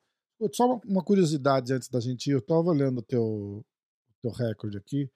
Só 0.52 0.80
uma 0.86 1.02
curiosidade 1.02 1.72
antes 1.72 1.88
da 1.88 2.00
gente 2.00 2.28
ir. 2.28 2.34
Eu 2.34 2.40
tava 2.40 2.70
olhando 2.70 2.98
o 2.98 3.02
teu, 3.02 3.64
teu 4.22 4.30
recorde 4.30 4.78
aqui. 4.78 5.10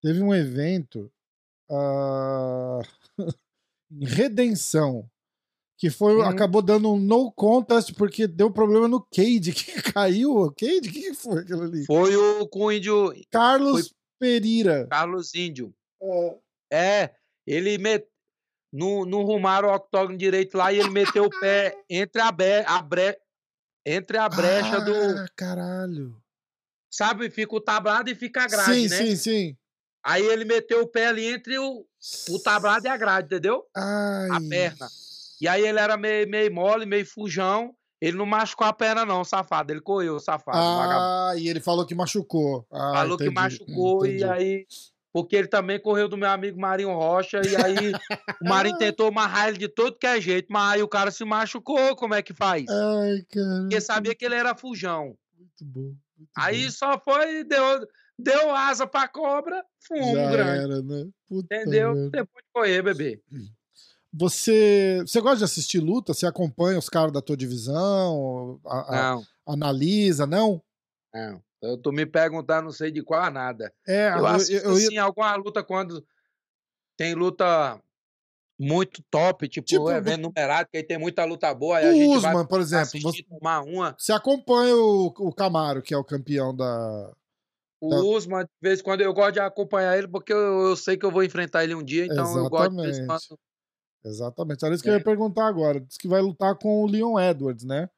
Teve 0.00 0.22
um 0.22 0.34
evento 0.34 1.10
uh, 1.70 2.80
em 3.90 4.06
Redenção 4.06 5.08
que 5.76 5.90
foi 5.90 6.14
uhum. 6.16 6.22
acabou 6.22 6.62
dando 6.62 6.92
um 6.92 6.98
no 6.98 7.32
contest 7.32 7.92
porque 7.94 8.26
deu 8.26 8.50
problema 8.50 8.88
no 8.88 9.00
Cade 9.00 9.52
que 9.52 9.82
caiu. 9.92 10.36
O 10.36 10.52
Cade, 10.52 10.88
o 10.88 10.92
que 10.92 11.14
foi 11.14 11.40
aquilo 11.40 11.62
ali? 11.62 11.84
Foi 11.84 12.16
o 12.16 12.48
com 12.48 12.66
o 12.66 12.72
índio 12.72 13.12
Carlos 13.30 13.88
foi... 13.88 13.96
Pereira. 14.18 14.86
Carlos 14.88 15.34
Índio. 15.34 15.74
É, 16.70 17.02
é 17.02 17.14
ele 17.46 17.78
met... 17.78 18.06
não, 18.72 19.04
não 19.04 19.22
rumaram 19.22 19.68
o 19.68 19.74
octógono 19.74 20.16
direito 20.18 20.56
lá 20.56 20.72
e 20.72 20.78
ele 20.78 20.90
meteu 20.90 21.24
o 21.24 21.40
pé 21.40 21.76
entre 21.88 22.20
a, 22.20 22.32
be... 22.32 22.64
a 22.66 22.82
bre... 22.82 23.18
entre 23.86 24.18
a 24.18 24.28
brecha 24.28 24.76
ah, 24.76 24.80
do 24.80 25.26
caralho 25.36 26.24
sabe? 26.94 27.28
Fica 27.28 27.56
o 27.56 27.60
tablado 27.60 28.08
e 28.08 28.14
fica 28.14 28.44
a 28.44 28.46
grade, 28.46 28.72
sim, 28.72 28.88
né? 28.88 28.96
Sim, 28.96 29.16
sim, 29.16 29.56
Aí 30.04 30.24
ele 30.24 30.44
meteu 30.44 30.82
o 30.82 30.86
pé 30.86 31.06
ali 31.06 31.26
entre 31.26 31.58
o, 31.58 31.84
o 32.28 32.38
tablado 32.38 32.86
e 32.86 32.90
a 32.90 32.96
grade, 32.96 33.26
entendeu? 33.26 33.64
Ai. 33.74 34.28
A 34.30 34.40
perna. 34.48 34.88
E 35.40 35.48
aí 35.48 35.66
ele 35.66 35.78
era 35.78 35.96
meio, 35.96 36.28
meio 36.28 36.54
mole, 36.54 36.86
meio 36.86 37.06
fujão. 37.06 37.74
Ele 38.04 38.18
não 38.18 38.26
machucou 38.26 38.66
a 38.66 38.72
perna, 38.72 39.06
não, 39.06 39.24
safado. 39.24 39.72
Ele 39.72 39.80
correu, 39.80 40.20
safado. 40.20 40.58
Ah, 40.58 40.76
vagabundo. 40.76 41.38
e 41.42 41.48
ele 41.48 41.58
falou 41.58 41.86
que 41.86 41.94
machucou. 41.94 42.66
Ah, 42.70 42.92
falou 42.96 43.14
entendi, 43.14 43.30
que 43.30 43.34
machucou, 43.34 44.04
entendi. 44.04 44.22
e 44.22 44.24
aí. 44.24 44.66
Porque 45.10 45.36
ele 45.36 45.48
também 45.48 45.80
correu 45.80 46.06
do 46.06 46.16
meu 46.16 46.28
amigo 46.28 46.60
Marinho 46.60 46.92
Rocha, 46.92 47.40
e 47.46 47.56
aí 47.56 47.92
o 48.42 48.48
Marinho 48.48 48.76
tentou 48.76 49.06
amarrar 49.06 49.48
ele 49.48 49.56
de 49.56 49.68
todo 49.68 49.96
que 49.96 50.06
é 50.06 50.20
jeito, 50.20 50.48
mas 50.50 50.74
aí 50.74 50.82
o 50.82 50.88
cara 50.88 51.10
se 51.10 51.24
machucou, 51.24 51.94
como 51.96 52.14
é 52.14 52.20
que 52.20 52.34
faz? 52.34 52.66
Ai, 52.68 53.24
cara. 53.30 53.60
Porque 53.60 53.80
sabia 53.80 54.14
que 54.14 54.24
ele 54.24 54.34
era 54.34 54.56
fujão. 54.56 55.16
Muito 55.38 55.64
bom. 55.64 55.94
Aí 56.36 56.70
só 56.70 56.98
foi, 56.98 57.44
deu, 57.44 57.86
deu 58.18 58.54
asa 58.54 58.86
pra 58.86 59.08
cobra, 59.08 59.64
fumo 59.86 60.14
Já 60.14 60.30
grande. 60.30 60.64
Era, 60.64 60.82
né? 60.82 61.08
Puta 61.28 61.54
Entendeu? 61.54 62.10
Depois 62.10 62.44
de 62.44 62.50
correr, 62.52 62.82
bebê. 62.82 63.22
Você, 64.16 65.02
você 65.04 65.20
gosta 65.20 65.38
de 65.38 65.44
assistir 65.44 65.80
luta? 65.80 66.14
Você 66.14 66.24
acompanha 66.24 66.78
os 66.78 66.88
caras 66.88 67.12
da 67.12 67.20
tua 67.20 67.36
divisão? 67.36 68.60
A, 68.64 69.14
não. 69.14 69.22
analisa, 69.46 70.24
não? 70.24 70.62
Não. 71.12 71.42
Eu 71.60 71.78
tô 71.78 71.90
me 71.90 72.06
perguntando, 72.06 72.64
não 72.64 72.70
sei 72.70 72.92
de 72.92 73.02
qual 73.02 73.28
nada. 73.30 73.72
É, 73.88 74.10
eu 74.10 74.26
assisto, 74.26 74.66
eu, 74.66 74.78
eu, 74.78 74.92
eu... 74.92 75.02
alguma 75.02 75.34
luta 75.34 75.64
quando 75.64 76.06
tem 76.96 77.14
luta 77.14 77.80
muito 78.58 79.02
top, 79.10 79.48
tipo, 79.48 79.66
tipo 79.66 79.90
evento 79.90 80.22
numerado, 80.22 80.68
que 80.70 80.76
aí 80.76 80.84
tem 80.84 80.98
muita 80.98 81.24
luta 81.24 81.52
boa. 81.52 81.80
O 81.80 81.84
a 81.84 82.16
Usman, 82.16 82.46
por 82.46 82.60
exemplo. 82.60 83.00
Você, 83.00 83.22
tomar 83.24 83.62
uma. 83.62 83.96
Você 83.98 84.12
acompanha 84.12 84.76
o, 84.76 85.06
o 85.06 85.32
Camaro, 85.32 85.82
que 85.82 85.92
é 85.92 85.96
o 85.96 86.04
campeão 86.04 86.54
da. 86.54 87.12
O 87.80 87.88
da... 87.88 87.96
Usman, 87.96 88.44
de 88.44 88.50
vez 88.62 88.80
em 88.80 88.82
quando 88.82 89.00
eu 89.00 89.12
gosto 89.12 89.32
de 89.32 89.40
acompanhar 89.40 89.98
ele, 89.98 90.06
porque 90.06 90.32
eu, 90.32 90.68
eu 90.68 90.76
sei 90.76 90.96
que 90.96 91.04
eu 91.04 91.10
vou 91.10 91.24
enfrentar 91.24 91.64
ele 91.64 91.74
um 91.74 91.82
dia, 91.82 92.04
então 92.04 92.24
Exatamente. 92.24 92.44
eu 92.44 92.50
gosto 92.50 92.76
de 92.76 92.82
vez 92.82 92.98
em 92.98 93.06
quando. 93.06 93.38
Exatamente. 94.04 94.64
Era 94.64 94.74
isso 94.74 94.82
que 94.82 94.88
é. 94.88 94.92
eu 94.92 94.98
ia 94.98 95.04
perguntar 95.04 95.46
agora. 95.46 95.80
Diz 95.80 95.96
que 95.96 96.08
vai 96.08 96.20
lutar 96.20 96.56
com 96.56 96.82
o 96.82 96.86
Leon 96.86 97.18
Edwards, 97.18 97.64
né? 97.64 97.88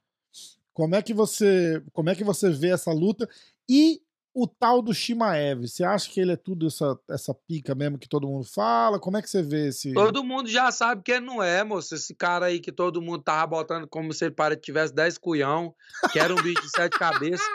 Como 0.72 0.94
é 0.94 1.02
que 1.02 1.14
você, 1.14 1.82
como 1.92 2.10
é 2.10 2.14
que 2.14 2.22
você 2.22 2.50
vê 2.50 2.68
essa 2.68 2.92
luta? 2.92 3.28
E 3.68 4.00
o 4.34 4.46
tal 4.46 4.82
do 4.82 4.92
Shimaev, 4.92 5.66
você 5.66 5.82
acha 5.82 6.10
que 6.10 6.20
ele 6.20 6.32
é 6.32 6.36
tudo 6.36 6.66
essa, 6.66 6.98
essa 7.08 7.32
pica 7.32 7.74
mesmo 7.74 7.98
que 7.98 8.06
todo 8.06 8.28
mundo 8.28 8.44
fala? 8.44 9.00
Como 9.00 9.16
é 9.16 9.22
que 9.22 9.30
você 9.30 9.42
vê 9.42 9.68
esse. 9.68 9.94
Todo 9.94 10.22
mundo 10.22 10.50
já 10.50 10.70
sabe 10.70 11.02
que 11.02 11.12
ele 11.12 11.24
não 11.24 11.42
é, 11.42 11.64
moço. 11.64 11.94
Esse 11.94 12.14
cara 12.14 12.44
aí 12.44 12.60
que 12.60 12.70
todo 12.70 13.00
mundo 13.00 13.22
tava 13.22 13.46
botando 13.46 13.88
como 13.88 14.12
se 14.12 14.26
ele 14.26 14.34
tivesse 14.60 14.94
10 14.94 15.16
cunhão, 15.16 15.74
que 16.12 16.18
era 16.18 16.34
um 16.34 16.42
bicho 16.42 16.60
de 16.60 16.68
sete 16.68 16.98
cabeças. 16.98 17.46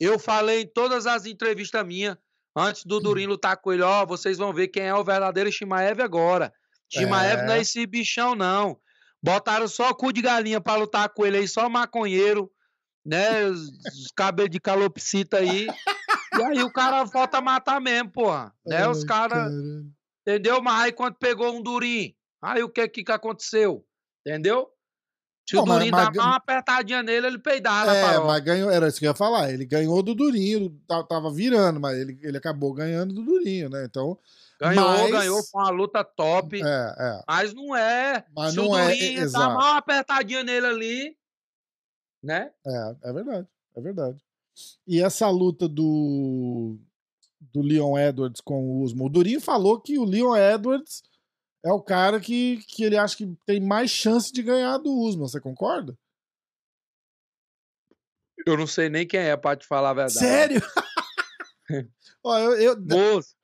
Eu 0.00 0.18
falei 0.18 0.62
em 0.62 0.66
todas 0.66 1.06
as 1.06 1.24
entrevistas 1.24 1.86
minhas, 1.86 2.16
antes 2.56 2.84
do 2.84 2.98
Durin 2.98 3.26
lutar 3.26 3.56
com 3.58 3.72
ele, 3.72 3.82
ó, 3.82 4.02
oh, 4.02 4.06
vocês 4.06 4.36
vão 4.36 4.52
ver 4.52 4.66
quem 4.66 4.82
é 4.82 4.94
o 4.94 5.04
verdadeiro 5.04 5.52
Shimaev 5.52 6.00
agora. 6.02 6.52
Shimaev 6.92 7.40
é. 7.40 7.46
não 7.46 7.54
é 7.54 7.60
esse 7.60 7.84
bichão, 7.86 8.34
não. 8.34 8.78
Botaram 9.22 9.66
só 9.66 9.92
cu 9.92 10.12
de 10.12 10.22
galinha 10.22 10.60
para 10.60 10.78
lutar 10.78 11.08
com 11.08 11.26
ele 11.26 11.38
aí, 11.38 11.48
só 11.48 11.68
maconheiro, 11.68 12.50
né? 13.04 13.44
Os, 13.46 13.68
os 13.68 14.12
cabelos 14.14 14.50
de 14.50 14.60
calopsita 14.60 15.38
aí. 15.38 15.66
E 16.38 16.42
aí 16.42 16.62
o 16.62 16.72
cara 16.72 17.04
volta 17.04 17.38
a 17.38 17.40
matar 17.40 17.80
mesmo, 17.80 18.10
porra. 18.10 18.52
Né? 18.64 18.86
Os 18.88 19.04
caras. 19.04 19.52
Entendeu? 20.20 20.62
Mas 20.62 20.84
aí 20.84 20.92
quando 20.92 21.14
pegou 21.14 21.52
um 21.54 21.62
durim, 21.62 22.14
aí 22.42 22.62
o 22.62 22.68
que 22.68 22.86
que, 22.88 23.04
que 23.04 23.12
aconteceu? 23.12 23.84
Entendeu? 24.24 24.68
Se 25.48 25.56
o 25.56 25.62
Durinho 25.62 25.92
mas, 25.92 26.06
dava 26.06 26.28
uma 26.28 26.36
apertadinha 26.36 27.04
nele, 27.04 27.28
ele 27.28 27.38
peidava. 27.38 27.94
É, 27.94 28.18
mas 28.18 28.42
ganhou, 28.42 28.68
era 28.68 28.88
isso 28.88 28.98
que 28.98 29.06
eu 29.06 29.10
ia 29.10 29.14
falar. 29.14 29.52
Ele 29.52 29.64
ganhou 29.64 30.02
do 30.02 30.12
Durinho, 30.12 30.76
tava 31.08 31.32
virando, 31.32 31.78
mas 31.78 31.96
ele, 31.96 32.18
ele 32.20 32.36
acabou 32.36 32.74
ganhando 32.74 33.14
do 33.14 33.22
Durinho, 33.22 33.70
né? 33.70 33.84
Então. 33.84 34.18
Ganhou, 34.58 34.88
mas... 34.88 35.10
ganhou, 35.10 35.42
foi 35.42 35.62
uma 35.62 35.70
luta 35.70 36.02
top. 36.02 36.60
É, 36.62 36.94
é. 36.98 37.24
Mas 37.28 37.52
não 37.52 37.76
é. 37.76 38.24
Mas 38.34 38.52
Se 38.52 38.56
não 38.56 38.70
o 38.70 38.76
Durinho 38.76 39.22
é, 39.22 39.30
dava 39.30 39.54
uma 39.54 39.76
apertadinha 39.76 40.42
nele 40.42 40.66
ali, 40.66 41.18
né? 42.22 42.50
É, 42.66 42.96
é 43.04 43.12
verdade. 43.12 43.48
É 43.76 43.80
verdade. 43.80 44.22
E 44.86 45.02
essa 45.02 45.28
luta 45.28 45.68
do, 45.68 46.78
do 47.52 47.60
Leon 47.60 47.98
Edwards 47.98 48.40
com 48.40 48.62
o 48.62 48.82
Usman. 48.82 49.06
O 49.06 49.10
Durinho 49.10 49.40
falou 49.40 49.78
que 49.78 49.98
o 49.98 50.04
Leon 50.04 50.34
Edwards 50.34 51.02
é 51.62 51.70
o 51.70 51.82
cara 51.82 52.18
que, 52.18 52.58
que 52.66 52.84
ele 52.84 52.96
acha 52.96 53.16
que 53.16 53.36
tem 53.44 53.60
mais 53.60 53.90
chance 53.90 54.32
de 54.32 54.42
ganhar 54.42 54.78
do 54.78 54.90
Usman. 54.90 55.28
Você 55.28 55.40
concorda? 55.40 55.96
Eu 58.46 58.56
não 58.56 58.66
sei 58.66 58.88
nem 58.88 59.06
quem 59.06 59.20
é, 59.20 59.36
pra 59.36 59.56
te 59.56 59.66
falar 59.66 59.90
a 59.90 59.94
verdade. 59.94 60.18
Sério? 60.18 60.62
Ó, 62.24 62.38
eu, 62.38 62.54
eu... 62.54 62.80
Moço, 62.80 63.34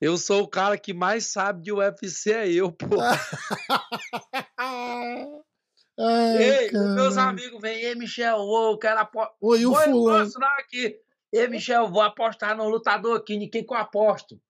eu 0.00 0.16
sou 0.16 0.42
o 0.42 0.48
cara 0.48 0.78
que 0.78 0.94
mais 0.94 1.26
sabe 1.26 1.62
de 1.62 1.72
UFC, 1.72 2.32
é 2.32 2.48
eu, 2.48 2.72
pô. 2.72 2.86
Ai, 6.00 6.36
Ei, 6.36 6.70
cara. 6.70 6.94
meus 6.94 7.16
amigos 7.16 7.60
vêm, 7.60 7.82
ei, 7.82 7.94
Michel, 7.96 8.38
ô, 8.38 8.78
quero 8.78 9.00
apostar. 9.00 9.34
Oi, 9.40 9.66
o 9.66 9.74
fulano. 9.74 10.30
aqui. 10.58 10.96
Ei, 11.32 11.48
Michel, 11.48 11.88
vou 11.88 12.00
apostar 12.00 12.56
no 12.56 12.68
lutador 12.68 13.16
aqui, 13.16 13.36
ninguém 13.36 13.66
que 13.66 13.72
eu 13.72 13.76
aposto. 13.76 14.40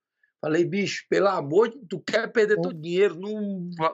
Falei, 0.41 0.65
bicho, 0.65 1.05
pelo 1.09 1.29
amor 1.29 1.71
de 1.71 1.79
tu 1.87 2.01
quer 2.01 2.31
perder 2.31 2.61
teu 2.61 2.73
dinheiro, 2.73 3.19
não, 3.19 3.41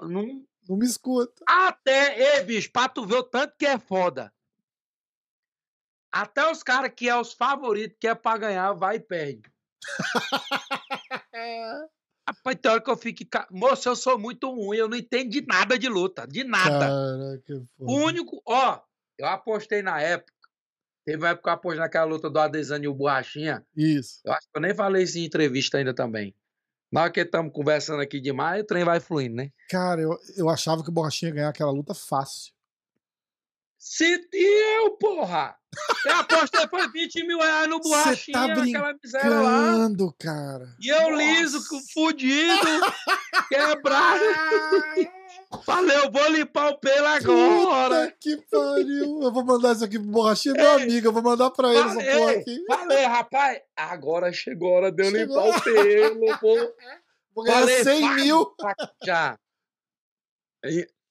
não... 0.02 0.44
Não 0.68 0.76
me 0.78 0.86
escuta. 0.86 1.42
Até, 1.46 2.38
ei, 2.38 2.44
bicho, 2.44 2.70
pra 2.72 2.88
tu 2.88 3.06
ver 3.06 3.16
o 3.16 3.22
tanto 3.22 3.54
que 3.58 3.66
é 3.66 3.78
foda. 3.78 4.32
Até 6.10 6.50
os 6.50 6.62
caras 6.62 6.92
que 6.94 7.08
é 7.08 7.16
os 7.16 7.32
favoritos, 7.32 7.96
que 8.00 8.08
é 8.08 8.14
pra 8.14 8.36
ganhar, 8.38 8.72
vai 8.72 8.96
e 8.96 9.00
perde. 9.00 9.42
Rapaz, 12.26 12.56
tem 12.60 12.70
hora 12.70 12.80
que 12.80 12.90
eu 12.90 12.96
fico. 12.96 13.22
Moço, 13.50 13.88
eu 13.88 13.96
sou 13.96 14.18
muito 14.18 14.50
ruim, 14.50 14.78
eu 14.78 14.88
não 14.88 14.96
entendo 14.96 15.30
de 15.30 15.44
nada 15.46 15.78
de 15.78 15.88
luta, 15.88 16.26
de 16.26 16.42
nada. 16.42 16.86
Caraca, 16.86 17.66
o 17.78 17.94
único, 17.96 18.42
ó, 18.46 18.80
eu 19.18 19.26
apostei 19.26 19.82
na 19.82 20.00
época. 20.00 20.32
Teve 21.04 21.18
uma 21.18 21.28
época 21.28 21.42
que 21.42 21.48
eu 21.50 21.52
apostei 21.52 21.80
naquela 21.80 22.06
luta 22.06 22.30
do 22.30 22.38
Adesanya 22.38 22.86
e 22.86 22.88
o 22.88 22.94
Borrachinha. 22.94 23.66
Isso. 23.76 24.20
Eu 24.24 24.32
acho 24.32 24.48
que 24.50 24.56
eu 24.56 24.62
nem 24.62 24.74
falei 24.74 25.02
isso 25.02 25.18
em 25.18 25.24
entrevista 25.24 25.76
ainda 25.76 25.92
também. 25.92 26.34
Na 26.90 27.02
hora 27.02 27.10
que 27.10 27.20
estamos 27.20 27.52
conversando 27.52 28.00
aqui 28.00 28.20
demais, 28.20 28.62
o 28.62 28.66
trem 28.66 28.84
vai 28.84 29.00
fluindo, 29.00 29.34
né? 29.34 29.50
Cara, 29.68 30.00
eu, 30.00 30.16
eu 30.36 30.48
achava 30.48 30.82
que 30.82 30.88
o 30.88 30.92
Borrachinha 30.92 31.30
ia 31.30 31.34
ganhar 31.34 31.48
aquela 31.50 31.72
luta 31.72 31.92
fácil. 31.92 32.53
Se 33.86 34.18
eu, 34.32 34.96
porra! 34.96 35.54
Eu 36.06 36.16
apostei 36.16 36.66
foi 36.68 36.90
20 36.90 37.26
mil 37.26 37.38
reais 37.38 37.68
no 37.68 37.78
borrachinha, 37.80 38.38
tá 38.38 38.46
naquela 38.56 38.94
miséria 38.94 39.40
lá. 39.40 39.88
cara. 40.18 40.74
E 40.80 40.88
eu 40.88 41.10
Nossa. 41.10 41.22
liso, 41.22 41.60
fudido, 41.92 42.56
quebrado. 43.50 44.24
Falei, 45.66 45.98
eu 45.98 46.10
vou 46.10 46.26
limpar 46.30 46.70
o 46.70 46.78
pelo 46.78 47.06
agora. 47.06 48.06
Puta 48.06 48.16
que 48.20 48.36
pariu. 48.50 49.22
Eu 49.22 49.30
vou 49.30 49.44
mandar 49.44 49.74
isso 49.74 49.84
aqui 49.84 49.98
pro 49.98 50.08
borrachinha 50.08 50.54
meu 50.54 50.72
amigo. 50.72 51.08
Eu 51.08 51.12
vou 51.12 51.22
mandar 51.22 51.50
pra 51.50 51.68
ele 51.68 51.78
essa 51.80 52.18
porra 52.18 52.32
aqui. 52.32 52.64
Falei, 52.66 53.04
rapaz, 53.04 53.60
agora 53.76 54.32
chegou 54.32 54.72
a 54.72 54.76
hora 54.78 54.92
de 54.92 55.02
eu 55.02 55.10
chegou. 55.10 55.44
limpar 55.44 55.58
o 55.58 55.60
pelo, 55.62 56.38
pô. 56.38 56.74
Vou 57.34 57.44
ganhar 57.44 57.60
Falei, 57.60 57.84
100 57.84 58.14
mil. 58.14 58.46
Já. 59.04 59.38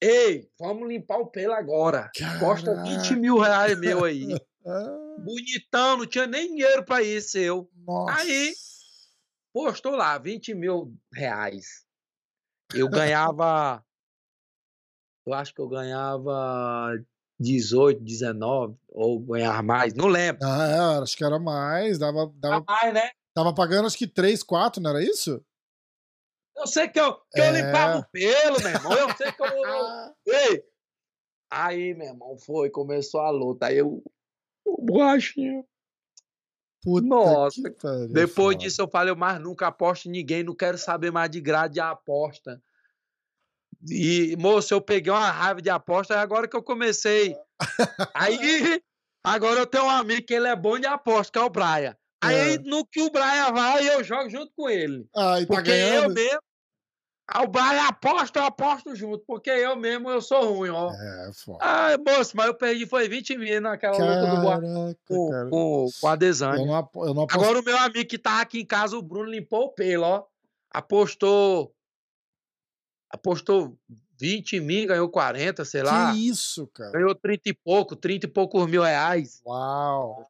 Ei, 0.04 0.50
vamos 0.60 0.90
limpar 0.90 1.18
o 1.20 1.28
pelo 1.28 1.54
agora. 1.54 2.12
Costa 2.38 2.84
20 2.84 3.16
mil 3.16 3.38
reais 3.38 3.80
meu 3.80 4.04
aí. 4.04 4.28
Bonitão, 5.24 5.98
não 5.98 6.06
tinha 6.06 6.28
nem 6.28 6.50
dinheiro 6.50 6.84
pra 6.84 7.02
ir 7.02 7.22
seu. 7.22 7.72
Nossa. 7.74 8.20
Aí, 8.20 8.54
postou 9.54 9.96
lá, 9.96 10.18
20 10.18 10.54
mil 10.56 10.94
reais. 11.14 11.86
Eu 12.76 12.90
ganhava. 12.90 13.82
eu 15.26 15.34
acho 15.34 15.54
que 15.54 15.62
eu 15.62 15.70
ganhava 15.70 16.94
18, 17.40 18.04
19, 18.04 18.76
ou 18.90 19.22
ganhar 19.22 19.64
mais, 19.64 19.94
não 19.94 20.08
lembro. 20.08 20.46
Ah, 20.46 20.68
é, 20.68 21.02
acho 21.02 21.16
que 21.16 21.24
era 21.24 21.40
mais. 21.40 21.98
Dava, 21.98 22.30
dava, 22.36 22.62
mais, 22.68 22.94
né? 22.94 23.10
Tava 23.34 23.54
pagando 23.54 23.86
acho 23.86 23.98
que 23.98 24.08
3, 24.08 24.44
4, 24.44 24.82
não 24.82 24.90
era 24.90 25.02
isso? 25.02 25.42
Eu 26.56 26.68
sei 26.68 26.88
que 26.88 27.00
eu, 27.00 27.14
que 27.32 27.42
é... 27.42 27.50
eu 27.50 27.54
limpava 27.54 28.00
o 28.00 28.06
pelo, 28.12 28.62
meu 28.62 28.72
irmão. 28.72 28.94
Eu 28.94 29.16
sei 29.16 29.32
que 29.32 29.42
eu. 29.42 29.48
Ei! 30.28 30.64
Aí, 31.50 31.94
meu 31.94 32.08
irmão, 32.08 32.38
foi, 32.38 32.70
começou 32.70 33.22
a 33.22 33.30
luta. 33.30 33.68
Aí 33.68 33.78
eu. 33.78 34.04
O 34.66 34.82
borrachinho. 34.82 35.66
Puta 36.84 37.08
Nossa, 37.08 37.62
depois 38.10 38.58
disso 38.58 38.82
eu 38.82 38.90
falei, 38.90 39.16
mas 39.16 39.40
nunca 39.40 39.68
aposto 39.68 40.08
em 40.08 40.12
ninguém, 40.12 40.44
não 40.44 40.54
quero 40.54 40.78
saber 40.78 41.12
mais 41.12 41.30
de 41.30 41.40
grade 41.40 41.76
de 41.76 41.80
aposta. 41.80 42.62
E, 43.90 44.36
moço, 44.38 44.74
eu 44.74 44.82
peguei 44.82 45.12
uma 45.12 45.32
raiva 45.32 45.62
de 45.62 45.70
aposta, 45.70 46.20
agora 46.20 46.48
que 46.48 46.56
eu 46.56 46.64
comecei. 46.64 47.38
Aí, 48.14 48.82
agora 49.24 49.62
eu 49.62 49.66
tenho 49.66 49.86
um 49.86 49.90
amigo 49.90 50.26
que 50.26 50.34
ele 50.34 50.48
é 50.48 50.56
bom 50.56 50.78
de 50.78 50.86
aposta, 50.86 51.32
que 51.32 51.40
é 51.40 51.42
o 51.42 51.50
Braia. 51.50 51.98
Aí, 52.24 52.56
é. 52.56 52.58
no 52.60 52.86
que 52.86 53.02
o 53.02 53.10
Brian 53.10 53.52
vai, 53.52 53.88
eu 53.88 54.04
jogo 54.04 54.30
junto 54.30 54.52
com 54.56 54.70
ele. 54.70 55.08
Ah, 55.16 55.38
tá 55.40 55.46
porque 55.48 55.72
ganhando? 55.72 56.10
eu 56.10 56.14
mesmo. 56.14 56.42
Ah, 57.28 57.44
o 57.44 57.48
Brian 57.48 57.88
aposta, 57.88 58.40
eu 58.40 58.46
aposto 58.46 58.96
junto. 58.96 59.24
Porque 59.26 59.50
eu 59.50 59.76
mesmo, 59.76 60.10
eu 60.10 60.22
sou 60.22 60.54
ruim, 60.54 60.70
ó. 60.70 60.92
É, 60.92 61.32
foda. 61.34 61.60
Ah, 61.62 61.98
moço, 61.98 62.36
mas 62.36 62.48
eu 62.48 62.54
perdi, 62.54 62.86
foi 62.86 63.08
20 63.08 63.38
mil 63.38 63.62
naquela 63.62 63.98
Caraca, 63.98 64.22
luta 64.22 64.36
do 64.36 64.42
Boa 64.42 64.96
com, 65.08 65.50
com, 65.50 65.90
com 66.02 66.08
a 66.08 66.16
Desane. 66.16 66.60
Eu 66.60 66.66
não, 66.68 66.90
eu 66.96 67.14
não 67.14 67.24
Agora 67.24 67.60
o 67.60 67.64
meu 67.64 67.78
amigo 67.78 68.10
que 68.10 68.18
tá 68.18 68.42
aqui 68.42 68.60
em 68.60 68.66
casa, 68.66 68.98
o 68.98 69.02
Bruno, 69.02 69.30
limpou 69.30 69.66
o 69.66 69.74
pelo, 69.74 70.04
ó. 70.04 70.26
Apostou. 70.70 71.74
Apostou 73.10 73.78
20 74.20 74.60
mil, 74.60 74.88
ganhou 74.88 75.10
40, 75.10 75.64
sei 75.66 75.84
lá. 75.84 76.12
Que 76.12 76.28
isso, 76.28 76.68
cara? 76.68 76.92
Ganhou 76.92 77.16
30 77.16 77.50
e 77.50 77.54
pouco, 77.54 77.96
30 77.96 78.26
e 78.26 78.30
poucos 78.30 78.68
mil 78.68 78.82
reais. 78.82 79.42
Uau! 79.46 80.28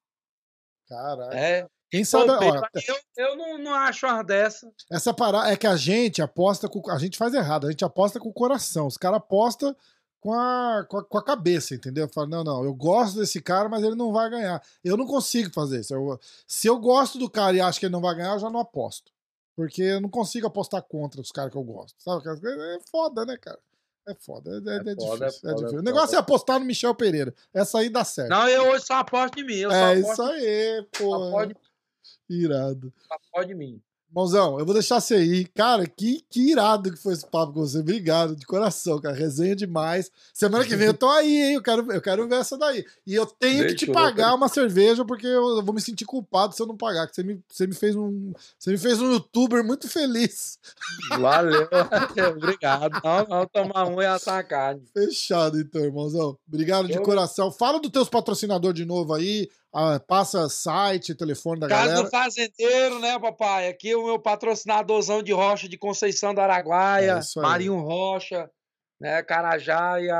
Caraca. 0.87 1.35
É. 1.35 1.67
Quem 1.93 2.03
sabe. 2.03 2.25
Pô, 2.25 2.33
ó, 2.33 2.61
eu, 2.87 2.95
eu 3.17 3.37
não, 3.37 3.59
não 3.59 3.75
acho 3.75 4.07
uma 4.07 4.23
dessa. 4.23 4.67
Essa 4.91 5.13
parada 5.13 5.51
é 5.51 5.55
que 5.55 5.67
a 5.67 5.75
gente 5.75 6.23
aposta 6.23 6.67
com. 6.67 6.89
A 6.89 6.97
gente 6.97 7.19
faz 7.19 7.35
errado, 7.35 7.67
a 7.67 7.69
gente 7.69 7.85
aposta 7.85 8.19
com 8.19 8.29
o 8.29 8.33
coração. 8.33 8.87
Os 8.87 8.97
caras 8.97 9.17
apostam 9.17 9.75
com 10.19 10.33
a, 10.33 10.83
com 10.89 10.97
a, 10.97 11.03
com, 11.03 11.17
a, 11.19 11.23
cabeça, 11.23 11.75
entendeu? 11.75 12.09
Fala, 12.09 12.25
não, 12.25 12.43
não, 12.43 12.63
eu 12.63 12.73
gosto 12.73 13.19
desse 13.19 13.39
cara, 13.39 13.69
mas 13.69 13.83
ele 13.83 13.93
não 13.93 14.11
vai 14.11 14.27
ganhar. 14.27 14.59
Eu 14.83 14.97
não 14.97 15.05
consigo 15.05 15.53
fazer 15.53 15.81
isso. 15.81 15.93
Eu, 15.93 16.19
se 16.47 16.65
eu 16.65 16.79
gosto 16.79 17.19
do 17.19 17.29
cara 17.29 17.55
e 17.55 17.61
acho 17.61 17.79
que 17.79 17.85
ele 17.85 17.93
não 17.93 18.01
vai 18.01 18.15
ganhar, 18.15 18.33
eu 18.33 18.39
já 18.39 18.49
não 18.49 18.61
aposto. 18.61 19.11
Porque 19.55 19.83
eu 19.83 20.01
não 20.01 20.09
consigo 20.09 20.47
apostar 20.47 20.81
contra 20.81 21.21
os 21.21 21.31
caras 21.31 21.51
que 21.51 21.57
eu 21.59 21.63
gosto. 21.63 21.93
Sabe? 22.01 22.23
É 22.27 22.79
foda, 22.89 23.23
né, 23.23 23.37
cara? 23.37 23.59
É 24.07 24.15
foda, 24.15 24.49
é, 24.49 24.53
é, 24.55 24.77
é, 24.77 24.93
é 24.93 24.95
foda, 24.95 25.27
difícil. 25.27 25.49
É 25.49 25.53
difícil. 25.53 25.79
o 25.79 25.83
negócio 25.83 26.15
é 26.15 26.17
apostar 26.17 26.59
no 26.59 26.65
Michel 26.65 26.95
Pereira. 26.95 27.35
Essa 27.53 27.77
aí 27.77 27.87
dá 27.87 28.03
certo. 28.03 28.29
Não, 28.29 28.49
eu 28.49 28.69
hoje 28.69 28.85
só 28.87 28.95
aposto 28.95 29.39
em 29.39 29.45
mim. 29.45 29.57
Eu 29.57 29.71
é 29.71 29.99
isso 29.99 30.21
aí, 30.23 30.87
pô. 30.97 31.31
Pode... 31.31 31.55
Irado. 32.29 32.93
Pode 33.31 33.47
de 33.47 33.55
mim. 33.55 33.81
Mãozão, 34.13 34.59
eu 34.59 34.65
vou 34.65 34.75
deixar 34.75 35.01
você 35.01 35.15
aí. 35.15 35.45
Cara, 35.45 35.87
que, 35.87 36.23
que 36.29 36.51
irado 36.51 36.91
que 36.91 37.01
foi 37.01 37.13
esse 37.13 37.25
papo 37.25 37.51
com 37.51 37.61
você. 37.61 37.79
Obrigado, 37.79 38.35
de 38.35 38.45
coração, 38.45 39.01
cara. 39.01 39.15
Resenha 39.15 39.55
demais. 39.55 40.11
Semana 40.31 40.63
que 40.63 40.75
vem 40.75 40.85
eu 40.85 40.93
tô 40.93 41.09
aí, 41.09 41.35
hein? 41.35 41.53
Eu 41.55 41.63
quero, 41.63 41.91
eu 41.91 41.99
quero 41.99 42.27
ver 42.27 42.35
essa 42.35 42.55
daí. 42.55 42.85
E 43.07 43.15
eu 43.15 43.25
tenho 43.25 43.61
Deixa 43.61 43.75
que 43.75 43.85
te 43.87 43.91
pagar 43.91 44.35
uma 44.35 44.47
cerveja, 44.47 45.03
porque 45.03 45.25
eu 45.25 45.63
vou 45.63 45.73
me 45.73 45.81
sentir 45.81 46.05
culpado 46.05 46.53
se 46.53 46.61
eu 46.61 46.67
não 46.67 46.77
pagar. 46.77 47.07
Que 47.07 47.15
você 47.15 47.23
me, 47.23 47.41
você 47.49 47.65
me 47.65 47.73
fez 47.73 47.95
um. 47.95 48.33
Você 48.59 48.69
me 48.69 48.77
fez 48.77 49.01
um 49.01 49.13
youtuber 49.13 49.63
muito 49.63 49.89
feliz. 49.89 50.59
Valeu. 51.19 51.67
Obrigado. 52.37 53.01
Não, 53.03 53.25
não 53.27 53.47
tomar 53.47 53.87
um 53.87 53.99
e 53.99 54.05
atacar. 54.05 54.77
Fechado, 54.93 55.59
então, 55.59 55.83
irmãozão. 55.83 56.37
Obrigado 56.47 56.87
de 56.87 56.99
coração. 56.99 57.51
Fala 57.51 57.79
dos 57.79 57.89
teus 57.89 58.09
patrocinadores 58.09 58.75
de 58.75 58.85
novo 58.85 59.11
aí 59.11 59.49
Ah, 59.75 59.99
passa 59.99 60.47
site, 60.49 61.15
telefone 61.15 61.59
da 61.59 61.67
Casa 61.67 61.87
galera. 61.87 62.03
do 62.03 62.09
Fazendeiro, 62.11 62.99
né, 62.99 63.17
papai? 63.19 63.67
Aqui 63.69 63.95
o 63.95 64.05
meu 64.05 64.19
patrocinadorzão 64.19 65.23
de 65.23 65.31
rocha 65.33 65.67
de 65.67 65.77
Conceição 65.77 66.33
do 66.33 66.41
Araguaia, 66.41 67.19
É. 67.19 67.39
Marinho 67.41 67.79
Rocha, 67.79 68.49
né, 69.01 69.23
Carajaia, 69.23 70.15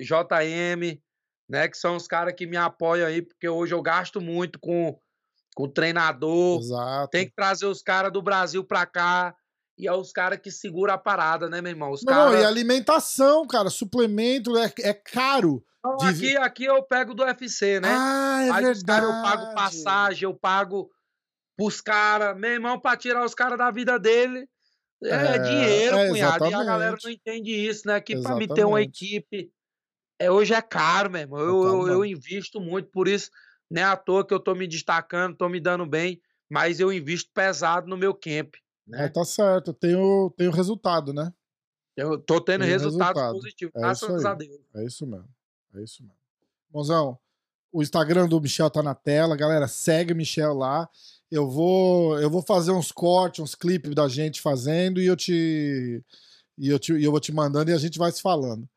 JM, 0.00 1.00
né, 1.48 1.68
que 1.68 1.76
são 1.76 1.96
os 1.96 2.06
caras 2.06 2.34
que 2.36 2.46
me 2.46 2.56
apoiam 2.56 3.08
aí, 3.08 3.22
porque 3.22 3.48
hoje 3.48 3.74
eu 3.74 3.82
gasto 3.82 4.20
muito 4.20 4.58
com, 4.60 4.96
com 5.56 5.68
treinador, 5.68 6.60
Exato. 6.60 7.10
tem 7.10 7.26
que 7.26 7.34
trazer 7.34 7.66
os 7.66 7.82
caras 7.82 8.12
do 8.12 8.22
Brasil 8.22 8.62
pra 8.64 8.86
cá, 8.86 9.34
e 9.78 9.86
é 9.86 9.92
os 9.92 10.12
caras 10.12 10.38
que 10.38 10.50
seguram 10.50 10.94
a 10.94 10.98
parada, 10.98 11.48
né, 11.48 11.60
meu 11.60 11.70
irmão? 11.70 11.90
Os 11.92 12.02
Não, 12.02 12.12
caras... 12.12 12.42
e 12.42 12.44
alimentação, 12.44 13.46
cara, 13.46 13.68
suplemento 13.70 14.56
é, 14.56 14.72
é 14.80 14.94
caro. 14.94 15.62
Não, 15.84 15.96
de- 15.96 16.06
aqui, 16.06 16.36
aqui 16.36 16.64
eu 16.64 16.82
pego 16.82 17.14
do 17.14 17.22
UFC, 17.22 17.78
né? 17.80 17.88
Ah, 17.90 18.42
é 18.42 18.50
Aí 18.50 18.64
os 18.64 18.82
verdade. 18.82 18.84
caras 18.86 19.08
eu 19.16 19.22
pago 19.22 19.54
passagem, 19.54 20.24
eu 20.24 20.34
pago 20.34 20.90
pros 21.56 21.80
caras. 21.80 22.36
Meu 22.36 22.50
irmão, 22.50 22.80
pra 22.80 22.96
tirar 22.96 23.24
os 23.24 23.34
caras 23.34 23.56
da 23.58 23.70
vida 23.70 23.98
dele, 23.98 24.48
é, 25.02 25.14
É, 25.14 25.38
dinheiro, 25.38 25.96
é, 25.96 26.08
cunhado. 26.08 26.44
E 26.46 26.54
a 26.54 26.64
galera 26.64 26.96
exatamente. 26.96 27.04
não 27.04 27.10
entende 27.10 27.50
isso, 27.52 27.86
né? 27.86 28.00
Que 28.00 28.16
pra 28.20 28.34
me 28.34 28.48
ter 28.48 28.64
uma 28.64 28.80
Exatamente. 28.80 29.04
equipe, 29.04 29.52
é, 30.18 30.30
hoje 30.30 30.54
é 30.54 30.62
caro, 30.62 31.10
meu 31.10 31.20
irmão. 31.20 31.38
É 31.38 31.42
Eu, 31.42 31.62
eu, 31.62 31.88
eu 31.88 32.04
invisto 32.04 32.60
muito, 32.60 32.90
por 32.90 33.06
isso, 33.06 33.30
não 33.70 33.82
é 33.82 33.84
à 33.84 33.96
toa 33.96 34.26
que 34.26 34.34
eu 34.34 34.40
tô 34.40 34.54
me 34.54 34.66
destacando, 34.66 35.36
tô 35.36 35.48
me 35.48 35.60
dando 35.60 35.86
bem, 35.86 36.20
mas 36.50 36.80
eu 36.80 36.92
invisto 36.92 37.30
pesado 37.32 37.86
no 37.86 37.96
meu 37.96 38.12
camp. 38.14 38.54
É, 38.88 38.90
Né? 39.02 39.08
tá 39.08 39.24
certo, 39.24 39.72
tem 39.72 39.94
o, 39.96 40.30
tem 40.36 40.48
o 40.48 40.52
resultado, 40.52 41.12
né? 41.12 41.32
Eu 41.96 42.18
tô 42.18 42.40
tendo 42.40 42.60
Tem 42.62 42.70
resultados 42.70 43.06
resultado. 43.22 43.32
positivos, 43.34 43.74
É 43.74 43.80
graças 43.80 44.16
isso 44.18 44.28
a. 44.28 44.34
Deus. 44.34 44.60
É 44.74 44.84
isso 44.84 45.06
mesmo. 45.06 45.28
É 45.74 45.82
isso 45.82 46.02
mesmo. 46.02 46.16
Mozão, 46.72 47.18
o 47.72 47.82
Instagram 47.82 48.28
do 48.28 48.40
Michel 48.40 48.70
tá 48.70 48.82
na 48.82 48.94
tela, 48.94 49.34
galera. 49.36 49.66
Segue 49.66 50.12
o 50.12 50.16
Michel 50.16 50.52
lá. 50.54 50.88
Eu 51.30 51.48
vou, 51.48 52.18
eu 52.20 52.28
vou 52.30 52.42
fazer 52.42 52.70
uns 52.70 52.92
cortes, 52.92 53.40
uns 53.40 53.54
clipes 53.54 53.94
da 53.94 54.08
gente 54.08 54.40
fazendo 54.42 55.00
e 55.00 55.06
eu 55.06 55.16
te 55.16 56.02
e 56.58 56.68
eu, 56.68 56.78
te, 56.78 56.92
e 56.94 57.04
eu 57.04 57.10
vou 57.10 57.20
te 57.20 57.32
mandando 57.32 57.70
e 57.70 57.74
a 57.74 57.78
gente 57.78 57.98
vai 57.98 58.12
se 58.12 58.20
falando. 58.22 58.68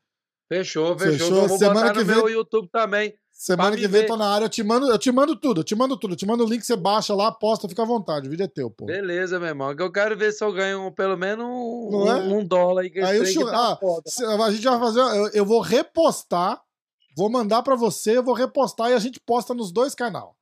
Fechou, 0.48 0.98
fechou. 0.98 1.12
Fechou? 1.28 1.38
Eu 1.44 1.48
vou 1.48 1.58
Semana 1.58 1.82
botar 1.82 1.94
que 1.94 2.00
no 2.00 2.06
vem- 2.06 2.16
meu 2.16 2.30
YouTube 2.30 2.68
também. 2.72 3.14
Semana 3.40 3.78
que 3.78 3.88
vem 3.88 4.02
ver. 4.02 4.06
tô 4.08 4.18
na 4.18 4.28
área, 4.28 4.44
eu 4.44 4.50
te 4.50 4.62
mando, 4.62 4.92
eu 4.92 4.98
te 4.98 5.10
mando 5.14 5.34
tudo, 5.34 5.62
eu 5.62 5.64
te 5.64 5.74
mando 5.74 5.96
tudo, 5.96 6.12
eu 6.12 6.18
te 6.18 6.26
mando 6.26 6.44
o 6.44 6.48
link, 6.50 6.62
você 6.62 6.76
baixa 6.76 7.16
lá, 7.16 7.32
posta, 7.32 7.70
fica 7.70 7.84
à 7.84 7.86
vontade, 7.86 8.28
o 8.28 8.30
vídeo 8.30 8.44
é 8.44 8.48
teu, 8.50 8.70
pô. 8.70 8.84
Beleza, 8.86 9.40
meu 9.40 9.48
irmão. 9.48 9.74
Que 9.74 9.82
eu 9.82 9.90
quero 9.90 10.18
ver 10.18 10.34
se 10.34 10.44
eu 10.44 10.52
ganho 10.52 10.88
um- 10.88 10.92
pelo 10.92 11.16
menos 11.16 11.46
um, 11.46 12.12
é? 12.12 12.16
um 12.16 12.46
dólar 12.46 12.82
aí. 12.82 12.90
Que 12.90 13.00
Aí 13.00 13.18
trem 13.22 13.34
que 13.34 13.46
tá 13.46 13.80
ah, 13.82 14.46
A 14.46 14.52
gente 14.52 14.64
vai 14.66 14.78
fazer. 14.78 15.00
Eu, 15.00 15.28
eu 15.30 15.46
vou 15.46 15.62
repostar, 15.62 16.62
vou 17.16 17.30
mandar 17.30 17.64
pra 17.64 17.78
você, 17.78 18.18
eu 18.18 18.24
vou 18.24 18.34
repostar 18.34 18.92
e 18.92 18.94
a 18.94 19.00
gente 19.00 19.22
posta 19.22 19.54
nos 19.54 19.72
dois 19.72 19.96
canal. 19.96 20.36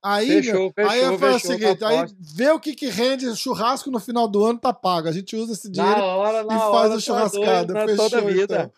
Aí, 0.00 0.28
Fechou, 0.28 0.72
meu, 0.76 0.86
aí 0.86 1.00
fechou, 1.00 1.18
faz 1.18 1.36
o 1.36 1.38
fechou, 1.40 1.50
seguinte, 1.50 1.78
tá 1.80 1.88
aí 1.88 2.06
vê 2.20 2.50
o 2.50 2.60
que, 2.60 2.74
que 2.74 2.88
rende 2.88 3.34
churrasco 3.34 3.90
no 3.90 3.98
final 3.98 4.28
do 4.28 4.44
ano, 4.44 4.60
tá 4.60 4.72
pago. 4.72 5.08
A 5.08 5.12
gente 5.12 5.34
usa 5.34 5.54
esse 5.54 5.68
dinheiro 5.68 6.00
hora, 6.02 6.42
e 6.42 6.44
hora. 6.44 6.70
faz 6.70 6.90
tá 6.90 6.96
o 6.96 7.00
churrascada. 7.00 7.64
doido, 7.64 7.72
na 7.72 7.86
Fechou, 7.86 8.10
toda 8.10 8.20
vida. 8.20 8.54
então. 8.54 8.72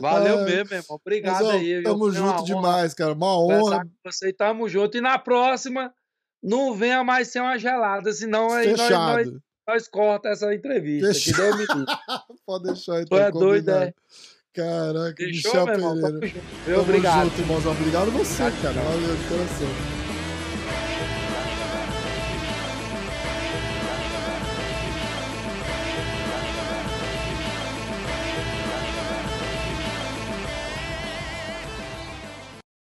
Valeu 0.00 0.44
mesmo, 0.44 0.74
irmão. 0.74 1.00
Obrigado 1.00 1.44
Mozão, 1.44 1.50
aí. 1.58 1.82
tamo 1.82 2.10
junto 2.10 2.44
demais, 2.44 2.94
cara. 2.94 3.12
Uma 3.12 3.38
honra. 3.38 3.84
com 3.84 4.10
você. 4.10 4.32
Tamo 4.32 4.68
junto. 4.68 4.96
E 4.96 5.00
na 5.00 5.18
próxima, 5.18 5.92
não 6.42 6.74
venha 6.74 7.02
mais 7.04 7.28
ser 7.28 7.40
uma 7.40 7.58
gelada, 7.58 8.12
senão 8.12 8.52
aí 8.52 8.68
nós, 8.68 8.78
nós, 8.78 8.88
Fechado. 8.88 9.42
nós 9.66 9.88
corta 9.88 10.28
essa 10.28 10.54
entrevista. 10.54 11.08
Que 11.08 11.14
Fechado. 11.14 11.56
Livre. 11.56 11.84
Pode 12.46 12.64
deixar 12.64 12.94
Tu 12.96 13.00
então. 13.02 13.18
é 13.18 13.30
doido, 13.30 13.70
é? 13.70 13.92
Caraca, 14.54 15.14
Fechou, 15.16 15.50
Michel 15.50 15.64
meu 15.66 15.74
irmão? 15.74 15.94
Pereira. 15.94 16.18
Tamo 16.18 16.26
junto. 16.26 16.64
Tamo 16.64 16.80
Obrigado. 16.80 17.24
junto, 17.28 17.40
irmãozão. 17.40 17.72
Obrigado 17.72 18.10
você, 18.10 18.42
cara. 18.62 18.80
Valeu 18.80 19.16
de 19.16 19.28
coração. 19.28 19.97